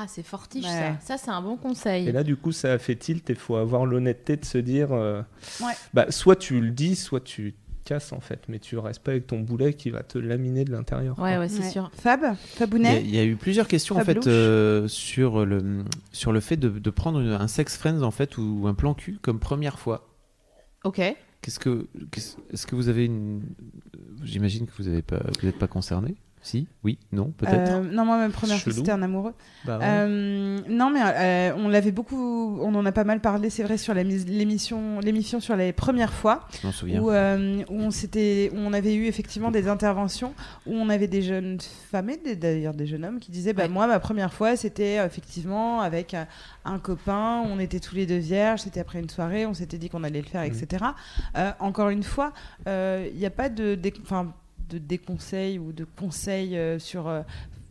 [0.00, 0.94] Ah, c'est fortiche Ouais.
[1.00, 1.16] ça.
[1.16, 2.08] Ça, c'est un bon conseil.
[2.08, 4.92] Et là, du coup, ça a fait tilt et faut avoir l'honnêteté de se dire
[4.92, 5.22] euh,
[5.60, 5.72] Ouais.
[5.94, 9.26] bah, soit tu le dis, soit tu casses en fait, mais tu restes pas avec
[9.26, 11.16] ton boulet qui va te laminer de l'intérieur.
[11.16, 11.24] quoi.
[11.24, 11.70] Ouais, ouais, c'est Ouais.
[11.70, 11.90] sûr.
[11.94, 15.46] Fab, Il y, a, Fabounet, il y a eu plusieurs questions en fait euh, sur
[15.46, 18.74] le sur le fait de, de prendre une- un sex friends en fait ou un
[18.74, 20.06] plan cul comme première fois.
[20.84, 21.00] Ok.
[21.40, 23.42] Qu'est-ce que qu'est-ce- est-ce que vous avez une
[24.22, 26.16] J'imagine que vous avez pas vous n'êtes pas concerné.
[26.48, 27.72] Si, oui, non, peut-être.
[27.72, 29.34] Euh, non, moi, ma première fois, c'était un amoureux.
[29.66, 29.84] Bah ouais.
[29.86, 33.76] Euh, non, mais euh, on l'avait beaucoup, on en a pas mal parlé, c'est vrai,
[33.76, 37.02] sur l'émission, l'émission sur les premières fois, Je m'en souviens.
[37.02, 40.32] où, euh, où on s'était, où on avait eu effectivement des interventions
[40.66, 41.58] où on avait des jeunes
[41.90, 43.68] femmes et d'ailleurs des jeunes hommes qui disaient, bah Ouais.
[43.68, 46.14] moi, ma première fois, c'était effectivement avec
[46.64, 49.90] un copain, on était tous les deux vierges, c'était après une soirée, on s'était dit
[49.90, 50.84] qu'on allait le faire, etc.
[51.36, 52.32] Euh, encore une fois,
[52.66, 54.32] il n'y a pas de, enfin,
[54.68, 57.22] de déconseils ou de conseils euh, sur euh,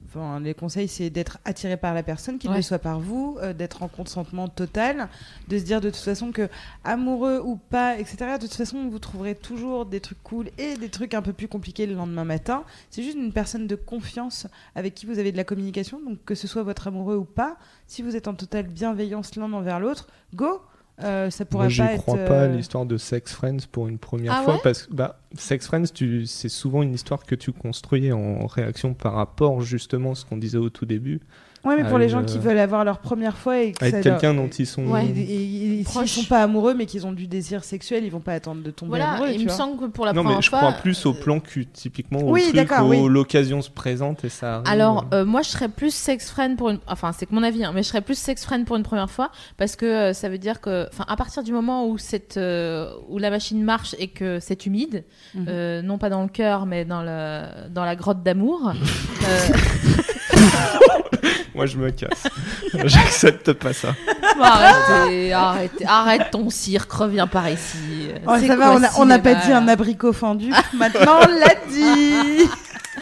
[0.10, 2.56] Enfin, les conseils, c'est d'être attiré par la personne, qu'il Ouais.
[2.56, 5.10] le soit par vous, euh, d'être en consentement total,
[5.50, 6.48] de se dire de toute façon que
[6.86, 8.18] amoureux ou pas, etc.
[8.40, 11.50] De toute façon, vous trouverez toujours des trucs cool et des trucs un peu plus
[11.50, 12.64] compliqués le lendemain matin.
[12.90, 16.36] C'est juste une personne de confiance avec qui vous avez de la communication, donc que
[16.36, 20.08] ce soit votre amoureux ou pas, si vous êtes en totale bienveillance l'un envers l'autre,
[20.34, 20.62] go.
[21.04, 22.02] Euh, ça pourra Moi, j'y pas être.
[22.02, 24.88] crois pas à euh, l'histoire de Sex Friends pour une première Ah fois ouais parce
[24.88, 26.26] que bah, Sex Friends, tu...
[26.26, 30.38] c'est souvent une histoire que tu construis en réaction par rapport justement à ce qu'on
[30.38, 31.22] disait au tout début,
[31.66, 34.04] Ouais, mais pour les gens euh, qui veulent avoir leur première fois et que avec
[34.04, 34.86] quelqu'un leur- dont ils sont.
[34.86, 35.06] Ouais.
[35.06, 36.06] Et, et- et Proche.
[36.10, 38.72] s'ils sont pas amoureux mais qu'ils ont du désir sexuel, ils vont pas attendre de
[38.72, 39.30] tomber Voilà, amoureux.
[39.32, 39.58] il tu me vois.
[39.58, 40.60] semble que pour la Non, première mais je fois.
[40.60, 43.04] crois plus au euh, plan cul, typiquement au Oui, truc où oui.
[43.08, 44.68] l'occasion se présente et ça arrive.
[44.70, 46.80] Alors, euh, moi, je serais plus sex friend pour une.
[46.88, 49.10] Enfin, c'est que mon avis, hein, mais je serais plus sex friend pour une première
[49.10, 52.38] fois parce que euh, ça veut dire que, enfin, à partir du moment où cette,
[52.38, 55.04] euh, où la machine marche et que c'est humide,
[55.36, 55.46] Mhm.
[55.50, 58.72] euh, non pas dans le cœur, mais dans le dans la grotte d'amour.
[61.56, 62.28] Moi, je me casse.
[62.86, 63.96] J'accepte pas ça.
[64.38, 68.10] bon, arrêtez, arrêtez, arrête ton cirque, reviens par ici.
[68.28, 70.52] Oh, ça va, quoi on n'a pas dit un abricot fendu.
[70.74, 72.48] Maintenant, on l'a dit.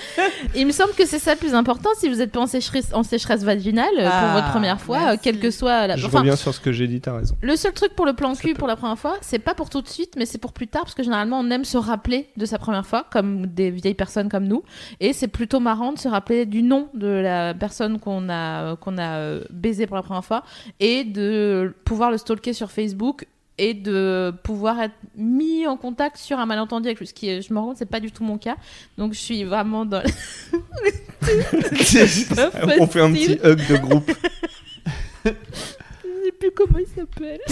[0.55, 2.93] Il me semble que c'est ça le plus important si vous êtes pas en sécheresse,
[2.93, 5.19] en sécheresse vaginale euh, Ah, pour votre première fois, euh, merci.
[5.23, 5.95] quelle que soit la.
[5.95, 7.35] Je enfin, reviens sur ce que j'ai dit, t'as raison.
[7.41, 9.81] Le seul truc pour le plan cul pour la première fois, c'est pas pour tout
[9.81, 12.45] de suite, mais c'est pour plus tard, parce que généralement on aime se rappeler de
[12.45, 14.63] sa première fois, comme des vieilles personnes comme nous,
[14.99, 18.97] et c'est plutôt marrant de se rappeler du nom de la personne qu'on a qu'on
[18.97, 20.43] a euh, baisé pour la première fois,
[20.79, 23.25] et de pouvoir le stalker sur Facebook
[23.57, 27.41] et de pouvoir être mis en contact sur un malentendu avec lui, ce qui est,
[27.41, 28.55] je me rends compte c'est pas du tout mon cas,
[28.97, 30.01] donc je suis vraiment dans
[32.79, 34.11] On fait un petit hug de groupe.
[35.25, 35.29] je
[36.25, 37.39] sais plus comment il s'appelle.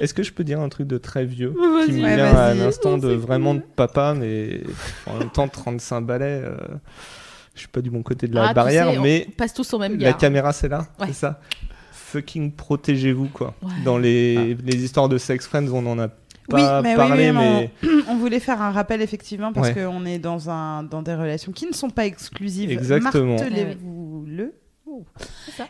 [0.00, 1.52] Est-ce que je peux dire un truc de très vieux
[1.86, 4.60] qui me Ouais, vient à l'instant de vraiment de papa, mais
[5.06, 6.42] en même temps 35 balais.
[6.44, 6.56] euh,
[7.54, 9.52] je suis pas du bon côté de la Ah, tu barrière, sais, on mais passe
[9.52, 10.16] tous au même la gars.
[10.16, 11.08] caméra c'est là, Ouais.
[11.08, 11.40] c'est ça?
[12.10, 13.54] Fucking protégez-vous quoi.
[13.62, 13.70] Ouais.
[13.84, 17.30] Dans les, les histoires de sex friends, on en a Oui, pas mais oui, parlé,
[17.30, 17.70] oui, mais
[18.08, 19.74] On voulait faire un rappel effectivement parce Ouais.
[19.84, 22.70] qu'on est dans un dans des relations qui ne sont pas exclusives.
[22.72, 23.36] Exactement.
[23.36, 24.26] Martelez-vous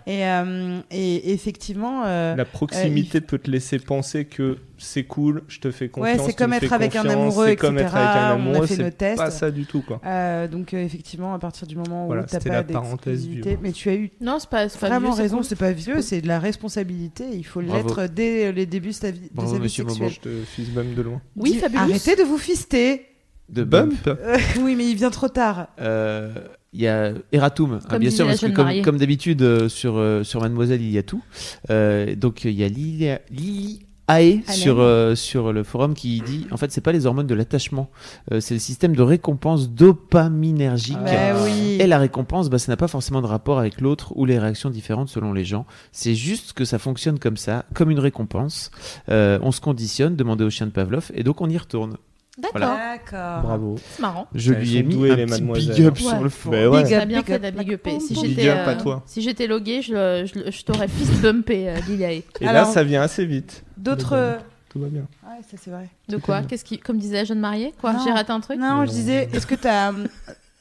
[0.07, 5.61] Et, euh, et effectivement, euh, la proximité peut te laisser penser que c'est cool, je
[5.61, 6.19] te fais confiance.
[6.19, 7.67] ouais, c'est tu comme me être avec un confiance, amoureux, c'est etc.
[7.67, 9.17] comme être avec un on a amoureux, fait nos c'est tests.
[9.19, 10.01] pas ça du tout quoi.
[10.07, 13.15] Euh, donc euh, effectivement, à partir du moment où Voilà, t'as c'était pas la parenthèse
[13.15, 13.59] d'exclusivité, vieux.
[13.63, 16.29] mais tu as eu Non, c'est pas, vraiment vieux, raison, c'est pas vieux, c'est de
[16.29, 17.25] la responsabilité.
[17.33, 20.11] Il faut l'être dès les débuts de sa vie, de Bravo, sa vie monsieur sexuelle.
[20.11, 21.21] Je te fise même de loin.
[21.37, 21.61] Oui.
[21.75, 23.07] Arrêtez de vous fister.
[23.51, 24.07] de Bump.
[24.07, 25.69] Euh, oui, mais il vient trop tard.
[25.81, 26.33] Euh,
[26.73, 30.23] Il y a Eratum, ah, Comme bien sûr, parce que comme, d'habitude euh, sur, euh,
[30.23, 31.23] sur Mademoiselle, il y a tout.
[31.71, 36.47] Euh, donc il y a Lili, Lili Ae sur, euh, sur le forum qui dit
[36.51, 37.91] en fait, c'est pas les hormones de l'attachement,
[38.33, 40.99] euh, c'est le système de récompense dopaminergique.
[41.05, 41.77] Bah oui.
[41.81, 44.71] Et la récompense, bah, ça n'a pas forcément de rapport avec l'autre ou les réactions
[44.71, 45.65] différentes selon les gens.
[45.93, 48.71] C'est juste que ça fonctionne comme ça, comme une récompense.
[49.11, 51.97] Euh, on se conditionne, demandez au chien de Pavlov, et donc on y retourne.
[52.41, 52.97] D'accord, Voilà.
[52.97, 53.43] D'accord.
[53.43, 53.77] Bravo.
[53.91, 54.27] c'est marrant.
[54.35, 55.75] Je Elles lui ai mis douées, un les petit mademoiselles.
[55.75, 56.01] big up Ouais.
[56.01, 56.59] sur le forum.
[56.59, 56.83] Ben ouais.
[56.83, 58.81] Big T'as up, bien big fait up, de la big Si j'étais up à euh,
[58.81, 59.03] toi.
[59.07, 62.23] si j'étais logué, je, t'aurais fist bumpé, euh, Lilae.
[62.41, 63.65] Et Alors- là, ça vient assez vite.
[63.77, 64.39] D'autres.
[64.71, 65.03] Tout va bien.
[65.25, 65.89] Ouais, ça c'est vrai.
[66.09, 66.43] De quoi?
[66.43, 67.97] Qu'est-ce qui, comme disait la jeune mariée, quoi?
[68.05, 68.59] J'ai raté un truc?
[68.61, 69.93] Non, je disais, est-ce que tu as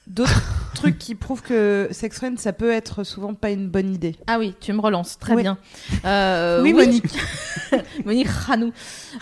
[0.09, 0.41] d'autres
[0.75, 4.37] trucs qui prouvent que sex friend, ça peut être souvent pas une bonne idée Ah
[4.39, 5.41] oui, tu me relances, très Oui.
[5.43, 5.57] bien.
[6.05, 7.05] Euh, Oui, Monique.
[8.05, 8.71] Monique Ranou.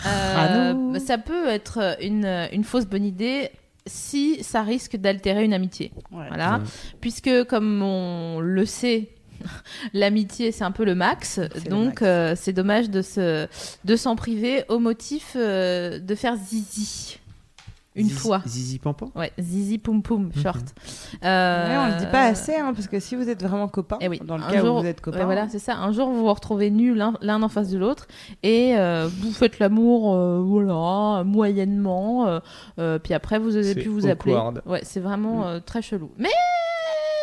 [0.06, 3.50] Euh, ça peut être une, une fausse bonne idée
[3.86, 5.92] si ça risque d'altérer une amitié.
[6.10, 6.56] Voilà.
[6.58, 6.64] Ouais.
[7.00, 9.08] Puisque, comme on le sait,
[9.94, 11.40] l'amitié, c'est un peu le max.
[11.70, 13.46] Donc, euh, c'est dommage de se
[13.84, 17.17] de s'en priver au motif euh, de faire zizi.
[17.94, 18.42] Une fois.
[18.46, 20.42] Zizi Pampan Ouais, zizi poum poum, Mhm.
[20.42, 20.66] short.
[21.22, 21.28] Ouais,
[21.76, 24.20] on le dit pas assez, hein, parce que si vous êtes vraiment copains, Eh oui,
[24.24, 25.74] dans le cas jour- où vous êtes copains, Ouais, voilà, c'est ça.
[25.76, 28.06] Un jour, vous vous retrouvez nus l'un en face de l'autre
[28.44, 32.26] et euh, vous faites l'amour, euh, voilà, moyennement.
[32.28, 32.40] euh,
[32.78, 34.36] euh, puis après, vous C'est plus vous appeler.
[34.66, 36.10] Ouais, c'est vraiment euh, très chelou.
[36.18, 36.28] Mais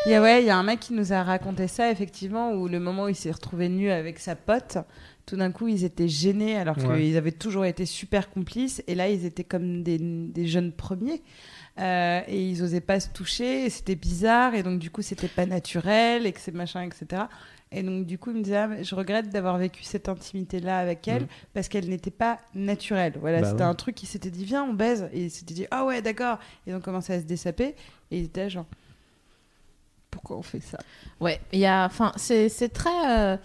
[0.08, 2.52] Il y a, ouais, il y a un mec qui nous a raconté ça, effectivement,
[2.52, 4.78] où le moment où il s'est retrouvé nu avec sa pote,
[5.26, 6.98] tout d'un coup, ils étaient gênés alors Ouais.
[7.02, 8.84] qu'ils avaient toujours été super complices.
[8.88, 11.22] Et là, ils étaient comme des, des jeunes premiers.
[11.80, 13.66] Euh, et ils osaient pas se toucher.
[13.66, 14.54] Et c'était bizarre.
[14.56, 16.26] Et donc, du coup, c'était pas naturel.
[16.26, 17.24] Et que c'est machin, etc.
[17.72, 20.78] Et donc, du coup, il me disait, Ah, mais je regrette d'avoir vécu cette intimité-là
[20.78, 21.28] avec elle Mm.
[21.54, 23.14] parce qu'elle n'était pas naturelle.
[23.20, 23.70] Voilà, Bah c'était ouais.
[23.70, 25.10] un truc qui s'était dit, viens, on baise.
[25.12, 26.38] Et ils s'étaient dit, ah ouais, d'accord.
[26.68, 27.76] Ils ont commencé à se dessaper.
[28.12, 28.68] Et ils étaient genre,
[30.12, 30.78] pourquoi on fait ça?
[31.20, 33.10] Ouais, il y a, enfin, c'est c'est très.
[33.10, 33.38] euh,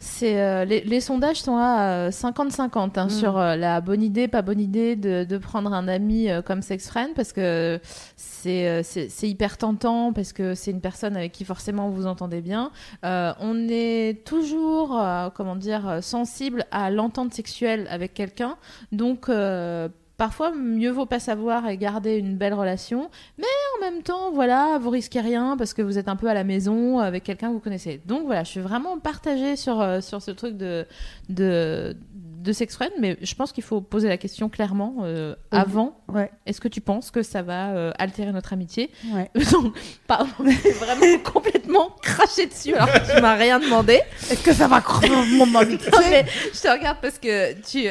[0.00, 3.10] c'est euh, les, les sondages sont à euh, 50-50 hein, Mm.
[3.10, 6.62] sur euh, la bonne idée, pas bonne idée de, de prendre un ami euh, comme
[6.62, 7.80] sex friend parce que
[8.16, 8.82] c'est euh,
[9.22, 12.70] hyper tentant parce que c'est une personne avec qui forcément vous entendez bien.
[13.04, 18.56] Euh, on est toujours, euh, comment dire, euh, sensible à l'entente sexuelle avec quelqu'un,
[18.92, 19.28] donc.
[19.28, 19.88] euh,
[20.18, 23.08] Parfois, mieux vaut pas savoir et garder une belle relation,
[23.38, 23.44] mais
[23.76, 26.42] en même temps, voilà, vous risquez rien parce que vous êtes un peu à la
[26.42, 28.00] maison avec quelqu'un que vous connaissez.
[28.04, 30.86] Donc voilà, je suis vraiment partagée sur, euh, sur ce truc de,
[31.28, 36.00] de, de sex friend, mais je pense qu'il faut poser la question clairement euh, avant.
[36.08, 38.90] Ouais, Est-ce que tu penses que ça va euh, altérer notre amitié?
[39.14, 39.30] Ouais.
[39.52, 39.76] Donc,
[40.08, 44.00] pardon, vraiment complètement craché dessus alors que tu m'as rien demandé.
[44.30, 44.82] Est-ce que ça va
[45.30, 45.90] mon amitié?
[45.92, 47.88] Non, mais je te regarde parce que tu.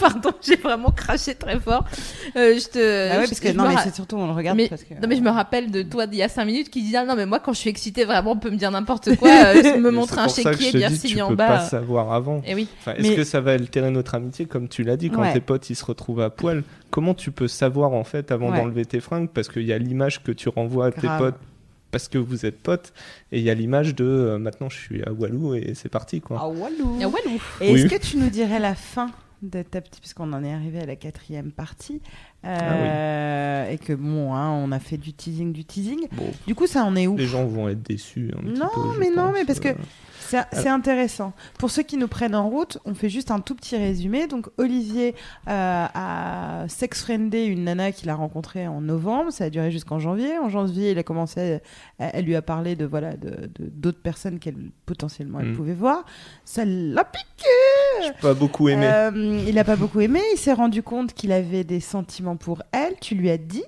[0.00, 1.84] Pardon, j'ai vraiment craché très fort.
[2.36, 2.78] Euh, je te.
[3.10, 4.68] Ah ouais, je- parce que je non, me mais c'est surtout on le regarde mais,
[4.68, 4.94] parce que.
[4.94, 7.04] non mais je me rappelle de toi d'il y a 5 minutes qui disait ah,
[7.04, 9.78] non mais moi quand je suis excitée vraiment on peut me dire n'importe quoi euh,
[9.78, 12.42] me montrer un chéquier bien signé tu en peux bas pas savoir avant.
[12.46, 15.10] et oui Enfin, Est-ce Mais- que ça va altérer notre amitié Comme tu l'as dit,
[15.10, 15.32] quand Ouais.
[15.32, 18.56] tes potes ils se retrouvent à poil, comment tu peux savoir en fait avant Ouais.
[18.58, 19.28] d'enlever tes fringues?
[19.28, 21.34] Parce qu'il y a l'image que tu renvoies à tes potes
[21.90, 22.92] parce que vous êtes potes,
[23.32, 26.20] et il y a l'image de euh, maintenant je suis à Walou et c'est parti
[26.20, 26.38] quoi.
[26.40, 26.96] Ah walou.
[27.00, 27.40] Walou.
[27.60, 27.80] Et Oui.
[27.80, 29.10] est-ce que tu nous dirais la fin
[29.42, 32.00] de ta petite, puisqu'on en est arrivé à la quatrième partie,
[32.44, 36.06] euh, et que bon, hein, on a fait du teasing, du teasing.
[36.12, 37.16] Bon, Du coup, ça en est où?
[37.16, 38.30] Les gens vont être déçus.
[38.36, 39.74] Un petit Non, peu, mais non, pense, mais parce que euh.
[40.30, 41.32] C'est c'est intéressant.
[41.58, 44.26] Pour ceux qui nous prennent en route, on fait juste un tout petit résumé.
[44.26, 45.14] Donc, Olivier
[45.48, 49.32] euh, a sex-friendé une nana qu'il a rencontrée en novembre.
[49.32, 50.38] Ça a duré jusqu'en janvier.
[50.38, 51.60] En janvier, il a commencé,
[51.98, 55.56] à- elle lui a parlé de voilà de d'autres personnes qu'elle potentiellement elle Mm.
[55.56, 56.04] pouvait voir.
[56.44, 58.12] Ça l'a piqué.
[58.20, 58.86] Pas beaucoup aimé.
[58.86, 60.20] Euh, il a pas beaucoup aimé.
[60.34, 62.94] Il s'est rendu compte qu'il avait des sentiments pour elle.
[63.00, 63.64] Tu lui as dit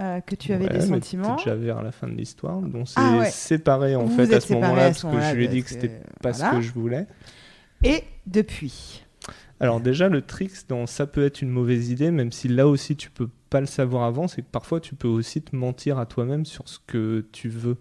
[0.00, 1.36] euh, que tu avais Ouais, des sentiments.
[1.36, 2.60] déjà vers la fin de l'histoire.
[2.60, 3.30] Donc on s'est Ah ouais.
[3.30, 5.68] séparés en Vous fait à ce moment-là parce ce que je lui ai dit que
[5.70, 6.50] c'était pas voilà.
[6.52, 7.06] ce que je voulais.
[7.84, 9.04] Et depuis?
[9.60, 12.96] Alors déjà le trick dans ça peut être une mauvaise idée, même si là aussi
[12.96, 16.06] tu peux pas le savoir avant, c'est que parfois tu peux aussi te mentir à
[16.06, 17.76] toi-même sur ce que tu veux.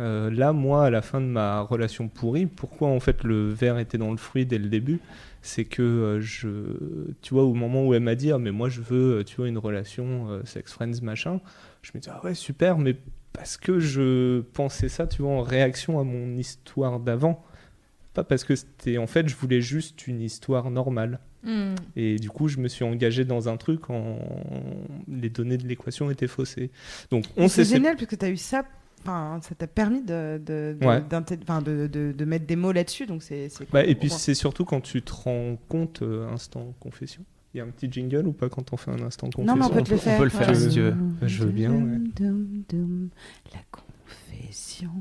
[0.00, 3.78] Euh, là, moi, à la fin de ma relation pourrie, pourquoi en fait le verre
[3.78, 4.98] était dans le fruit dès le début
[5.42, 6.48] C'est que euh, je,
[7.20, 9.36] tu vois, au moment où elle m'a dit, ah, mais moi je veux, euh, tu
[9.36, 11.40] vois, une relation euh, sex friends machin,
[11.82, 12.96] je me dis ah ouais super, mais
[13.34, 17.44] parce que je pensais ça, tu vois, en réaction à mon histoire d'avant,
[18.14, 21.20] pas parce que c'était, en fait, je voulais juste une histoire normale.
[21.42, 21.74] Hmm.
[21.96, 24.18] Et du coup, je me suis engagé dans un truc en
[25.08, 26.70] les données de l'équation étaient faussées.
[27.10, 28.64] Donc on C'est génial parce que tu as eu ça.
[29.02, 31.00] Enfin, ça t'a permis de, de, de, Ouais.
[31.00, 33.06] d'inté- enfin, de, de, de mettre des mots là-dessus.
[33.06, 36.74] Donc c'est, Bah, cool et puis c'est surtout quand tu te rends compte, euh, instant
[36.80, 37.22] confession,
[37.54, 39.56] Il y a un petit jingle ou pas quand on fait un instant confession Non,
[39.58, 40.14] mais on peut te le faire.
[40.16, 40.94] on peut le faire si tu veux.
[41.22, 41.98] Je veux bien, ouais.
[42.14, 43.08] Dum, dum,
[43.52, 44.92] La confession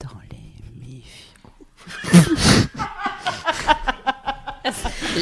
[0.00, 1.50] dans l'émission.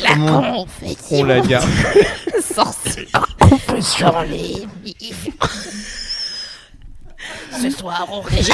[0.03, 1.69] La confession On la garde?
[2.41, 4.67] sorcière confession les
[7.61, 8.53] Ce soir on réjouit.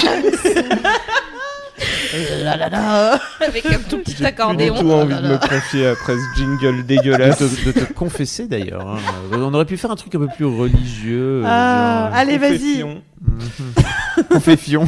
[2.43, 3.21] La la la.
[3.41, 4.75] Avec un tout petit J'ai accordéon.
[4.81, 5.29] tout Oh envie de là.
[5.29, 7.39] me confier après ce jingle De dégueulasse.
[7.39, 8.89] te, de te confesser d'ailleurs.
[8.89, 8.99] hein.
[9.33, 11.43] On aurait pu faire un truc un peu plus religieux.
[11.45, 12.81] euh, Ah, genre, allez, vas-y.
[12.83, 13.03] Confession.
[14.31, 14.85] Confession.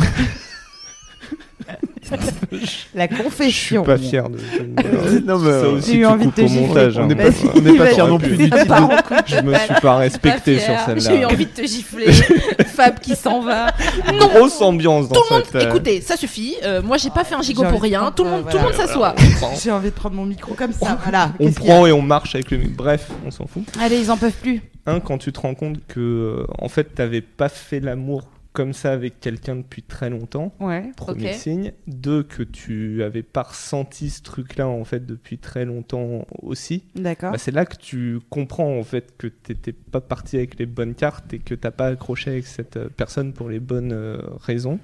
[2.95, 3.83] La Je suis confession.
[3.85, 4.37] pas fier de
[5.25, 6.99] non, mais, Ça euh, aussi, J'ai eu envie de te montage.
[6.99, 7.03] hein.
[7.05, 9.15] On n'est pas- on fiers non plus du couple.
[9.27, 11.29] Je me suis pas respecté sur J'ai eu celle-là.
[11.29, 12.13] envie de te gifler.
[12.67, 13.69] Fab qui s'en va.
[14.13, 14.27] Non.
[14.29, 16.57] Grosse ambiance dans Tout le monde, euh, écoutez, ça suffit.
[16.65, 18.13] Euh, moi, j'ai pas fait un gigot pour rien.
[18.15, 19.15] Tout le monde, tout le monde s'assoit.
[19.63, 20.99] J'ai envie de prendre mon micro comme ça.
[21.03, 21.33] Voilà.
[21.39, 22.75] On prend et on marche avec le micro.
[22.85, 23.63] Bref, on s'en fout.
[23.81, 24.63] Allez, ils en peuvent plus.
[24.87, 28.93] Un, quand tu te rends compte que, en fait, t'avais pas fait l'amour comme ça
[28.93, 30.53] avec quelqu'un depuis très longtemps.
[30.61, 30.91] Ouais.
[30.97, 31.73] Premier signe.
[31.87, 36.85] Deux, que tu avais pas ressenti ce truc-là, en fait, depuis très longtemps aussi.
[36.95, 37.33] D'accord.
[37.33, 40.95] Bah, c'est là que tu comprends, en fait, que t'étais pas parti avec les bonnes
[40.95, 44.81] cartes et que t'as pas accroché avec cette euh, personne pour les bonnes euh, raisons.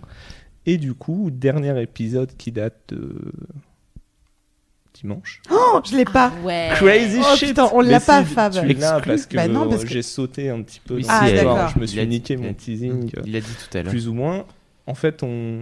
[0.66, 3.32] Et du coup, dernier épisode qui date de
[5.00, 5.40] dimanche.
[5.50, 6.32] Oh, je l'ai pas.
[6.44, 6.70] Ouais.
[6.74, 8.52] Crazy Oh, shit putain, on l'a pas, si, Fab.
[8.52, 11.68] Tu l'as parce que, Bah parce que- j'ai sauté un petit peu Oui, Ah, d'accord.
[11.74, 13.90] Je me suis niqué mon teasing, euh, Il a dit tout à l'heure.
[13.90, 14.44] plus ou moins.
[14.86, 15.60] En fait, on...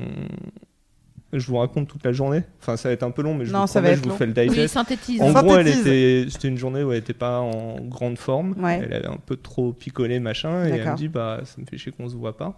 [1.32, 2.44] Je vous raconte toute la journée.
[2.61, 4.09] Enfin, ça va être un peu long, mais je Non, vous ça promets, va je
[4.09, 4.74] vous fais le Oui, digest.
[4.74, 5.20] synthétise.
[5.20, 5.48] En Synthétise.
[5.48, 8.55] gros, elle était, c'était une journée où elle était pas en grande forme.
[8.62, 8.81] Ouais.
[8.85, 10.65] Elle avait un peu trop picolé, machin.
[10.65, 12.55] Et elle me dit, bah, ça me fait chier qu'on se voit pas.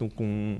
[0.00, 0.56] Donc, on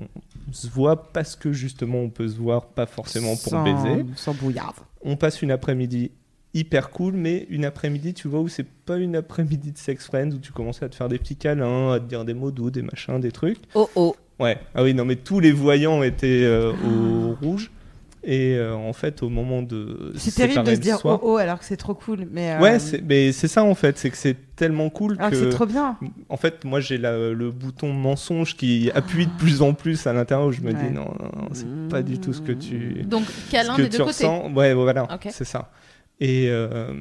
[0.53, 4.05] se voit parce que justement, on peut se voir pas forcément pour Sans- baiser.
[4.17, 4.77] Sans bouillarde.
[5.05, 6.11] On passe une après-midi
[6.55, 10.31] hyper cool, mais une après-midi, tu vois, où c'est pas une après-midi de sex friends,
[10.31, 12.71] où tu commences à te faire des petits câlins, à te dire des mots doux,
[12.71, 13.59] des machins, des trucs.
[13.75, 14.17] Oh oh.
[14.41, 17.71] Ouais, ah oui, non, mais tous les voyants étaient euh, au rouge.
[18.27, 20.13] Et euh, en fait, au moment de.
[20.17, 22.27] C'est séparer terrible de se dire soir- oh oh alors que c'est trop cool.
[22.33, 25.31] Mais euh, Ouais, c'est- mais c'est ça en fait, c'est que c'est tellement cool alors
[25.31, 25.43] que que.
[25.43, 25.99] c'est trop bien.
[26.31, 30.47] En fait, moi j'ai le bouton mensonge qui appuie de plus en plus à l'intérieur
[30.49, 30.75] où je me Ouais.
[30.75, 33.03] dis non, non, non, c'est pas du tout ce que tu.
[33.05, 34.27] Donc ce câlin que des tu deux côtés.
[34.27, 34.53] ressens.
[34.55, 35.71] Ouais, voilà, c'est ça.
[36.21, 36.95] Et euh,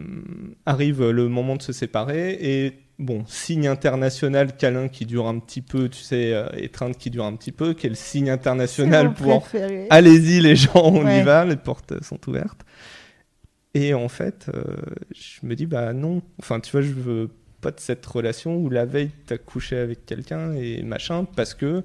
[0.66, 5.62] arrive le moment de se séparer et bon, signe international câlin qui dure un petit
[5.62, 9.48] peu, tu sais, euh, étreinte qui dure un petit peu, quel signe international pour
[9.90, 11.20] allez-y les gens, on Ouais.
[11.20, 12.62] y va, les portes sont ouvertes.
[13.76, 14.64] Et en fait, euh,
[15.16, 17.30] je me dis bah non, enfin tu vois, je veux
[17.62, 21.82] pas de cette relation où la veille t'as couché avec quelqu'un et machin parce que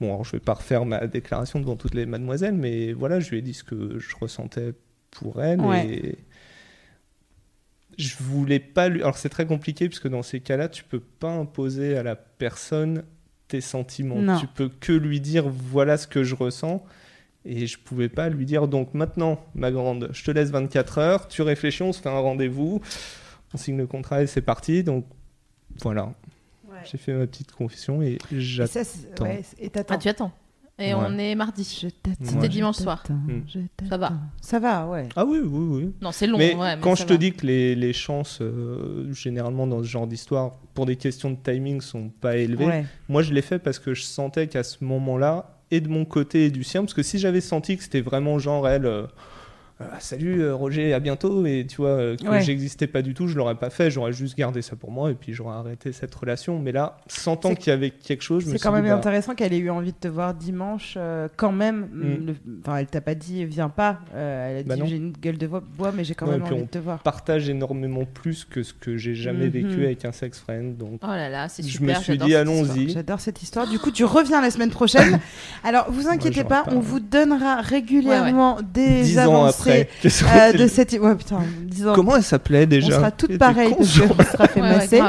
[0.00, 3.30] bon, alors je vais pas refaire ma déclaration devant toutes les mademoiselles, mais voilà, je
[3.30, 4.72] lui ai dit ce que je ressentais
[5.10, 5.86] pour elle Ouais.
[5.86, 6.18] et
[7.98, 9.00] je voulais pas lui.
[9.02, 13.04] Alors c'est très compliqué puisque dans ces cas-là, tu peux pas imposer à la personne
[13.48, 14.16] tes sentiments.
[14.20, 14.38] Non.
[14.38, 16.84] Tu peux que lui dire voilà ce que je ressens.
[17.44, 21.26] Et je pouvais pas lui dire donc maintenant, ma grande, je te laisse 24 heures,
[21.28, 22.80] tu réfléchis, on se fait un rendez-vous,
[23.52, 24.84] on signe le contrat et c'est parti.
[24.84, 25.04] Donc
[25.82, 26.14] voilà,
[26.70, 26.78] Ouais.
[26.90, 28.72] j'ai fait ma petite confession et Et j'attends.
[28.72, 29.94] ça, c'est- ouais, et t'attends.
[29.94, 30.32] Ah, tu attends.
[30.82, 31.00] Et Ouais.
[31.06, 31.64] on est mardi.
[31.64, 33.02] C'était dimanche soir.
[33.08, 33.40] Mm.
[33.46, 34.12] je Ça va.
[34.40, 35.08] Ça va, ouais.
[35.16, 35.92] Ah oui, oui, oui.
[36.00, 36.38] Non, c'est long.
[36.38, 37.18] mais ouais, mais quand je te va.
[37.18, 41.36] dis que les, les chances, euh, généralement dans ce genre d'histoire, pour des questions de
[41.42, 42.84] timing, sont pas élevées, Ouais.
[43.08, 46.46] moi je l'ai fait parce que je sentais qu'à ce moment-là, et de mon côté
[46.46, 49.06] et du sien, parce que si j'avais senti que c'était vraiment genre elle, euh,
[49.82, 52.40] euh, salut euh, Roger, à bientôt, et tu vois, euh, que Ouais.
[52.42, 55.14] j'existais pas du tout, je l'aurais pas fait, j'aurais juste gardé ça pour moi et
[55.14, 56.58] puis j'aurais arrêté cette relation.
[56.58, 59.34] Mais là, sentant qu'il y avait quelque chose, je C'est quand dit, même bah, intéressant
[59.34, 61.88] qu'elle ait eu envie de te voir dimanche, euh, quand même.
[61.92, 62.26] Mm.
[62.26, 62.34] Le-
[62.64, 64.00] Enfin, elle t'a pas dit viens pas.
[64.14, 64.86] Euh, elle a Bah dit non.
[64.86, 66.98] j'ai une gueule de bois, mais j'ai quand Ouais, même envie on de te voir.
[67.00, 69.50] partage énormément plus que ce que j'ai jamais Mhm.
[69.50, 70.76] vécu avec un sex friend.
[70.76, 71.98] Donc, Oh là là, c'est je super.
[71.98, 72.70] me suis j'adore dit, cette histoire.
[72.76, 72.88] allons-y.
[72.90, 73.68] J'adore cette histoire.
[73.68, 75.18] Du coup, tu reviens la semaine prochaine.
[75.64, 80.92] Alors, vous inquiétez pas, pas- on vous donnera régulièrement des avancées euh, de cette.
[80.92, 81.40] Ouais, putain.
[81.94, 82.88] Comment elle s'appelait déjà?
[82.88, 85.00] on sera toutes Elle était pareilles con, parce ce qu'on sera fait Ouais, ouais, masser.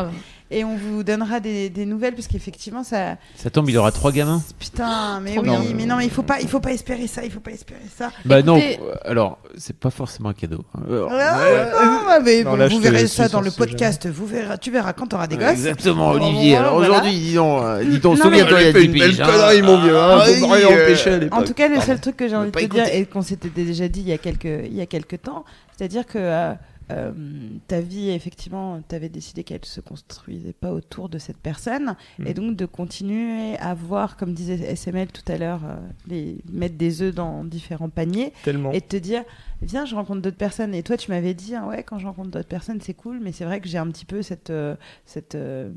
[0.52, 3.16] Et on vous donnera des, des nouvelles parce qu'effectivement, ça.
[3.36, 4.42] Ça tombe, il aura trois gamins.
[4.60, 7.32] Putain, mais oui, mais non, mais il faut pas, il faut pas espérer ça, il
[7.32, 8.12] faut pas espérer ça.
[8.26, 10.64] Bah non, Écoutez- euh, alors, c'est pas forcément un cadeau.
[10.76, 10.82] hein.
[10.88, 14.08] Alors, ouais, mais Non, bon, là, vous verrez ça dans le podcast.
[14.08, 15.50] Vous verras, tu verras quand t'auras des gosses.
[15.52, 16.58] Exactement, Olivier.
[16.58, 16.90] Alors voilà.
[16.90, 19.22] aujourd'hui, dis donc, euh, dis donc, mais- souviens-toi, il y a fait 10 une belle
[19.22, 19.26] hein.
[19.26, 19.98] connerie, mon vieux.
[19.98, 22.86] Hein, Ah, euh, En tout cas, le seul truc que j'ai envie de te dire
[22.92, 25.46] et qu'on s'était déjà dit il y a quelques, il y a quelques temps,
[25.78, 26.54] c'est-à-dire que euh, euh,
[27.68, 32.28] ta vie, effectivement, tu avais décidé qu'elle se construisait pas autour de cette personne, Mm.
[32.28, 35.76] et donc de continuer à voir, comme disait SML tout à l'heure, euh,
[36.08, 38.72] les mettre des œufs dans différents paniers, Tellement.
[38.72, 39.24] et de te dire,
[39.62, 40.74] viens, je rencontre d'autres personnes.
[40.76, 43.32] Et toi, tu m'avais dit, ah ouais, quand je rencontre d'autres personnes, c'est cool, mais
[43.32, 45.72] c'est vrai que j'ai un petit peu cette, euh, cette euh,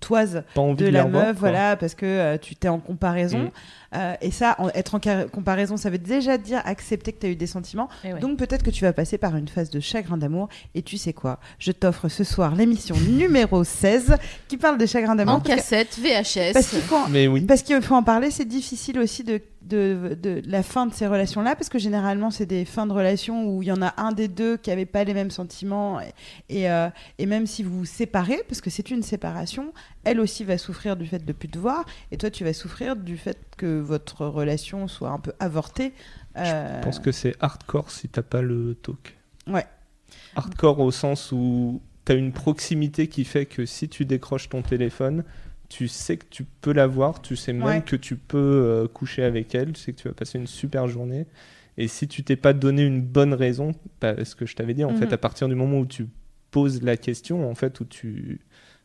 [0.00, 3.44] toise envie de de, la meuf, voilà, parce que euh, tu t'es en comparaison.
[3.44, 3.50] Mm.
[3.94, 7.30] Euh, et ça, en- être en comparaison, ça veut déjà dire accepter que tu as
[7.30, 7.88] eu des sentiments.
[8.04, 8.18] Ouais.
[8.20, 10.45] Donc peut-être que tu vas passer par une phase de chagrin d'amour.
[10.74, 11.38] Et tu sais quoi?
[11.58, 14.16] Je t'offre ce soir l'émission numéro 16
[14.48, 15.34] qui parle de chagrin d'amour.
[15.36, 16.52] en Parce que- cassette, VHS.
[16.52, 17.46] Parce qu'il faut, oui.
[17.64, 21.56] qu'il faut en parler, c'est difficile aussi de, de, de la fin de ces relations-là,
[21.56, 24.28] parce que généralement, c'est des fins de relations où il y en a un des
[24.28, 26.12] deux qui n'avait pas les mêmes sentiments, et,
[26.48, 29.72] et, euh, et même si vous vous séparez, parce que c'est une séparation,
[30.04, 32.94] elle aussi va souffrir du fait de plus te voir, et toi, tu vas souffrir
[32.96, 35.92] du fait que votre relation soit un peu avortée.
[36.36, 39.16] Euh, Je pense que c'est hardcore si t'as pas le talk.
[39.48, 39.64] Ouais.
[40.36, 45.24] Hardcore au sens où t'as une proximité qui fait que si tu décroches ton téléphone,
[45.68, 47.82] tu sais que tu peux la voir, tu sais même Ouais.
[47.82, 50.86] que tu peux euh, coucher avec elle, tu sais que tu vas passer une super
[50.86, 51.26] journée.
[51.78, 54.84] Et si tu t'es pas donné une bonne raison, bah, ce que je t'avais dit,
[54.84, 54.96] en Mhm.
[54.96, 56.06] fait, à partir du moment où tu
[56.50, 58.40] poses la question, en fait, où tu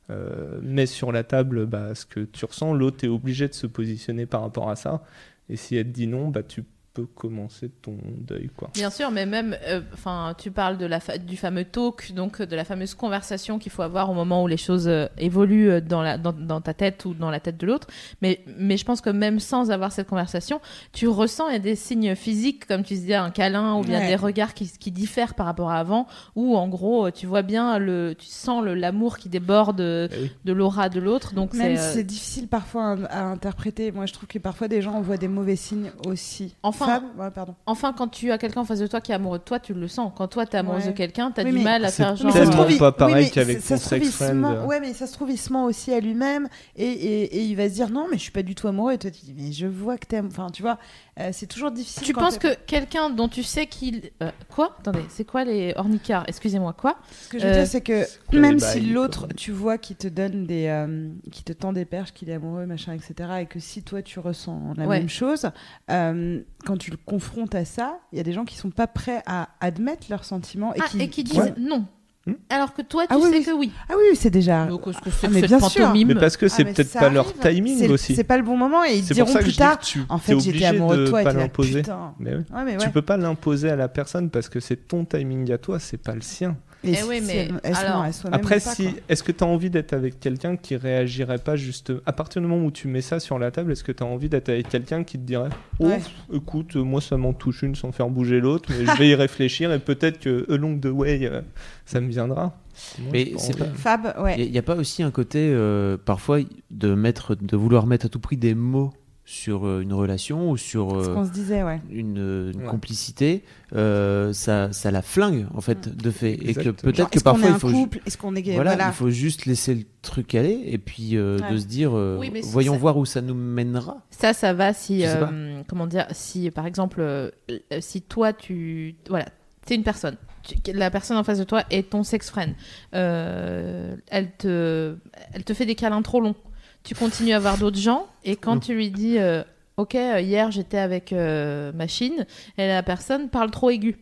[0.09, 3.67] euh, mets sur la table bah, ce que tu ressens, l'autre est obligé de se
[3.67, 5.03] positionner par rapport à ça.
[5.49, 6.63] Et si elle te dit non, bah, tu
[6.93, 8.49] peux commencer ton deuil.
[8.55, 8.69] Quoi.
[8.73, 12.41] Bien sûr, mais même, euh, enfin, tu parles de la fa- du fameux talk, donc
[12.41, 15.81] euh, de la fameuse conversation qu'il faut avoir au moment où les choses euh, évoluent
[15.81, 17.87] dans, la, dans, dans ta tête ou dans la tête de l'autre.
[18.21, 20.59] Mais, mais je pense que même sans avoir cette conversation,
[20.91, 23.99] tu ressens il y a des signes physiques, comme tu disais, un câlin ou bien
[24.01, 24.07] Ouais.
[24.07, 27.79] des regards qui, qui diffèrent par rapport à avant, où en gros, tu vois bien
[27.79, 30.31] le, tu sens le- l'amour qui déborde Eh oui.
[30.43, 31.33] de l'aura de l'autre.
[31.33, 34.39] Donc Même c'est si euh, c'est difficile parfois à, à interpréter, moi je trouve que
[34.39, 36.55] parfois des gens envoient des mauvais signes aussi.
[36.81, 37.55] Enfin- Fab Ouais, pardon.
[37.65, 39.73] Enfin, quand tu as quelqu'un en face de toi qui est amoureux de toi, tu
[39.73, 40.11] le sens.
[40.15, 40.91] Quand toi, t'es amoureuse Ouais.
[40.91, 42.31] de quelqu'un, t'as Oui, du mais- mal à C'est faire genre.
[42.31, 44.35] Se tellement trouve, il- pas pareil oui, qu'avec ton se trouve, il se sex-friend.
[44.39, 47.41] ment- Ouais, mais ça se trouve, il se ment aussi à lui-même et, et, et
[47.43, 48.93] il va se dire non, mais je suis pas du tout amoureux.
[48.93, 50.27] Et toi, tu dis, mais je vois que t'aimes.
[50.31, 50.77] Enfin, tu vois,
[51.21, 52.03] euh, c'est toujours difficile.
[52.03, 54.11] Tu quand penses que quelqu'un dont tu sais qu'il.
[54.21, 54.75] euh, quoi?
[54.79, 56.23] Attendez, c'est quoi les ornicards?
[56.27, 56.97] Excusez-moi, quoi?
[57.11, 58.05] Ce que je veux euh, dire, c'est que
[58.37, 60.67] même si l'autre, tu vois, qui te donne des.
[60.67, 63.29] euh, qui te tend des perches, qu'il est amoureux, machin, etc.
[63.41, 64.99] Et que si toi, tu ressens la Ouais.
[64.99, 65.49] même chose,
[65.89, 68.87] euh, quand tu le confrontes à ça, il y a des gens qui sont pas
[68.87, 71.01] prêts à admettre leurs sentiments et Ah, qui.
[71.01, 71.53] et qui disent Ouais.
[71.57, 71.85] non.
[72.27, 72.33] Hmm.
[72.49, 73.43] Alors que toi, tu Ah oui, sais oui.
[73.45, 73.71] que oui.
[73.89, 74.67] Ah oui, c'est déjà.
[74.67, 75.91] Donc, que c'est Ah, mais cette bien sûr.
[76.05, 77.39] Mais parce que c'est Ah, mais peut-être pas leur arrive.
[77.55, 78.15] timing C'est- aussi.
[78.15, 79.79] C'est pas le bon moment et ils C'est diront plus tard.
[79.79, 81.81] tu En fait, j'étais obligé amoureux de de toi et pas l'imposer.
[81.81, 82.13] putain.
[82.19, 82.43] Mais oui.
[82.53, 85.57] Ouais, mais Tu peux pas l'imposer à la personne parce que c'est ton timing à
[85.57, 86.57] toi, c'est pas le sien.
[86.83, 89.93] Eh oui, si mais elle- elle alors, Après, si, est-ce que tu as envie d'être
[89.93, 93.37] avec quelqu'un qui réagirait pas juste à partir du moment où tu mets ça sur
[93.37, 95.49] la table Est-ce que tu as envie d'être avec quelqu'un qui te dirait
[95.79, 95.99] Oh, Ouais.
[96.33, 99.15] écoute, euh, moi ça m'en touche une sans faire bouger l'autre, mais je vais y
[99.15, 101.41] réfléchir et peut-être que along the way, euh,
[101.85, 102.57] ça me viendra.
[102.99, 104.35] Moi, Mais c'est pas- Fab, ouais.
[104.43, 106.39] Il n'y a, pas aussi un côté, euh, parfois,
[106.71, 108.91] de, mettre, de vouloir mettre à tout prix des mots
[109.31, 111.81] sur euh, une relation ou sur Ce euh, qu'on se disait, ouais.
[111.89, 112.67] une, euh, une Ouais.
[112.67, 113.43] complicité,
[113.73, 116.33] euh, ça, ça la flingue, en fait, de fait.
[116.33, 117.99] Et que peut-être que parfois, il un faut, couple?
[118.19, 118.87] Qu'on est voilà, Voilà.
[118.89, 121.53] il faut juste laisser le truc aller et puis euh, Ouais.
[121.53, 124.01] de se dire, euh, Oui, voyons ça- voir où ça nous mènera.
[124.09, 127.31] Ça, ça va si, euh, comment dire, si par exemple,
[127.79, 129.25] si toi tu, voilà,
[129.65, 132.53] t'es une personne, tu- la personne en face de toi est ton sex friend,
[132.93, 134.95] euh, elle te,
[135.33, 136.35] elle te fait des câlins trop longs,
[136.83, 139.43] tu continues à voir d'autres gens et quand tu lui dis, euh,
[139.77, 142.25] ok, euh, hier j'étais avec euh, machine,
[142.57, 143.97] et la personne parle trop aigu.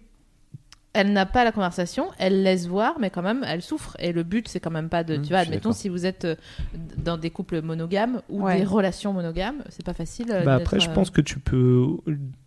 [0.91, 3.95] Elle n'a pas la conversation, elle laisse voir, mais quand même, elle souffre.
[3.99, 5.17] Et le but, c'est quand même pas de.
[5.17, 6.35] Mm, tu vois, admettons, si vous êtes euh,
[6.97, 8.57] dans des couples monogames ou Ouais.
[8.57, 10.35] des relations monogames, c'est pas facile.
[10.43, 11.85] Bah après, je pense que tu peux,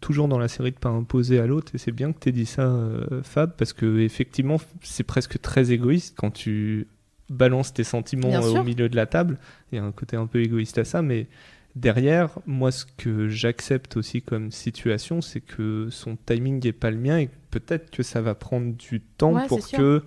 [0.01, 2.33] toujours dans la série, de pas imposer à l'autre, et c'est bien que tu aies
[2.33, 6.89] dit ça, euh, Fab, parce que effectivement, c'est presque très égoïste quand tu
[7.33, 9.39] balances tes sentiments euh, au milieu de la table.
[9.73, 11.27] Il y a un côté un peu égoïste à ça, mais
[11.75, 16.99] derrière, moi, ce que j'accepte aussi comme situation, c'est que son timing n'est pas le
[16.99, 20.03] mien, et peut-être que ça va prendre du temps Ouais, pour que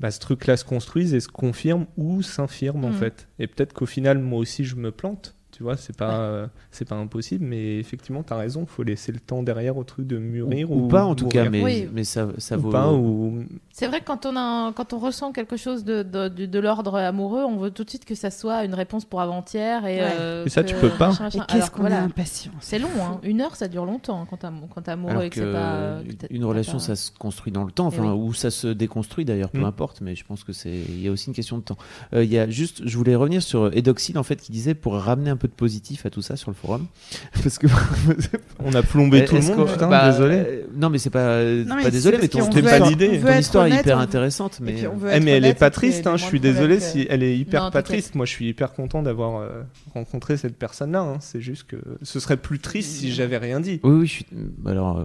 [0.00, 2.94] bah, ce truc-là se construise et se confirme ou s'infirme en Mhm.
[2.94, 3.28] fait.
[3.38, 5.35] Et peut-être qu'au final, moi aussi, je me plante.
[5.56, 6.14] Tu vois, c'est pas, Ouais.
[6.18, 9.78] euh, c'est pas impossible, mais effectivement, tu as raison, il faut laisser le temps derrière
[9.78, 10.70] au truc de mûrir.
[10.70, 11.88] ou Ou, pas, en tout cas, mais, Oui.
[11.94, 12.70] mais ça, ça Ou vaut.
[12.70, 13.42] pas, ou...
[13.72, 16.44] C'est vrai que quand on, a un- quand on ressent quelque chose de, de, de-
[16.44, 19.86] de l'ordre amoureux, on veut tout de suite que ça soit une réponse pour avant-hier.
[19.86, 20.10] Et, Ouais.
[20.20, 21.10] euh, Et ça, que tu peux pas.
[21.48, 22.00] qu'est-ce qu'on voilà.
[22.00, 23.18] est impatient C'est long, hein.
[23.22, 24.36] une heure ça dure longtemps hein, quand
[24.82, 25.72] t'es amoureux Alors et que que c'est pas.
[25.74, 28.18] euh, une relation, pas- ça se construit dans le temps, Eh enfin, oui.
[28.28, 29.64] ou ça se déconstruit d'ailleurs, peu Mm.
[29.64, 31.78] importe, mais je pense que c'est, il y a aussi une question de temps.
[32.12, 34.94] Euh, Il y a juste, je voulais revenir sur Edoxil en fait, qui disait pour
[34.96, 36.86] ramener un peu de positif à tout ça sur le forum,
[37.42, 37.66] parce que
[38.64, 40.36] On a plombé tout le monde, putain, bah, désolé.
[40.36, 43.38] euh, Non, mais c'est pas, Non, mais pas c'est désolé, mais ton, qu'on veut ton
[43.38, 44.74] histoire, est hyper on- intéressante, mais
[45.12, 47.64] Eh, mais elle est pas triste, hein, je suis désolé que- si elle est hyper
[47.64, 48.14] Non, pas triste.
[48.14, 49.62] Moi, je suis hyper content d'avoir euh,
[49.94, 51.00] rencontré cette personne-là.
[51.00, 51.18] hein.
[51.20, 53.80] C'est juste que ce serait plus triste si j'avais rien dit.
[53.82, 54.26] oui, oui, je suis.
[54.66, 55.04] Alors, euh,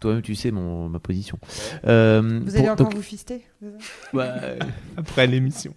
[0.00, 1.38] toi-même, tu sais mon, ma position.
[1.86, 3.42] Euh, Vous pour- allez encore donc, vous fister
[4.12, 4.34] bah,
[4.96, 5.74] Après l'émission.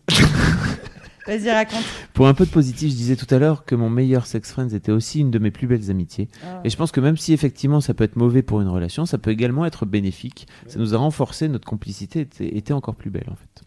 [1.27, 1.83] Vas-y, raconte.
[2.13, 4.69] Pour un peu de positif, je disais tout à l'heure que mon meilleur sex friends
[4.69, 6.27] était aussi une de mes plus belles amitiés.
[6.43, 6.61] Ah.
[6.63, 9.17] Et je pense que même si effectivement ça peut être mauvais pour une relation, ça
[9.17, 10.47] peut également être bénéfique.
[10.67, 13.63] Ça nous a renforcé, notre complicité était, était encore plus belle en fait.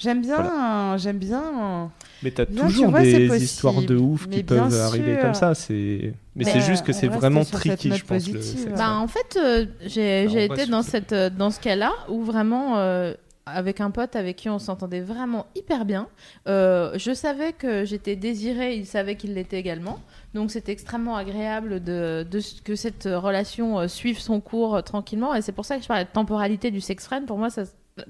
[0.00, 1.90] J'aime bien, j'aime bien.
[2.22, 5.34] Mais t'as Bien, tu toujours vois, des histoires de ouf Mais qui peuvent arriver comme
[5.34, 5.54] ça.
[5.54, 6.14] C'est.
[6.36, 8.28] Mais Mais, c'est juste que euh, c'est vraiment tricky, je pense.
[8.28, 8.76] Le.
[8.76, 11.92] Bah, en fait, euh, j'ai Bah, j'ai été dans, ce- cette, euh, dans ce cas-là
[12.08, 13.14] où vraiment, euh,
[13.46, 16.08] avec un pote avec qui on s'entendait vraiment hyper bien,
[16.48, 20.00] euh, je savais que j'étais désirée, il savait qu'il l'était également.
[20.34, 25.34] Donc c'était extrêmement agréable de, de que cette relation euh, suive son cours euh, tranquillement.
[25.34, 27.26] Et c'est pour ça que je parlais de temporalité du sex friend.
[27.26, 27.64] Pour moi, ça,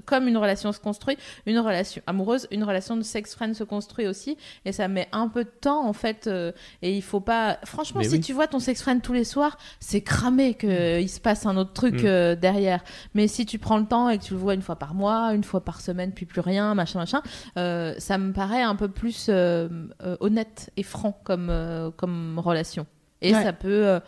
[0.06, 1.16] comme une relation se construit,
[1.46, 4.36] une relation amoureuse, une relation de sex friend se construit aussi.
[4.64, 6.26] Et ça met un peu de temps en fait.
[6.26, 6.52] euh,
[6.82, 7.58] et il faut pas.
[7.64, 8.20] Franchement, Mais si oui.
[8.20, 11.72] tu vois ton sex friend tous les soirs, c'est cramé qu'il se passe un autre
[11.72, 12.06] truc Mm.
[12.06, 12.82] euh, derrière.
[13.14, 15.34] Mais si tu prends le temps et que tu le vois une fois par mois,
[15.34, 17.22] une fois par semaine, puis plus rien, machin, machin,
[17.58, 19.68] euh, ça me paraît un peu plus euh,
[20.02, 22.86] euh, honnête et franc comme, euh, comme relation.
[23.20, 23.42] Et Ouais.
[23.42, 24.00] ça peut euh,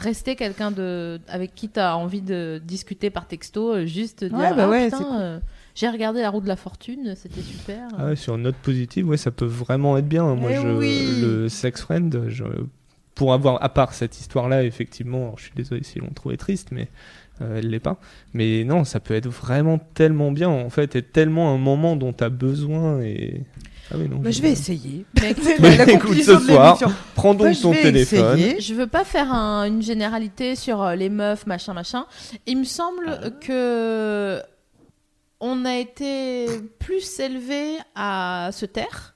[0.00, 4.36] rester quelqu'un de avec qui tu as envie de discuter par texto, euh, juste dire
[4.36, 5.16] Ouais, bah Ah, ouais, putain, c'est cool.
[5.18, 5.38] euh,
[5.74, 7.88] j'ai regardé la roue de la fortune, c'était super.
[7.98, 10.34] Ah ouais, sur une note positive, ouais, ça peut vraiment être bien.
[10.34, 11.20] Moi, Eh je, oui.
[11.22, 12.44] le sex friend, je,
[13.14, 16.68] pour avoir, à part cette histoire-là, effectivement, alors, je suis désolé si l'on trouvait triste,
[16.72, 16.88] mais
[17.42, 17.98] euh, elle l'est pas.
[18.34, 22.12] Mais non, ça peut être vraiment tellement bien, en fait, et tellement un moment dont
[22.12, 23.00] tu as besoin.
[23.02, 23.42] Et...
[23.92, 25.04] Ah non, Bah, je vais essayer.
[25.20, 26.78] Mais écoute, Mais La écoute, conclusion ce soir,
[27.14, 28.38] prends donc Bah, je ton téléphone.
[28.38, 28.60] essayer.
[28.60, 32.06] Je veux pas faire un- une généralité sur euh, les meufs, machin, machin.
[32.46, 33.30] Il me semble Ah.
[33.30, 34.40] que
[35.40, 36.46] on a été
[36.78, 39.14] plus élevé à se taire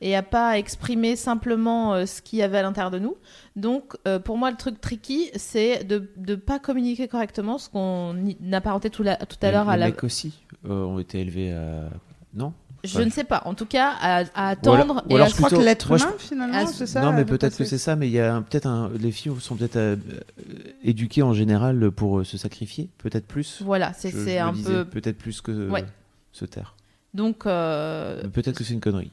[0.00, 3.16] et à pas exprimer simplement euh, ce qu'il y avait à l'intérieur de nous.
[3.56, 8.14] Donc, euh, pour moi, le truc tricky, c'est de ne pas communiquer correctement, ce qu'on
[8.52, 9.86] apparentait tout, la- tout à l'heure à les la.
[9.86, 11.88] mecs aussi euh, ont été élevés à.
[12.34, 12.52] Non?
[12.84, 13.04] Je Ouais.
[13.06, 13.42] ne sais pas.
[13.46, 15.54] En tout cas, à, à Ou alors- attendre ou et alors à Je crois que
[15.54, 18.06] Plutôt- l'être moi, je- humain, finalement, c'est ça non, mais peut-être que c'est ça, mais
[18.08, 18.90] il y a peut-être un.
[19.00, 23.62] Les filles sont peut-être euh, euh, éduquées en général pour euh, se sacrifier, peut-être plus.
[23.62, 24.84] Voilà, c'est un disais, peu.
[24.84, 25.84] Peut-être plus que Ouais.
[26.32, 26.74] se taire.
[27.14, 29.10] Donc, euh, Peut-être que c'est une connerie.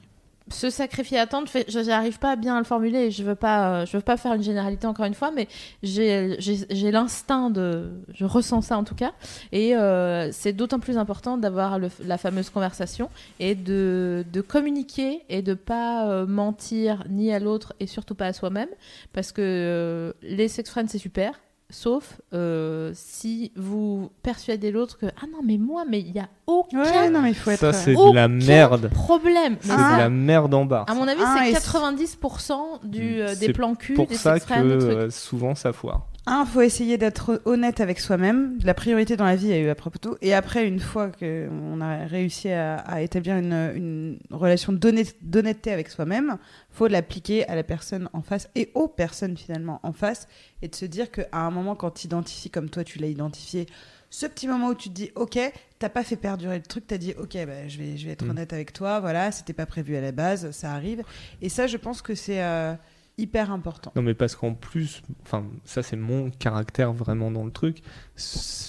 [0.53, 3.86] Se sacrifier à attendre, je n'arrive pas à bien le formuler je veux pas, euh,
[3.86, 5.48] je veux pas faire une généralité encore une fois, mais
[5.84, 9.11] j'ai l'instinct de, je ressens ça en tout cas,
[9.52, 13.10] et euh, c'est d'autant plus important d'avoir la fameuse conversation
[13.40, 18.28] et de, de communiquer et de pas euh, mentir ni à l'autre et surtout pas
[18.28, 18.69] à soi-même,
[19.14, 21.40] parce que euh, les sex friends c'est super.
[21.72, 26.27] Sauf euh, si vous persuadez l'autre que ah non mais moi mais il y a
[26.48, 27.60] aucun Ouais, non, mais il faut être.
[27.60, 28.89] Ça, c'est de la merde.
[28.89, 29.57] problème.
[29.61, 30.85] C'est de la merde en barre.
[30.89, 32.53] à mon avis, Ah, c'est et 90%
[32.84, 36.07] du, euh, des C'est plans cul, pour des ça que des euh, souvent ça foire.
[36.27, 38.60] Un, faut essayer d'être honnête avec soi-même.
[38.64, 40.18] La priorité dans la vie a eu à propos de tout.
[40.22, 45.72] Et après, une fois qu'on a réussi à, à établir une, une relation d'honnêt- d'honnêteté
[45.72, 46.38] avec soi-même,
[46.69, 50.27] faut l'appliquer à la personne en face et aux personnes finalement en face.
[50.61, 53.65] Et de se dire qu'à un moment, quand tu identifies comme toi, tu l'as identifié,
[54.11, 55.39] ce petit moment où tu te dis, ok,
[55.80, 58.26] t'as pas fait perdurer le truc, t'as dit, ok, bah, je, vais, je vais être
[58.26, 58.30] Mm.
[58.30, 61.02] honnête avec toi, voilà, c'était pas prévu à la base, ça arrive.
[61.41, 62.73] Et ça, je pense que c'est euh,
[63.22, 63.91] hyper important.
[63.95, 67.81] Non, mais parce qu'en plus, enfin, ça c'est mon caractère vraiment dans le truc.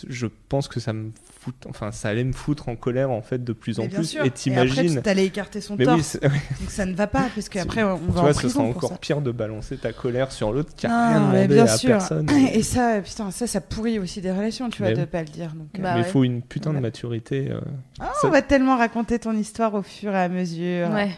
[0.09, 1.11] Je pense que ça me
[1.41, 4.05] fout, enfin, ça allait me foutre en colère en fait de plus en Mais plus.
[4.05, 4.21] sûr.
[4.25, 4.97] Et après, t'imagines.
[4.97, 6.19] tu t'allais écarter son Mais torse.
[6.23, 6.29] oui,
[6.61, 8.91] Donc ça ne va pas, parce qu'après on tu va vois, en ce sera encore
[8.91, 8.99] ça.
[8.99, 11.91] pire de balancer ta colère sur l'autre qui a Non, rien bien à sûr.
[11.91, 12.29] personne.
[12.53, 15.07] Et ça, putain, ça, ça pourrit aussi des relations, tu vois, Mais de oui.
[15.07, 15.53] pas le dire.
[15.55, 16.09] Donc, euh, Bah mais il ouais.
[16.09, 17.51] faut une putain de maturité.
[17.51, 17.61] euh,
[18.01, 20.89] ah, ça- on va tellement raconter ton histoire au fur et à mesure.
[20.91, 21.11] Ouais.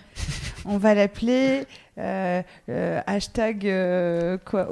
[0.67, 1.67] On va l'appeler
[1.99, 4.69] euh, euh, hashtag euh, quoi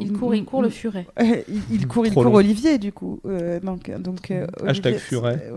[0.00, 1.06] Il court, il court le furet.
[1.20, 2.36] il, il court, il Trop court long.
[2.38, 3.20] Olivier du coup.
[3.26, 5.42] Euh, donc donc euh, Hashtag Olivier, furet.
[5.44, 5.52] c'est-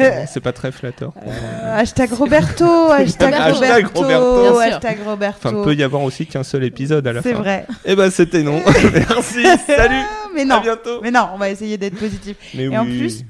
[0.00, 0.24] Ouais.
[0.28, 1.12] c'est pas très flatteur.
[1.26, 4.58] Euh, hashtag Roberto, hashtag Roberto, Roberto.
[4.58, 5.48] Hashtag Roberto.
[5.48, 7.38] Enfin, peut y avoir aussi qu'un seul épisode à la C'est fin.
[7.38, 7.66] vrai.
[7.84, 8.60] Eh ben, c'était non.
[8.92, 9.44] Merci.
[9.66, 9.94] Salut.
[10.34, 10.60] Mais À non.
[10.60, 11.00] bientôt.
[11.02, 12.36] Mais non, on va essayer d'être positif.
[12.54, 13.24] Mais Et en plus,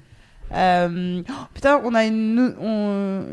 [0.52, 3.24] Euh, oh, putain, on a une, on-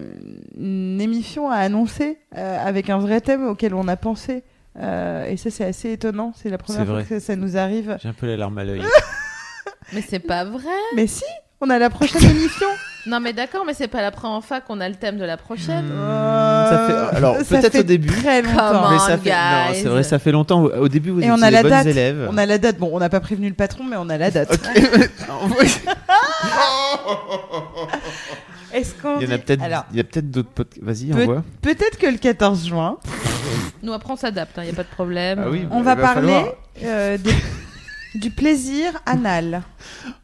[0.57, 4.43] une émission à annoncer euh, avec un vrai thème auquel on a pensé.
[4.79, 6.33] Euh, et ça, c'est assez étonnant.
[6.35, 7.05] C'est la première fois vrai.
[7.05, 7.97] que ça nous arrive.
[8.01, 8.83] J'ai un peu les larmes à l'œil.
[9.93, 10.69] Mais c'est pas vrai.
[10.95, 11.23] Mais si,
[11.61, 12.67] on a la prochaine émission.
[13.05, 15.37] Non, mais d'accord, mais c'est pas la première fois qu'on a le thème de la
[15.37, 15.87] prochaine.
[15.89, 18.09] Ça fait- alors, Ça peut-être fait au début.
[18.09, 18.83] Très longtemps.
[18.87, 20.63] on, Mais ça fait, non, c'est vrai, ça fait longtemps.
[20.63, 21.85] Au début, vous Et on étiez a les la date.
[21.87, 22.27] élèves.
[22.29, 22.77] On a la date.
[22.77, 24.49] Bon, on n'a pas prévenu le patron, mais on a la date.
[28.73, 30.83] Est-ce qu'on Il y en a peut-être, Alors, il y a peut-être d'autres podcasts.
[30.83, 31.43] Vas-y, Peut- envoie.
[31.61, 32.97] peut-être que le 14 juin,
[33.81, 35.41] Nous, après, on s'adapte, il n'y a pas de problème.
[35.45, 35.65] Ah oui.
[35.71, 36.43] on va va parler
[36.83, 37.31] euh, des-
[38.17, 39.61] du plaisir anal.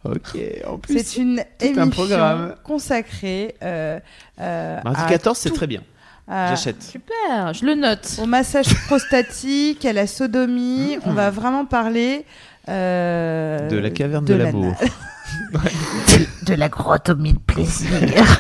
[0.04, 0.38] Ok,
[0.68, 1.00] en plus.
[1.04, 2.56] C'est une un émission programme.
[2.64, 4.00] consacrée euh,
[4.40, 5.82] euh, Mardi à 14, c'est très bien.
[6.28, 6.82] à- J'achète.
[6.84, 8.20] Super, je le note.
[8.22, 10.98] au massage prostatique, à la sodomie.
[11.06, 12.26] On va vraiment parler
[12.70, 14.74] euh, De la caverne de, de l'amour.
[16.46, 17.90] de la grottomie de plaisir.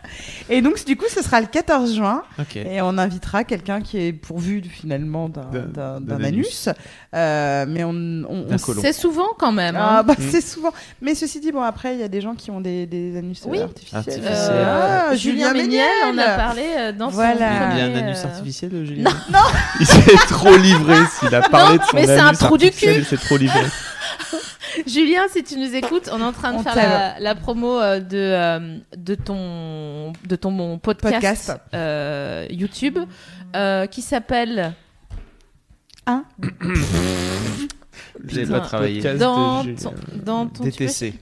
[0.50, 2.24] Et donc, du coup, ce sera le 14 juin.
[2.56, 6.70] Et on invitera quelqu'un qui est pourvu finalement d'un- D'un- d'un d'un d'un anus.
[7.16, 8.46] Euh, mais on, on.
[8.82, 9.76] C'est souvent quand même.
[9.76, 10.04] Ah, hein.
[10.04, 10.24] bah, Mm.
[10.30, 10.72] c'est souvent.
[11.02, 13.42] Mais ceci dit, bon, après, il y a des gens qui ont des, des anus
[13.46, 13.60] euh, Oui.
[13.62, 14.22] artificiels.
[14.24, 16.64] Euh, Ah, Julien Méniel, on a parlé
[16.98, 17.38] dans Voilà.
[17.72, 19.10] son Il y a un anus artificiel, Julien
[19.80, 22.70] Il s'est trop livré s'il a parlé de son mais c'est un anus trou du
[22.72, 22.94] cul.
[22.98, 23.62] Il s'est trop livré.
[24.88, 27.80] Julien, si tu nous écoutes, on est en train de On faire la, la promo
[27.80, 31.52] euh, de, euh, de ton, de ton mon podcast, Podcast.
[31.74, 33.00] euh, YouTube
[33.56, 34.74] euh, qui s'appelle
[38.28, 38.54] J'ai Putain.
[38.54, 39.02] pas travaillé.
[39.16, 39.94] Dans ton,
[40.24, 41.14] dans DTC.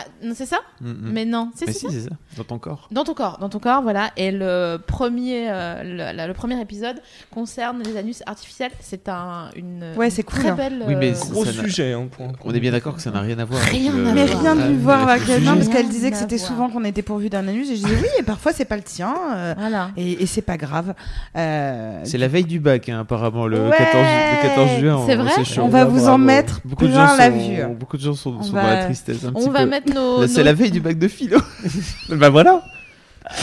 [0.00, 0.96] Ah, non, c'est ça Mm, mm.
[1.12, 1.92] Mais non, c'est Mais c'est si, ça.
[1.92, 2.16] c'est ça.
[2.36, 2.88] Dans ton corps.
[2.92, 4.10] Dans ton corps, dans ton corps, voilà.
[4.16, 7.00] Et le premier, euh, le, la- le premier épisode
[7.32, 8.70] concerne les anus artificiels.
[8.80, 10.54] C'est un, une Ouais, c'est cool, très hein.
[10.54, 10.82] belle.
[10.86, 11.92] Oui, mais euh, Gros sujet.
[11.94, 13.60] Hein, pour- On est bien d'accord que ça n'a rien à voir.
[13.62, 14.42] Rien avec le- à Mais voir.
[14.42, 15.34] rien lui voir le avec elle.
[15.40, 15.46] sujet.
[15.50, 17.70] Non, parce qu'elle disait que c'était souvent qu'on était pourvu d'un anus.
[17.70, 19.14] Et je disais oui, et parfois c'est pas le tien.
[19.34, 19.90] euh, Voilà.
[19.96, 20.94] et et c'est pas grave.
[21.36, 23.76] Euh, C'est la veille du bac, hein, apparemment, le, Ouais.
[23.76, 25.02] 14, le 14 juin.
[25.06, 25.62] C'est vrai chaud.
[25.64, 27.74] on va vous en mettre Beaucoup de, plein gens la sont, vue.
[27.78, 29.24] beaucoup de gens sont, dans la tristesse.
[29.24, 30.20] Un On va mettre nos.
[30.22, 31.38] Là, C'est nos- la veille du bac de philo.
[32.10, 32.62] Bah voilà.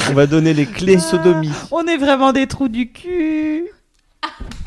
[0.09, 0.97] On va donner les clés.
[0.99, 1.51] sodomie.
[1.71, 3.67] On est vraiment des trous du cul.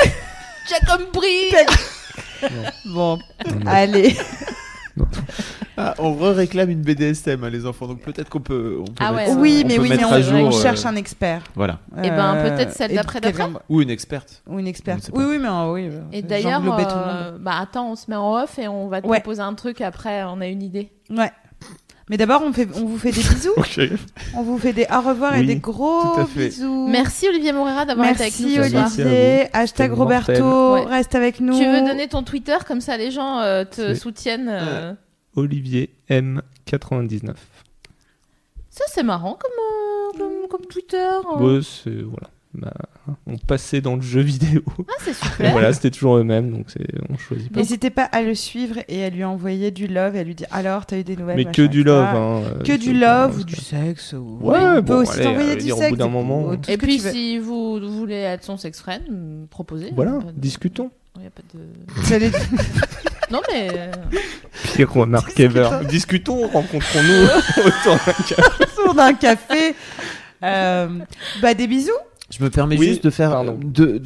[0.69, 1.55] J'ai compris.
[2.87, 3.19] Bon,
[3.67, 4.17] allez.
[5.77, 7.87] Ah, on réclame une BDSM, hein, les enfants.
[7.87, 9.97] Donc peut-être qu'on peut, on peut Ah ouais, ça- oui, on mais peut oui, mais
[9.97, 11.43] mettre on, euh, cherche un expert.
[11.55, 11.79] Voilà.
[12.03, 14.43] Eh ben, Euh, peut-être celle et d'après, d'après Ou une experte.
[14.49, 15.11] Ou une experte.
[15.13, 15.89] Oui, oui, mais euh, oui.
[15.93, 19.07] euh, Et d'ailleurs, euh, bah attends, on se met en off et on va te
[19.07, 19.19] Ouais.
[19.21, 20.25] proposer un truc après.
[20.25, 20.91] On a une idée.
[21.11, 21.31] Ouais.
[22.11, 23.53] Mais d'abord, on, fait, on vous fait des bisous.
[24.35, 26.87] On vous fait des au revoir et des gros bisous.
[26.89, 28.71] Merci Olivier Morera d'avoir été avec Merci nous.
[28.73, 29.47] Merci Olivier.
[29.53, 30.73] Hashtag Roberto.
[30.75, 30.85] Ouais.
[30.87, 31.59] Reste avec nous.
[31.59, 34.49] Tu veux donner ton Twitter comme ça les gens euh, te soutiennent.
[34.51, 34.95] euh.
[35.37, 37.35] Olivier M99.
[38.71, 40.97] Ça c'est marrant comme, euh, comme, comme Twitter.
[40.99, 41.41] hein.
[41.43, 42.29] Ouais, c'est voilà.
[42.61, 42.73] Bah,
[43.27, 44.63] on passait dans le jeu vidéo.
[44.81, 45.53] Ah c'est super.
[45.53, 46.67] voilà, c'était toujours eux-mêmes, donc
[47.09, 47.61] on choisit pas.
[47.61, 50.49] N'hésitez pas à le suivre et à lui envoyer du love et à lui dire
[50.51, 52.05] alors, t'as eu des nouvelles Mais que du love.
[52.05, 54.13] Hein, euh, Que du love ou du sexe.
[54.15, 54.39] Ou...
[54.41, 55.99] Ouais, on peut bon, aussi t'envoyer allez, du au bout sexe.
[55.99, 56.43] d'un et- moment.
[56.49, 59.03] ou puis si vous voulez être son sex friend,
[59.51, 59.93] proposez.
[59.95, 60.91] Voilà, pas de- discutons.
[61.23, 61.61] y a pas de...
[62.09, 62.31] J'allais-
[63.31, 63.93] Non mais euh,
[64.75, 65.69] Pire remarque ever.
[65.89, 68.43] Discutons, rencontrons-nous autour d'un café.
[68.79, 69.75] autour d'un café.
[70.43, 70.89] Euh,
[71.43, 71.91] bah des bisous.
[72.31, 74.03] Je me permets Oui, juste de faire de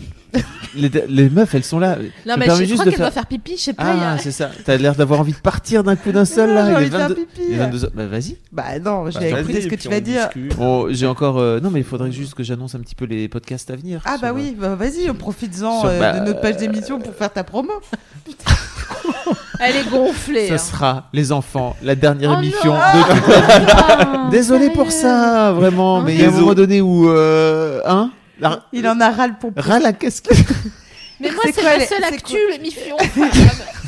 [0.75, 1.97] les, les meufs, elles sont là.
[2.27, 3.57] non mais je juste crois qu'elle faire- doit faire pipi.
[3.57, 3.85] Je sais pas.
[3.87, 4.51] Ah, a- c'est ça.
[4.65, 6.67] T'as l'air d'avoir envie de partir d'un coup d'un seul là.
[6.69, 7.41] j'ai envie de faire 22 pipi.
[7.49, 7.91] il est 22 heures.
[7.95, 8.37] Bah vas-y.
[8.51, 10.29] Bah non, je Bah, vais vas-y, écouter ce que tu vas dire.
[10.57, 11.39] Bon, j'ai encore.
[11.39, 14.01] euh, Non, mais il faudrait juste que j'annonce un petit peu les podcasts à venir.
[14.07, 17.45] Ah bah oui, bah vas-y, profites-en euh, bah, de notre page d'émission pour faire ta
[17.45, 17.73] promo.
[19.61, 20.49] Elle est gonflée.
[20.49, 20.59] Ça hein.
[20.59, 22.81] sera, les enfants, la dernière Oh émission non.
[22.81, 23.67] de toute la vie.
[23.69, 26.01] Ah, Désolé pour ça, vraiment.
[26.03, 27.09] Mais il y a un moment donné où.
[27.09, 28.11] Euh, hein?
[28.43, 29.61] La, Il en a ras le pompon.
[29.61, 30.37] ras la casquette.
[31.21, 32.97] Mais moi C'est les- seule c'est actu quoi l'émission.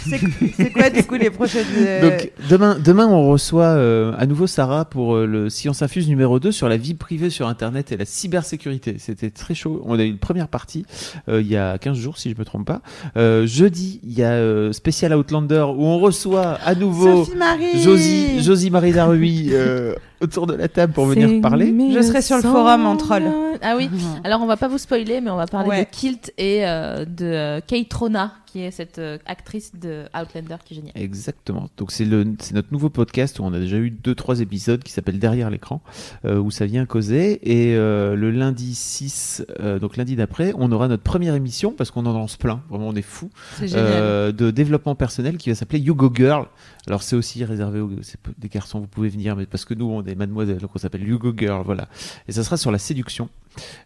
[0.07, 0.21] C'est
[0.55, 1.65] c'est quoi du coup les prochaines.
[1.79, 6.09] euh, Donc demain, demain on reçoit euh, à nouveau Sarah pour euh, le Science Infuse
[6.09, 8.97] numéro 2 sur la vie privée sur Internet et la cybersécurité.
[8.99, 9.83] C'était très chaud.
[9.87, 10.85] On a eu une première partie
[11.31, 12.83] euh, il y a 15 jours si je me trompe pas.
[13.17, 17.83] Euh, jeudi, il y a euh, Spécial Outlander où on reçoit à nouveau Sophie Marie.
[17.83, 19.95] Josie, Josie Marie Darui euh,
[20.25, 21.73] autour de la table pour venir parler.
[21.95, 23.25] Je serai sur le forum en troll.
[23.63, 23.89] Ah oui.
[24.25, 25.85] Alors on va pas vous spoiler, mais on va parler Ouais.
[25.85, 30.57] de Kilt et euh, de euh, Kate Rona, qui est cette euh, actrice de Outlander
[30.65, 30.93] qui est géniale.
[30.97, 31.69] Exactement.
[31.77, 34.83] Donc c'est le c'est notre nouveau podcast où on a déjà eu deux trois épisodes
[34.83, 35.81] qui s'appelle Derrière l'écran
[36.25, 40.71] euh, où ça vient causer et euh, le lundi 6 euh, donc lundi d'après on
[40.73, 43.87] aura notre première émission parce qu'on en lance plein vraiment on est fou C'est génial.
[43.87, 46.47] euh, de développement personnel qui va s'appeler You Go Girl.
[46.87, 47.91] Alors c'est aussi réservé aux
[48.39, 51.07] des garçons vous pouvez venir mais parce que nous on est mademoiselle donc on s'appelle
[51.07, 51.89] You Go Girl voilà.
[52.29, 53.29] Et ça sera sur la séduction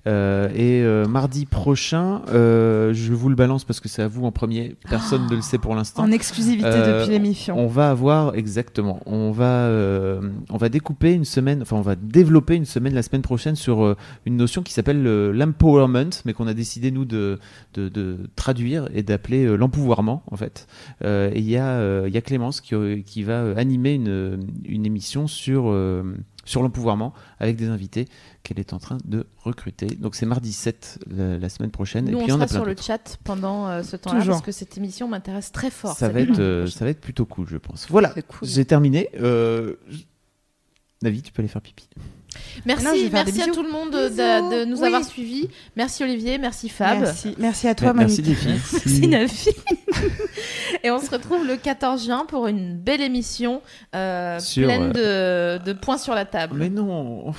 [0.06, 4.24] Euh, et euh, mardi prochain, euh, je vous le balance parce que c'est à vous
[4.24, 4.76] en premier.
[4.88, 6.02] Personne ne le sait pour l'instant.
[6.02, 7.58] En exclusivité depuis l'émission.
[7.58, 9.00] On va avoir exactement.
[9.06, 9.70] On va
[10.50, 11.62] on va découper une semaine.
[11.62, 16.10] Enfin, on va développer une semaine la semaine prochaine sur une notion qui s'appelle l'empowerment,
[16.24, 17.38] mais qu'on a décidé nous de
[17.74, 20.66] de, de traduire et d'appeler l'empouvoirment en fait.
[21.04, 22.74] Et il y a il y a Clémence qui
[23.04, 25.72] qui va animer une une émission sur
[26.48, 28.08] sur l'empouvoirment avec des invités
[28.42, 29.86] qu'elle est en train de recruter.
[29.86, 32.06] Donc c'est mardi 7 la, la semaine prochaine.
[32.06, 34.24] Nous, et on puis on sera a plein sur le chat pendant euh, ce temps-là
[34.24, 35.94] parce que cette émission m'intéresse très fort.
[35.94, 37.86] Ça va, être, euh, ça va être plutôt cool, je pense.
[37.90, 38.48] Voilà, cool.
[38.48, 39.10] j'ai terminé.
[39.20, 39.76] Euh...
[41.02, 41.88] Navi, tu peux aller faire pipi.
[42.64, 44.86] Merci, Non, merci à tout le monde de, nous Oui.
[44.86, 45.48] avoir suivis.
[45.76, 47.00] Merci Olivier, merci Fab.
[47.00, 47.34] Merci.
[47.38, 48.38] Merci à toi, Merci Monique.
[48.72, 49.50] Merci Nafi.
[50.84, 53.62] Et on se retrouve le 14 juin pour une belle émission
[53.94, 56.56] euh, Sur, pleine de, de points sur la table.
[56.58, 57.32] Mais non.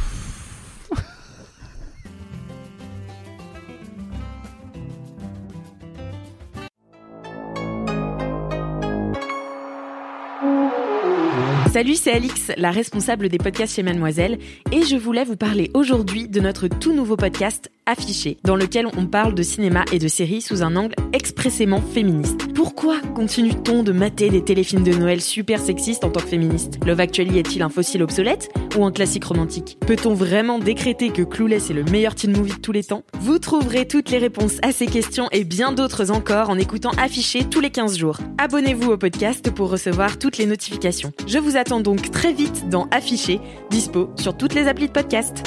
[11.71, 14.39] Salut, c'est Alix, la responsable des podcasts chez Mademoiselle,
[14.71, 19.07] et je voulais vous parler aujourd'hui de notre tout nouveau podcast Affiché, dans lequel on
[19.07, 22.53] parle de cinéma et de séries sous un angle expressément féministe.
[22.53, 26.79] Pourquoi continue-t-on de mater des téléfilms de Noël super sexistes en tant que féministe?
[26.85, 29.77] Love Actually est-il un fossile obsolète ou un classique romantique?
[29.85, 33.03] Peut-on vraiment décréter que Clueless est le meilleur teen movie de tous les temps?
[33.19, 37.43] Vous trouverez toutes les réponses à ces questions et bien d'autres encore en écoutant Affiché
[37.45, 38.17] tous les 15 jours.
[38.37, 41.11] Abonnez-vous au podcast pour recevoir toutes les notifications.
[41.27, 43.39] Je vous attends donc très vite dans Affiché,
[43.69, 45.43] dispo sur toutes les applis de podcast.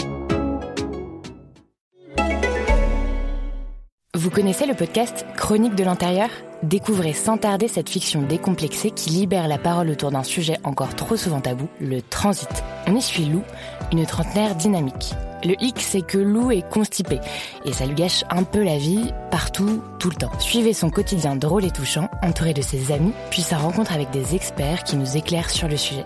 [4.15, 6.29] Vous connaissez le podcast Chronique de l'intérieur?
[6.63, 11.17] Découvrez sans tarder cette fiction décomplexée qui libère la parole autour d'un sujet encore trop
[11.17, 12.63] souvent tabou, le transit.
[12.87, 13.43] On y suit Lou,
[13.91, 15.15] une trentenaire dynamique.
[15.45, 17.21] Le hic, c'est que Lou est constipée
[17.65, 20.39] et ça lui gâche un peu la vie partout, tout le temps.
[20.39, 24.35] Suivez son quotidien drôle et touchant, entouré de ses amis, puis sa rencontre avec des
[24.35, 26.05] experts qui nous éclairent sur le sujet.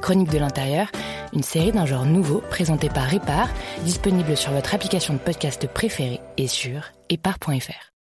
[0.00, 0.88] Chronique de l'intérieur,
[1.32, 3.48] une série d'un genre nouveau présentée par Répar,
[3.84, 7.92] disponible sur votre application de podcast préférée et sur épar.fr.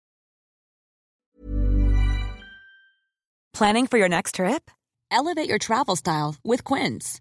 [3.54, 4.70] Planning for your next trip?
[5.12, 7.20] Elevate your travel style with Quince.